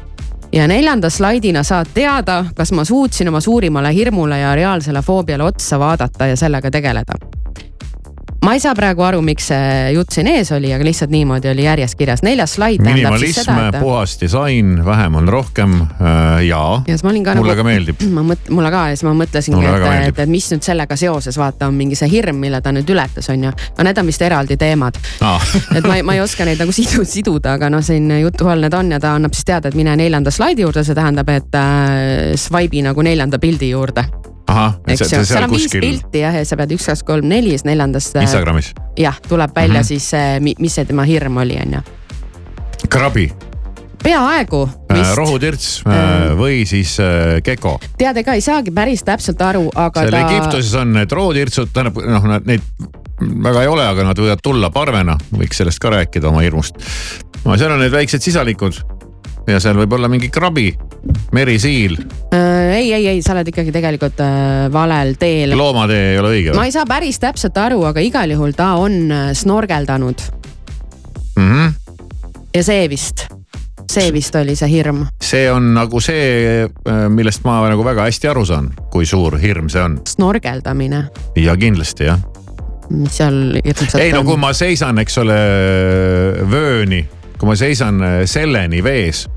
ja 0.56 0.68
neljanda 0.68 1.10
slaidina 1.10 1.64
saad 1.64 1.92
teada, 1.94 2.46
kas 2.56 2.72
ma 2.72 2.86
suutsin 2.86 3.28
oma 3.28 3.42
suurimale 3.42 3.94
hirmule 3.94 4.40
ja 4.40 4.56
reaalsele 4.56 5.02
foobiale 5.02 5.44
otsa 5.44 5.80
vaadata 5.80 6.28
ja 6.28 6.38
sellega 6.38 6.72
tegeleda. 6.72 7.20
Ma 8.46 8.54
ei 8.54 8.60
saa 8.62 8.76
praegu 8.78 9.04
aru, 9.06 9.22
miks 9.26 9.48
see 9.50 9.94
jutt 9.96 10.14
siin 10.16 10.28
ees 10.30 10.52
oli, 10.56 10.70
aga 10.76 10.86
lihtsalt 10.86 11.12
niimoodi 11.14 11.50
oli 11.50 11.66
järjest 11.66 11.98
kirjas. 11.98 12.24
neljas 12.26 12.56
slaid 12.58 12.84
tähendab 12.84 13.18
siis 13.22 13.40
seda, 13.40 13.56
et. 13.70 13.80
puhas 13.82 14.16
disain, 14.22 14.76
vähem 14.86 15.16
on 15.22 15.30
rohkem 15.32 15.74
äh, 15.82 16.46
ja, 16.48 16.62
ja 16.88 16.94
siis 16.94 17.04
ma 17.06 17.14
olin 17.14 17.24
ka 17.26 17.36
mulle 17.40 17.56
nagu. 17.56 17.64
ka 17.64 17.68
meeldib. 17.68 18.04
ma 18.18 18.26
mõt-, 18.34 18.52
mulle 18.54 18.72
ka 18.74 18.84
ja 18.92 18.98
siis 18.98 19.06
ma 19.08 19.16
mõtlesingi, 19.18 19.62
Mulle 19.62 19.96
et, 19.96 20.10
et, 20.12 20.22
et 20.26 20.32
mis 20.32 20.50
nüüd 20.52 20.66
sellega 20.66 20.98
seoses, 21.00 21.40
vaata 21.40 21.70
on 21.72 21.78
mingi 21.78 21.98
see 21.98 22.12
hirm, 22.12 22.38
mille 22.44 22.62
ta 22.62 22.74
nüüd 22.76 22.90
ületas, 22.92 23.30
on 23.34 23.48
ju. 23.48 23.56
aga 23.74 23.88
need 23.90 24.04
on 24.04 24.12
vist 24.12 24.28
eraldi 24.28 24.60
teemad. 24.62 25.00
Ah. 25.26 25.50
et 25.78 25.88
ma 25.88 25.98
ei, 25.98 26.06
ma 26.06 26.18
ei 26.18 26.24
oska 26.24 26.46
neid 26.48 26.62
nagu 26.62 26.76
sidu, 26.76 27.06
siduda, 27.08 27.56
aga 27.60 27.72
noh, 27.74 27.84
siin 27.86 28.12
jutu 28.22 28.52
all 28.52 28.66
need 28.66 28.78
on 28.78 28.94
ja 28.94 29.02
ta 29.02 29.16
annab 29.18 29.34
siis 29.38 29.48
teada, 29.48 29.72
et 29.72 29.80
mine 29.80 29.96
neljanda 30.00 30.34
slaidi 30.34 30.66
juurde, 30.66 30.86
see 30.86 30.98
tähendab, 30.98 31.34
et 31.34 31.60
äh, 31.60 32.36
swipe'i 32.40 32.86
nagu 32.86 33.06
neljanda 33.06 33.42
pildi 33.42 33.74
juurde. 33.74 34.06
Eks 34.48 35.02
ju, 35.02 35.24
seal 35.26 35.48
on 35.48 35.54
viis 35.54 35.66
kuskil 35.66 35.84
pilti 35.84 36.22
jah, 36.22 36.36
ja 36.40 36.46
sa 36.46 36.58
pead 36.60 36.76
üks, 36.76 36.86
kaks, 36.92 37.04
kolm, 37.08 37.28
neli, 37.30 37.56
siis 37.56 37.66
neljandas. 37.68 38.12
Instagramis. 38.22 38.74
jah, 39.00 39.18
tuleb 39.28 39.56
välja 39.56 39.80
mm. 39.80 39.82
-hmm. 39.82 39.88
siis 39.88 40.10
see, 40.10 40.56
mis 40.60 40.76
see 40.76 40.86
tema 40.86 41.04
hirm 41.04 41.38
oli, 41.38 41.58
on 41.66 41.78
ju. 41.80 41.82
krabi, 42.90 43.32
peaaegu 44.04 44.70
vist, 44.94 45.16
rohutirts 45.18 45.70
äh, 45.88 46.36
või 46.38 46.66
siis 46.66 47.00
äh, 47.00 47.40
geko. 47.44 47.80
tead, 47.98 48.18
ega 48.18 48.34
ei 48.34 48.42
saagi 48.42 48.72
päris 48.72 49.04
täpselt 49.04 49.42
aru, 49.42 49.70
aga 49.76 50.06
seal 50.06 50.12
ta. 50.12 50.28
Egiptuses 50.30 50.76
on 50.82 50.94
need 50.94 51.12
rohutirtsud, 51.12 51.74
tähendab 51.74 52.02
noh, 52.06 52.30
neid 52.46 52.62
väga 53.20 53.64
ei 53.64 53.72
ole, 53.72 53.86
aga 53.88 54.04
nad 54.10 54.20
võivad 54.20 54.44
tulla 54.44 54.70
parvena, 54.76 55.16
võiks 55.32 55.62
sellest 55.62 55.80
ka 55.80 55.94
rääkida 55.94 56.30
oma 56.30 56.44
hirmust. 56.46 56.78
no 57.46 57.58
seal 57.58 57.72
on 57.72 57.82
need 57.84 57.94
väiksed 57.94 58.22
sisalikud 58.22 58.82
ja 59.48 59.62
seal 59.62 59.78
võib 59.78 59.94
olla 59.98 60.10
mingi 60.12 60.30
krabi, 60.34 60.70
merisiil, 61.36 61.98
äh, 62.34 62.74
ei, 62.80 62.90
ei, 62.94 63.08
ei, 63.14 63.22
sa 63.26 63.36
oled 63.36 63.50
ikkagi 63.52 63.74
tegelikult 63.76 64.20
äh, 64.26 64.66
valel 64.74 65.16
teel. 65.22 65.56
loomatee 65.58 66.14
ei 66.14 66.20
ole 66.22 66.34
õige 66.34 66.56
ma 66.56 66.64
või 66.64 66.72
ei 66.72 66.76
saa 66.76 66.88
päris 66.90 67.22
täpselt 67.22 67.58
aru, 67.62 67.84
aga 67.90 68.04
igal 68.04 68.34
juhul 68.34 68.56
ta 68.58 68.74
on 68.82 69.00
äh, 69.14 69.32
snorgeldanud 69.38 70.26
mm? 71.36 71.50
-hmm. 71.50 71.74
ja 72.56 72.64
see 72.66 72.88
vist, 72.90 73.28
see 73.92 74.14
vist 74.16 74.36
oli 74.36 74.58
see 74.58 74.72
hirm. 74.72 75.06
see 75.22 75.50
on 75.52 75.74
nagu 75.78 76.02
see, 76.02 76.66
millest 77.10 77.46
ma 77.46 77.62
nagu 77.70 77.86
väga 77.86 78.10
hästi 78.10 78.34
aru 78.34 78.46
saan, 78.46 78.72
kui 78.92 79.06
suur 79.06 79.38
hirm 79.42 79.70
see 79.70 79.84
on 79.84 80.00
snorgeldamine, 80.10 81.06
ja 81.38 81.58
kindlasti 81.58 82.10
jah. 82.10 82.24
mis 82.90 83.22
seal 83.22 83.60
hirmsat 83.62 84.02
ei 84.02 84.14
no 84.14 84.24
on 84.26 84.32
kui 84.34 84.42
ma 84.42 84.54
seisan, 84.58 84.98
eks 85.06 85.22
ole, 85.22 85.38
vööni, 86.50 87.06
kui 87.46 87.54
ma 87.54 87.56
seisan 87.60 88.02
selleni 88.26 88.82
vees 88.84 89.28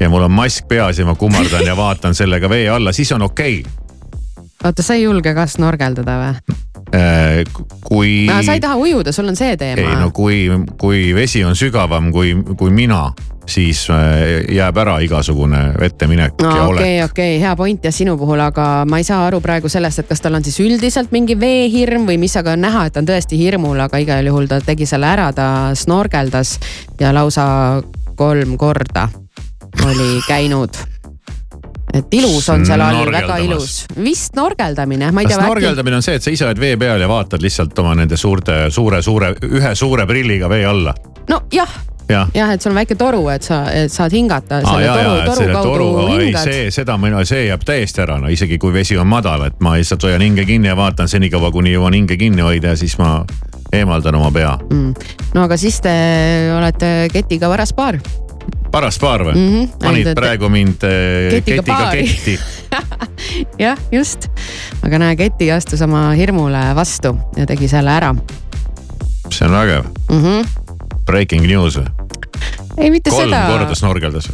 ja 0.00 0.10
mul 0.12 0.26
on 0.26 0.32
mask 0.36 0.68
peas 0.68 0.98
ja 1.00 1.06
ma 1.08 1.14
kummardan 1.16 1.64
ja 1.64 1.76
vaatan 1.84 2.14
sellega 2.14 2.50
vee 2.52 2.68
alla, 2.68 2.92
siis 2.92 3.12
on 3.16 3.24
okei 3.24 3.62
oota, 4.64 4.82
sa 4.82 4.94
ei 4.94 5.06
julge 5.06 5.32
ka 5.34 5.46
snorgeldada 5.48 6.18
või? 6.20 6.58
okay.. 6.76 7.44
kui. 7.80 8.10
sa 8.44 8.52
ei 8.52 8.60
taha 8.60 8.76
ujuda, 8.76 9.12
sul 9.12 9.32
on 9.32 9.40
see 9.40 9.56
teema 9.56 9.80
ei 9.80 9.96
no 9.96 10.10
kui, 10.12 10.44
kui 10.76 11.14
vesi 11.16 11.44
on 11.48 11.56
sügavam 11.56 12.12
kui, 12.12 12.34
kui 12.60 12.70
mina, 12.76 13.06
siis 13.46 13.86
äh, 13.90 14.54
jääb 14.54 14.76
ära 14.82 14.98
igasugune 15.04 15.60
vette 15.80 16.08
minek 16.10 16.40
no, 16.42 16.50
ja 16.50 16.64
olek 16.66 16.82
okei, 16.82 17.02
okei, 17.04 17.36
hea 17.40 17.54
point 17.56 17.84
jah 17.86 17.94
sinu 17.94 18.16
puhul, 18.18 18.40
aga 18.42 18.84
ma 18.88 19.00
ei 19.00 19.06
saa 19.06 19.26
aru 19.28 19.40
praegu 19.44 19.70
sellest, 19.72 20.02
et 20.02 20.10
kas 20.10 20.24
tal 20.24 20.38
on 20.38 20.44
siis 20.46 20.58
üldiselt 20.64 21.14
mingi 21.14 21.38
veehirm 21.40 22.08
või 22.08 22.18
mis, 22.20 22.36
aga 22.38 22.56
on 22.56 22.66
näha, 22.66 22.86
et 22.86 22.96
ta 22.96 23.02
on 23.04 23.10
tõesti 23.10 23.38
hirmul, 23.40 23.78
aga 23.86 24.02
igal 24.02 24.26
juhul 24.26 24.50
ta 24.50 24.60
tegi 24.64 24.88
selle 24.88 25.10
ära, 25.10 25.30
ta 25.36 25.48
snorgeldas 25.78 26.56
ja 27.00 27.14
lausa 27.14 27.46
kolm 28.16 28.56
korda 28.58 29.08
oli 29.86 30.20
käinud. 30.26 30.76
et 31.94 32.14
ilus 32.18 32.48
on 32.52 32.66
seal 32.66 32.80
all, 32.82 33.06
väga 33.12 33.36
ilus, 33.44 33.84
vist 34.02 34.34
snorgeldamine, 34.34 35.12
ma 35.12 35.22
ei 35.22 35.28
kas 35.28 35.36
tea. 35.36 35.44
snorgeldamine 35.46 35.96
on 35.96 36.04
see, 36.04 36.18
et 36.18 36.24
sa 36.24 36.32
ise 36.34 36.48
oled 36.48 36.60
vee 36.60 36.76
peal 36.76 37.00
ja 37.00 37.08
vaatad 37.08 37.42
lihtsalt 37.42 37.78
oma 37.78 37.94
nende 37.96 38.18
suurte, 38.20 38.66
suure, 38.74 39.02
suure, 39.02 39.34
ühe 39.46 39.74
suure 39.74 40.06
prilliga 40.06 40.50
vee 40.50 40.66
alla? 40.66 40.94
nojah 41.30 41.78
jah 42.08 42.28
jah, 42.34 42.52
et 42.54 42.62
sul 42.62 42.72
on 42.72 42.80
väike 42.80 42.96
toru, 42.98 43.22
et 43.32 43.46
sa 43.46 43.64
et 43.74 43.92
saad 43.92 44.14
hingata 44.14 44.60
aa 44.60 44.66
selle 44.66 44.84
ja, 44.86 44.94
toru, 44.94 45.06
ja, 45.08 45.22
et 45.22 45.30
toru 45.30 45.46
kaudu 45.52 45.70
toru, 45.70 46.18
ei 46.20 46.34
see, 46.38 46.66
seda 46.74 46.98
mina, 47.00 47.22
see 47.28 47.46
jääb 47.48 47.64
täiesti 47.66 48.04
ära, 48.04 48.18
no 48.22 48.30
isegi 48.32 48.58
kui 48.62 48.74
vesi 48.74 48.98
on 48.98 49.08
madal, 49.10 49.46
et 49.48 49.58
ma 49.64 49.76
lihtsalt 49.76 50.06
hoian 50.06 50.22
hinge 50.22 50.46
kinni 50.48 50.70
ja 50.70 50.76
vaatan 50.78 51.10
senikaua, 51.10 51.50
kuni 51.54 51.74
jõuan 51.74 51.96
hinge 51.98 52.18
kinni 52.20 52.44
hoida 52.46 52.74
ja 52.74 52.78
siis 52.78 52.96
ma 53.02 53.18
eemaldan 53.74 54.14
oma 54.14 54.30
pea. 54.30 54.54
Mm. 54.70 54.94
no 55.34 55.48
aga 55.48 55.58
siis 55.60 55.80
te 55.82 55.96
olete 56.54 57.10
ketiga 57.12 57.50
varas 57.50 57.74
paar. 57.74 57.98
paras 58.70 58.98
paar 59.02 59.24
või 59.26 59.34
mm? 59.34 59.50
-hmm. 59.50 59.74
panid 59.82 60.06
ainult, 60.06 60.20
praegu 60.20 60.48
mind 60.48 60.86
äh, 60.86 61.30
Ketiga 61.40 61.62
ketiga 61.62 61.90
ketti. 61.90 62.38
jah, 63.64 63.78
just. 63.92 64.30
aga 64.82 64.98
näe, 64.98 65.16
keti 65.16 65.50
astus 65.52 65.82
oma 65.82 66.10
hirmule 66.14 66.62
vastu 66.74 67.16
ja 67.36 67.46
tegi 67.46 67.68
selle 67.68 67.90
ära 67.90 68.14
see 69.30 69.48
on 69.48 69.52
vägev. 69.52 69.84
mm. 70.10 70.22
-hmm. 70.22 70.46
Breaking 71.06 71.46
news 71.46 71.78
või? 71.78 71.95
ei, 72.76 72.90
mitte 72.90 73.10
kolm 73.10 73.30
seda. 73.30 73.46
korda 73.50 73.74
snorgeldas. 73.74 74.30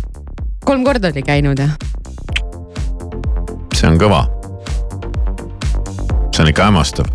kolm 0.64 0.84
korda 0.84 1.12
oli 1.12 1.22
käinud 1.26 1.58
jah. 1.58 1.74
see 3.74 3.88
on 3.88 3.98
kõva. 4.00 4.24
see 6.34 6.44
on 6.44 6.52
ikka 6.52 6.68
hämmastav. 6.70 7.10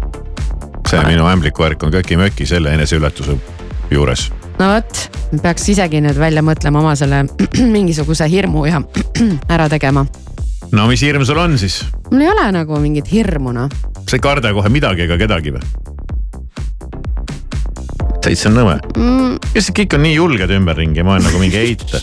see 0.89 1.03
minu 1.07 1.27
ämblikuvärk 1.31 1.83
on 1.83 1.93
köki-möki 1.95 2.45
selle 2.45 2.73
eneseületuse 2.77 3.37
juures. 3.91 4.29
no 4.59 4.71
vot, 4.73 5.03
peaks 5.41 5.69
isegi 5.73 6.01
nüüd 6.03 6.19
välja 6.19 6.43
mõtlema 6.45 6.83
oma 6.83 6.95
selle 6.99 7.25
mingisuguse 7.75 8.29
hirmu 8.31 8.65
ja 8.69 8.81
ära 9.55 9.69
tegema. 9.69 10.05
no 10.71 10.87
mis 10.87 11.03
hirm 11.03 11.25
sul 11.25 11.43
on 11.43 11.57
siis? 11.59 11.83
mul 12.11 12.25
ei 12.25 12.31
ole 12.31 12.49
nagu 12.61 12.79
mingit 12.83 13.11
hirmu 13.11 13.55
noh. 13.55 13.69
sa 14.07 14.17
ei 14.17 14.23
karda 14.23 14.53
kohe 14.55 14.71
midagi 14.73 15.07
ega 15.07 15.19
kedagi 15.19 15.55
või? 15.57 15.95
Täitsa 18.27 18.51
nõme 18.51 18.77
Mm, 18.97 19.37
kes 19.53 19.71
kõik 19.75 19.95
on 19.97 20.03
nii 20.05 20.15
julged 20.17 20.51
ümberringi, 20.57 21.03
ma 21.05 21.15
olen 21.15 21.27
nagu 21.27 21.39
mingi 21.41 21.59
eita. 21.59 21.99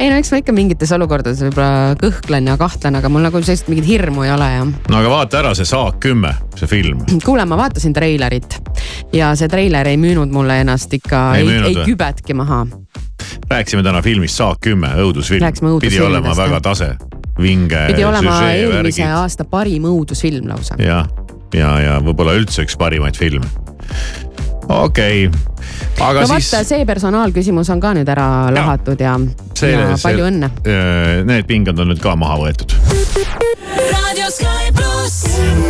ei 0.00 0.08
no 0.08 0.16
eks 0.16 0.30
ma 0.32 0.40
ikka 0.40 0.54
mingites 0.56 0.92
olukordades 0.96 1.42
võib-olla 1.44 1.96
kõhklen 2.00 2.48
ja 2.48 2.56
kahtlen, 2.60 2.96
aga 3.00 3.10
mul 3.12 3.24
nagu 3.26 3.42
sellist 3.44 3.68
mingit 3.68 3.88
hirmu 3.88 4.24
ei 4.24 4.32
ole 4.32 4.48
ja. 4.52 4.64
no 4.64 5.00
aga 5.00 5.12
vaata 5.12 5.40
ära 5.42 5.52
see 5.58 5.68
Saak 5.68 6.00
kümme, 6.06 6.32
see 6.56 6.70
film. 6.70 7.02
kuule, 7.24 7.44
ma 7.48 7.58
vaatasin 7.60 7.94
treilerit 7.96 8.56
ja 9.16 9.32
see 9.38 9.50
treiler 9.52 9.90
ei 9.90 9.98
müünud 10.00 10.32
mulle 10.32 10.60
ennast 10.62 10.94
ikka, 10.96 11.24
Ei 11.40 11.48
ei, 11.48 11.62
ei 11.72 11.78
kübetki 11.84 12.36
maha. 12.38 12.64
rääkisime 13.50 13.82
täna 13.86 14.02
filmist 14.02 14.38
Saak 14.40 14.62
kümme, 14.64 14.92
õudusfilm. 15.02 15.80
Pidi 15.80 16.00
olema 16.00 16.36
väga 16.36 16.60
tase, 16.64 16.94
vinge. 17.40 17.86
pidi 17.90 18.04
olema 18.04 18.42
eelmise 18.52 19.08
aasta 19.10 19.44
parim 19.44 19.90
õudusfilm 19.90 20.48
lausa. 20.48 20.78
ja, 20.78 21.04
ja, 21.54 21.74
ja 21.80 21.98
võib-olla 22.04 22.38
üldse 22.38 22.64
üks 22.64 22.78
parimaid 22.78 23.18
filme. 23.18 23.46
Okei 24.68 25.26
okay., 25.26 25.40
aga 26.00 26.24
no 26.24 26.26
siis 26.34 26.52
vaata, 26.52 26.64
see 26.68 26.86
personaalküsimus 26.88 27.70
on 27.72 27.82
ka 27.82 27.94
nüüd 27.96 28.08
ära 28.10 28.26
lahatud 28.54 29.00
ja, 29.00 29.16
see, 29.54 29.74
ja 29.74 29.96
palju 30.02 30.28
õnne. 30.30 30.52
Need 31.28 31.48
pinged 31.50 31.78
on 31.78 31.92
nüüd 31.92 32.02
ka 32.02 32.16
maha 32.18 32.40
võetud. 32.44 32.76
Radio 33.76 34.30
Sky 34.32 34.72
pluss. 34.76 35.69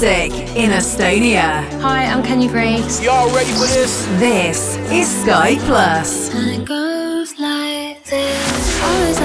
music 0.00 0.32
in 0.56 0.70
Estonia. 0.70 1.62
Hi, 1.82 2.06
I'm 2.06 2.22
Kenya 2.22 2.48
Greaves. 2.48 3.02
Y'all 3.02 3.30
ready 3.34 3.52
for 3.52 3.66
this? 3.66 4.06
This 4.18 4.78
is 4.90 5.22
Sky 5.22 5.56
Plus. 5.66 6.34
And 6.34 6.62
it 6.62 6.66
goes 6.66 7.38
like 7.38 8.02
this. 8.04 8.82
Always 8.82 9.20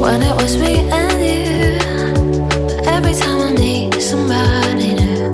when 0.00 0.22
it 0.22 0.34
was 0.42 0.56
me 0.56 0.88
and 0.90 1.20
you. 1.20 1.78
But 2.76 2.86
every 2.86 3.12
time 3.12 3.40
I 3.42 3.52
somebody 4.00 4.94
new, 4.94 5.30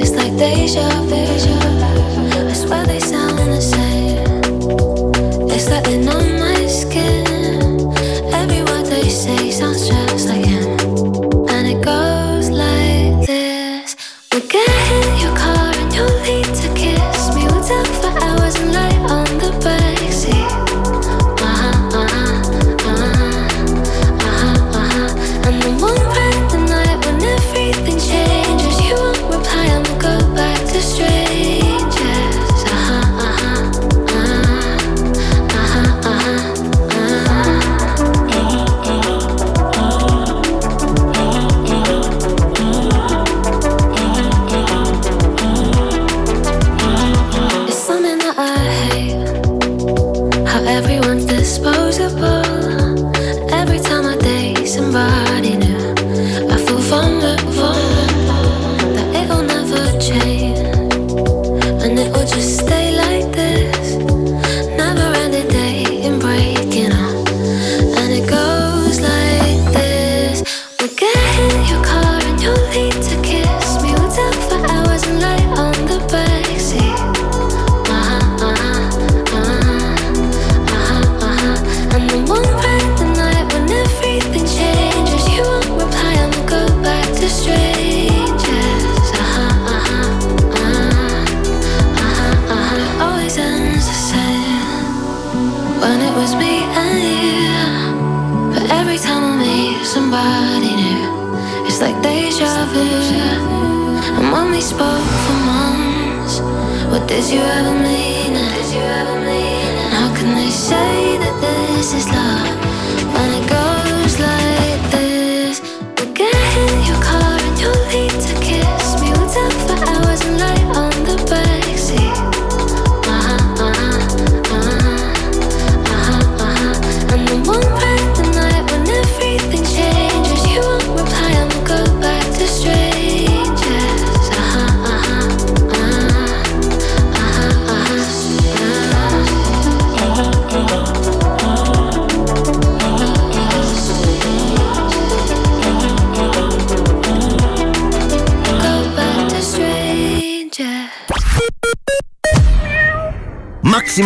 it's 0.00 0.12
like 0.12 0.34
deja 0.38 0.88
vu. 1.02 1.05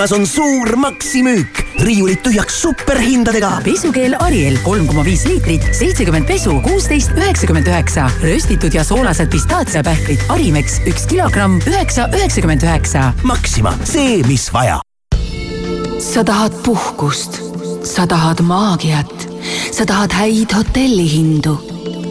Maximas 0.01 0.19
on 0.19 0.27
suur 0.27 0.77
maksimüük, 0.81 1.59
riiulid 1.85 2.23
tühjaks 2.25 2.55
superhindadega. 2.63 3.51
pesukeel 3.65 4.15
Ariel 4.25 4.57
kolm 4.65 4.87
koma 4.89 5.03
viis 5.05 5.27
liitrit, 5.29 5.67
seitsekümmend 5.77 6.25
pesu, 6.25 6.55
kuusteist 6.65 7.13
üheksakümmend 7.13 7.67
üheksa. 7.69 8.07
röstitud 8.23 8.73
ja 8.73 8.85
soolased 8.85 9.29
pistaatsiapähklid 9.29 10.25
Arimex 10.29 10.81
üks 10.89 11.05
kilogramm, 11.07 11.61
üheksa 11.67 12.09
üheksakümmend 12.17 12.65
üheksa. 12.65 13.13
Maxima, 13.23 13.75
see, 13.85 14.23
mis 14.25 14.49
vaja. 14.53 14.81
sa 15.99 16.25
tahad 16.25 16.57
puhkust, 16.65 17.37
sa 17.85 18.07
tahad 18.07 18.41
maagiat, 18.41 19.29
sa 19.71 19.85
tahad 19.85 20.17
häid 20.17 20.57
hotellihindu, 20.57 21.59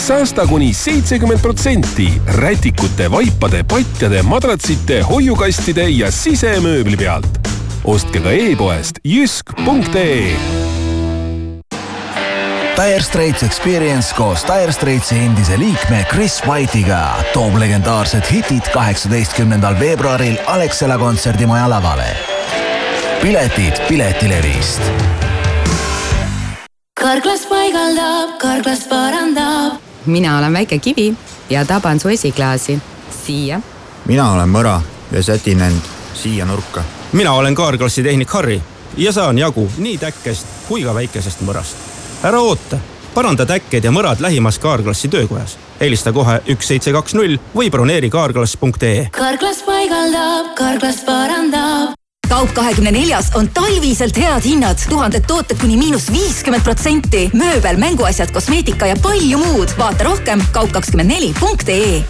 Säästa 0.00 0.46
kuni 0.46 0.72
seitsekümmend 0.74 1.40
protsenti 1.40 2.22
rätikute, 2.26 3.10
vaipade, 3.10 3.62
patjade, 3.62 4.22
madratsite, 4.22 5.02
hoiukastide 5.02 5.88
ja 5.88 6.10
sisemööbli 6.10 6.96
pealt. 6.96 7.38
ostke 7.84 8.20
ka 8.20 8.30
e-poest 8.30 9.00
jysk.ee 9.04 10.36
Dire 12.76 13.02
Straits 13.02 13.42
Experience 13.42 14.14
koos 14.16 14.44
Dire 14.48 14.72
Straitsi 14.72 15.18
endise 15.18 15.58
liikme 15.58 16.04
Chris 16.10 16.40
White'iga 16.46 17.02
toob 17.32 17.58
legendaarsed 17.60 18.32
hitid 18.32 18.72
kaheksateistkümnendal 18.72 19.80
veebruaril 19.80 20.36
Alexela 20.46 20.98
kontserdimaja 20.98 21.70
lavale. 21.70 22.16
piletid 23.22 23.84
Piletilevist 23.88 24.82
karglas 27.00 27.46
paigaldab, 27.48 28.36
karglas 28.38 28.84
parandab. 28.88 29.89
Mina 30.06 30.38
olen 30.38 30.52
väike 30.52 30.78
kivi 30.78 31.14
ja 31.50 31.64
taban 31.64 32.00
su 32.00 32.08
esiklaasi 32.08 32.78
siia. 33.26 33.60
mina 34.06 34.32
olen 34.32 34.48
mõra 34.48 34.80
ja 35.12 35.22
sätin 35.22 35.62
end 35.62 35.82
siia 36.14 36.46
nurka. 36.46 36.84
mina 37.12 37.32
olen 37.32 37.54
kaarklassi 37.54 38.02
tehnik 38.02 38.30
Harri 38.30 38.62
ja 38.96 39.12
saan 39.12 39.38
jagu 39.38 39.70
nii 39.78 39.98
täkkest 39.98 40.46
kui 40.68 40.82
ka 40.84 40.94
väikesest 40.94 41.40
mõrast. 41.40 41.76
ära 42.22 42.40
oota, 42.40 42.78
paranda 43.14 43.46
täkked 43.46 43.84
ja 43.84 43.90
mõrad 43.90 44.20
lähimas 44.20 44.58
kaarklassi 44.58 45.08
töökojas. 45.08 45.58
helista 45.80 46.12
kohe 46.12 46.40
üks 46.48 46.68
seitse 46.68 46.92
kaks 46.92 47.14
null 47.14 47.38
või 47.54 47.70
broneeri 47.70 48.10
kaarklass.ee. 48.10 49.08
karglas 49.12 49.62
paigaldab, 49.62 50.54
karglas 50.54 51.04
parandab. 51.04 51.99
Kaup 52.30 52.52
kahekümne 52.54 52.92
neljas 52.94 53.32
on 53.38 53.48
talviselt 53.54 54.16
head 54.16 54.46
hinnad, 54.46 54.78
tuhanded 54.90 55.26
tooted 55.26 55.58
kuni 55.60 55.76
miinus 55.80 56.06
viiskümmend 56.12 56.64
protsenti, 56.66 57.26
mööbel, 57.34 57.80
mänguasjad, 57.80 58.30
kosmeetika 58.34 58.86
ja 58.86 58.96
palju 59.02 59.38
muud. 59.42 59.74
vaata 59.78 60.04
rohkem 60.04 60.42
kaup24.ee 60.54 62.00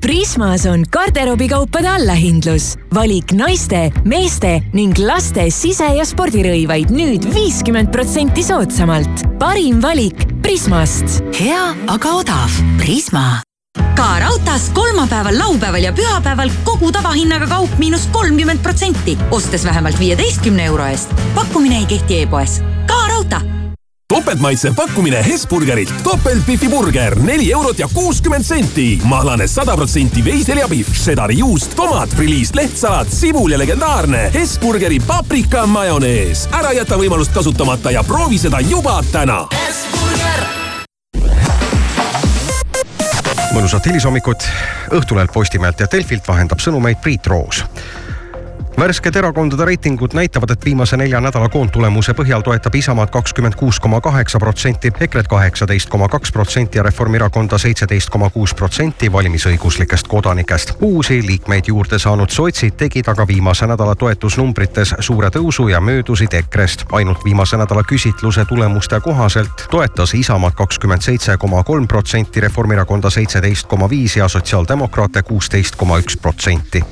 Prismas 0.00 0.66
on 0.66 0.84
garderoobikaupade 0.92 1.88
allahindlus. 1.88 2.76
valik 2.94 3.32
naiste, 3.32 3.90
meeste 4.04 4.60
ning 4.72 4.98
laste 4.98 5.48
sise- 5.50 5.96
ja 5.96 6.04
spordirõivaid 6.04 6.92
nüüd 6.94 7.26
viiskümmend 7.34 7.90
protsenti 7.92 8.42
soodsamalt. 8.44 9.24
parim 9.38 9.80
valik 9.82 10.42
Prismast. 10.42 11.22
hea, 11.40 11.74
aga 11.86 12.08
odav. 12.12 12.50
Prisma. 12.78 13.42
Ka 14.06 14.18
raudtees 14.18 14.70
kolmapäeval, 14.70 15.38
laupäeval 15.38 15.82
ja 15.82 15.92
pühapäeval 15.92 16.50
kogu 16.64 16.92
tavahinnaga 16.92 17.46
kaup 17.46 17.72
miinus 17.78 18.06
kolmkümmend 18.14 18.62
protsenti, 18.62 19.18
ostes 19.30 19.64
vähemalt 19.64 19.98
viieteistkümne 19.98 20.64
euro 20.64 20.86
eest. 20.86 21.10
pakkumine 21.34 21.78
ei 21.78 21.86
kehti 21.86 22.22
e-poes. 22.22 22.62
ka 22.86 23.08
raudtee 23.08 23.40
topeltmaitsev 24.08 24.74
pakkumine 24.74 25.24
Hesburgerilt. 25.26 25.94
topeltbifi 26.02 26.68
burger, 26.68 27.18
neli 27.18 27.52
eurot 27.52 27.78
ja 27.78 27.88
kuuskümmend 27.94 28.44
senti. 28.44 29.00
mahlane 29.04 29.46
sada 29.46 29.76
protsenti 29.76 30.24
veiseljapihv, 30.24 30.94
šedari 30.94 31.38
juust, 31.38 31.74
tomat, 31.76 32.08
friliis, 32.08 32.54
lehtsalat, 32.54 33.10
sibul 33.10 33.50
ja 33.50 33.58
legendaarne 33.58 34.30
Hesburgeri 34.34 35.00
paprika 35.06 35.66
majonees. 35.66 36.48
ära 36.52 36.72
jäta 36.72 36.94
võimalust 36.96 37.34
kasutamata 37.34 37.90
ja 37.90 38.04
proovi 38.04 38.38
seda 38.38 38.60
juba 38.60 39.02
täna. 39.12 39.46
Mõnusat 43.56 43.86
hilishommikut 43.88 44.44
Õhtulehelt, 44.92 45.32
Postimehelt 45.32 45.80
ja 45.80 45.88
Delfilt 45.92 46.28
vahendab 46.28 46.60
sõnumeid 46.60 47.00
Priit 47.00 47.26
Roos 47.30 47.62
värsked 48.78 49.16
erakondade 49.16 49.64
reitingud 49.64 50.12
näitavad, 50.12 50.50
et 50.50 50.64
viimase 50.64 50.96
nelja 50.96 51.20
nädala 51.20 51.48
koondtulemuse 51.48 52.12
põhjal 52.12 52.42
toetab 52.44 52.74
Isamaad 52.74 53.08
kakskümmend 53.10 53.54
kuus 53.56 53.80
koma 53.80 54.00
kaheksa 54.00 54.38
protsenti, 54.38 54.92
EKRE-t 55.00 55.28
kaheksateist 55.28 55.88
koma 55.88 56.08
kaks 56.08 56.32
protsenti 56.32 56.78
ja 56.78 56.82
Reformierakonda 56.82 57.58
seitseteist 57.58 58.10
koma 58.10 58.30
kuus 58.30 58.54
protsenti 58.54 59.12
valimisõiguslikest 59.12 60.08
kodanikest. 60.08 60.72
uusi 60.80 61.22
liikmeid 61.26 61.64
juurde 61.68 61.98
saanud 61.98 62.30
sotsid 62.30 62.76
tegid 62.76 63.08
aga 63.08 63.26
viimase 63.26 63.66
nädala 63.66 63.94
toetusnumbrites 63.94 64.94
suure 65.00 65.28
tõusu 65.28 65.68
ja 65.68 65.80
möödusid 65.80 66.32
EKRE-st. 66.32 66.84
ainult 66.92 67.24
viimase 67.24 67.56
nädala 67.56 67.82
küsitluse 67.82 68.44
tulemuste 68.44 69.00
kohaselt 69.00 69.66
toetas 69.70 70.14
Isamaad 70.14 70.52
kakskümmend 70.52 71.02
seitse 71.02 71.36
koma 71.36 71.62
kolm 71.64 71.88
protsenti, 71.88 72.40
Reformierakonda 72.40 73.10
seitseteist 73.10 73.66
koma 73.66 73.90
viis 73.90 74.16
ja 74.16 74.28
sotsiaaldemokraate 74.28 75.22
kuusteist 75.22 75.76
koma 75.76 75.98
üks 75.98 76.16
protsenti. 76.16 76.84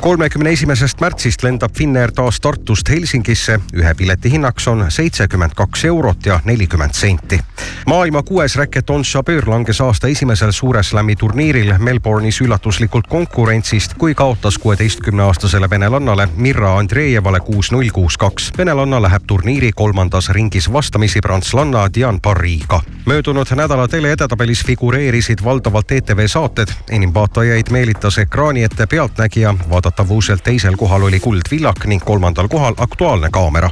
kolmekümne 0.00 0.50
esimesest 0.50 1.00
märtsist 1.00 1.31
märtsist 1.32 1.42
lendab 1.42 1.72
Finnair 1.76 2.12
taas 2.12 2.40
Tartust 2.40 2.88
Helsingisse. 2.88 3.60
ühe 3.72 3.94
pileti 3.94 4.30
hinnaks 4.30 4.68
on 4.68 4.84
seitsekümmend 4.88 5.54
kaks 5.56 5.84
eurot 5.84 6.26
ja 6.26 6.40
nelikümmend 6.44 6.94
senti. 6.94 7.40
maailma 7.86 8.22
kuues 8.22 8.56
räket 8.56 8.90
On 8.90 9.02
Jabeur 9.14 9.48
langes 9.48 9.80
aasta 9.80 10.08
esimesel 10.08 10.52
Suure 10.52 10.82
Slami 10.82 11.16
turniiril 11.16 11.74
Melbourne'is 11.78 12.40
üllatuslikult 12.40 13.06
konkurentsist, 13.06 13.94
kui 13.94 14.14
kaotas 14.14 14.58
kuueteistkümneaastasele 14.58 15.70
venelannale 15.70 16.28
Mirra 16.36 16.76
Andreevale 16.78 17.40
kuus-null, 17.40 17.90
kuus-kaks. 17.92 18.52
venelanna 18.58 19.02
läheb 19.02 19.22
turniiri 19.26 19.72
kolmandas 19.72 20.28
ringis 20.28 20.72
vastamisi 20.72 21.20
prantslanna 21.20 21.94
Diane 21.94 22.18
Parry'ga. 22.22 22.80
möödunud 23.06 23.46
nädala 23.56 23.88
teleedetabelis 23.88 24.66
figureerisid 24.66 25.38
valdavalt 25.44 25.92
ETV 25.92 26.26
saated. 26.26 26.68
enim 26.90 27.14
vaatajaid 27.14 27.70
meelitas 27.70 28.18
ekraani 28.18 28.62
ette 28.62 28.86
Pealtnägija, 28.86 29.54
vaadatavuselt 29.70 30.42
teisel 30.44 30.76
kohal 30.76 31.02
oli 31.02 31.21
Kuldvillak 31.22 31.86
ning 31.86 32.02
kolmandal 32.04 32.48
kohal 32.48 32.74
Aktuaalne 32.76 33.30
kaamera. 33.30 33.70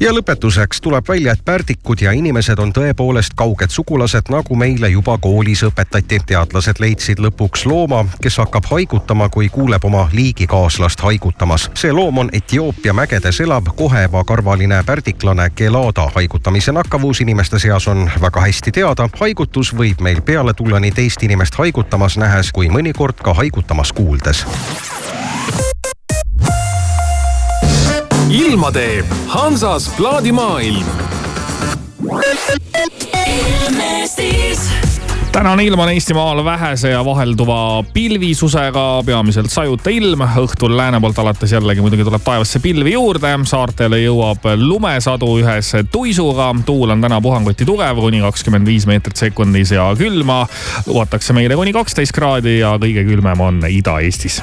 ja 0.00 0.12
lõpetuseks 0.12 0.80
tuleb 0.82 1.08
välja, 1.08 1.32
et 1.32 1.44
pärdikud 1.44 2.00
ja 2.00 2.12
inimesed 2.12 2.58
on 2.58 2.72
tõepoolest 2.72 3.34
kauged 3.36 3.70
sugulased, 3.70 4.26
nagu 4.30 4.56
meile 4.56 4.88
juba 4.88 5.18
koolis 5.18 5.62
õpetati. 5.62 6.18
teadlased 6.26 6.80
leidsid 6.80 7.18
lõpuks 7.18 7.66
looma, 7.66 8.04
kes 8.22 8.38
hakkab 8.38 8.64
haigutama, 8.70 9.28
kui 9.28 9.48
kuuleb 9.48 9.84
oma 9.84 10.08
liigikaaslast 10.12 11.00
haigutamas. 11.00 11.70
see 11.74 11.92
loom 11.92 12.18
on 12.18 12.30
Etioopia 12.32 12.92
mägedes 12.92 13.40
elav 13.40 13.64
kohevakarvaline 13.76 14.82
pärdiklane 14.86 15.50
Gelada. 15.56 16.10
haigutamise 16.14 16.72
nakkavus 16.72 17.20
inimeste 17.20 17.58
seas 17.58 17.88
on 17.88 18.10
väga 18.20 18.40
hästi 18.40 18.72
teada. 18.72 19.08
haigutus 19.20 19.76
võib 19.76 20.00
meil 20.00 20.20
peale 20.22 20.54
tulla 20.54 20.80
nii 20.80 20.90
teist 20.90 21.22
inimest 21.22 21.54
haigutamas 21.54 22.18
nähes 22.18 22.52
kui 22.52 22.68
mõnikord 22.68 23.22
ka 23.22 23.34
haigutamas 23.34 23.92
kuuldes 23.92 24.46
ilma 28.30 28.72
teeb 28.72 29.06
Hansas 29.26 29.88
plaadimaailm. 29.96 30.86
tänane 35.32 35.64
ilm 35.64 35.78
on 35.78 35.92
Eestimaal 35.92 36.44
vähese 36.44 36.90
ja 36.90 37.04
vahelduva 37.04 37.84
pilvisusega, 37.94 39.02
peamiselt 39.06 39.50
sajuta 39.50 39.90
ilm. 39.90 40.20
õhtul 40.20 40.76
lääne 40.76 41.00
poolt 41.00 41.18
alates 41.18 41.52
jällegi 41.52 41.80
muidugi 41.80 42.04
tuleb 42.04 42.22
taevasse 42.24 42.60
pilvi 42.60 42.92
juurde. 42.92 43.38
saartele 43.44 44.02
jõuab 44.02 44.44
lumesadu 44.56 45.38
ühes 45.38 45.72
tuisuga. 45.92 46.54
tuul 46.66 46.90
on 46.90 47.00
täna 47.00 47.20
puhanguti 47.20 47.64
tugev, 47.64 47.96
kuni 47.96 48.20
kakskümmend 48.20 48.66
viis 48.66 48.86
meetrit 48.86 49.16
sekundis 49.16 49.70
ja 49.70 49.94
külma 49.98 50.46
lubatakse 50.86 51.32
meile 51.32 51.54
kuni 51.54 51.72
kaksteist 51.72 52.12
kraadi 52.12 52.58
ja 52.58 52.76
kõige 52.76 53.04
külmem 53.08 53.40
on 53.40 53.62
Ida-Eestis. 53.68 54.42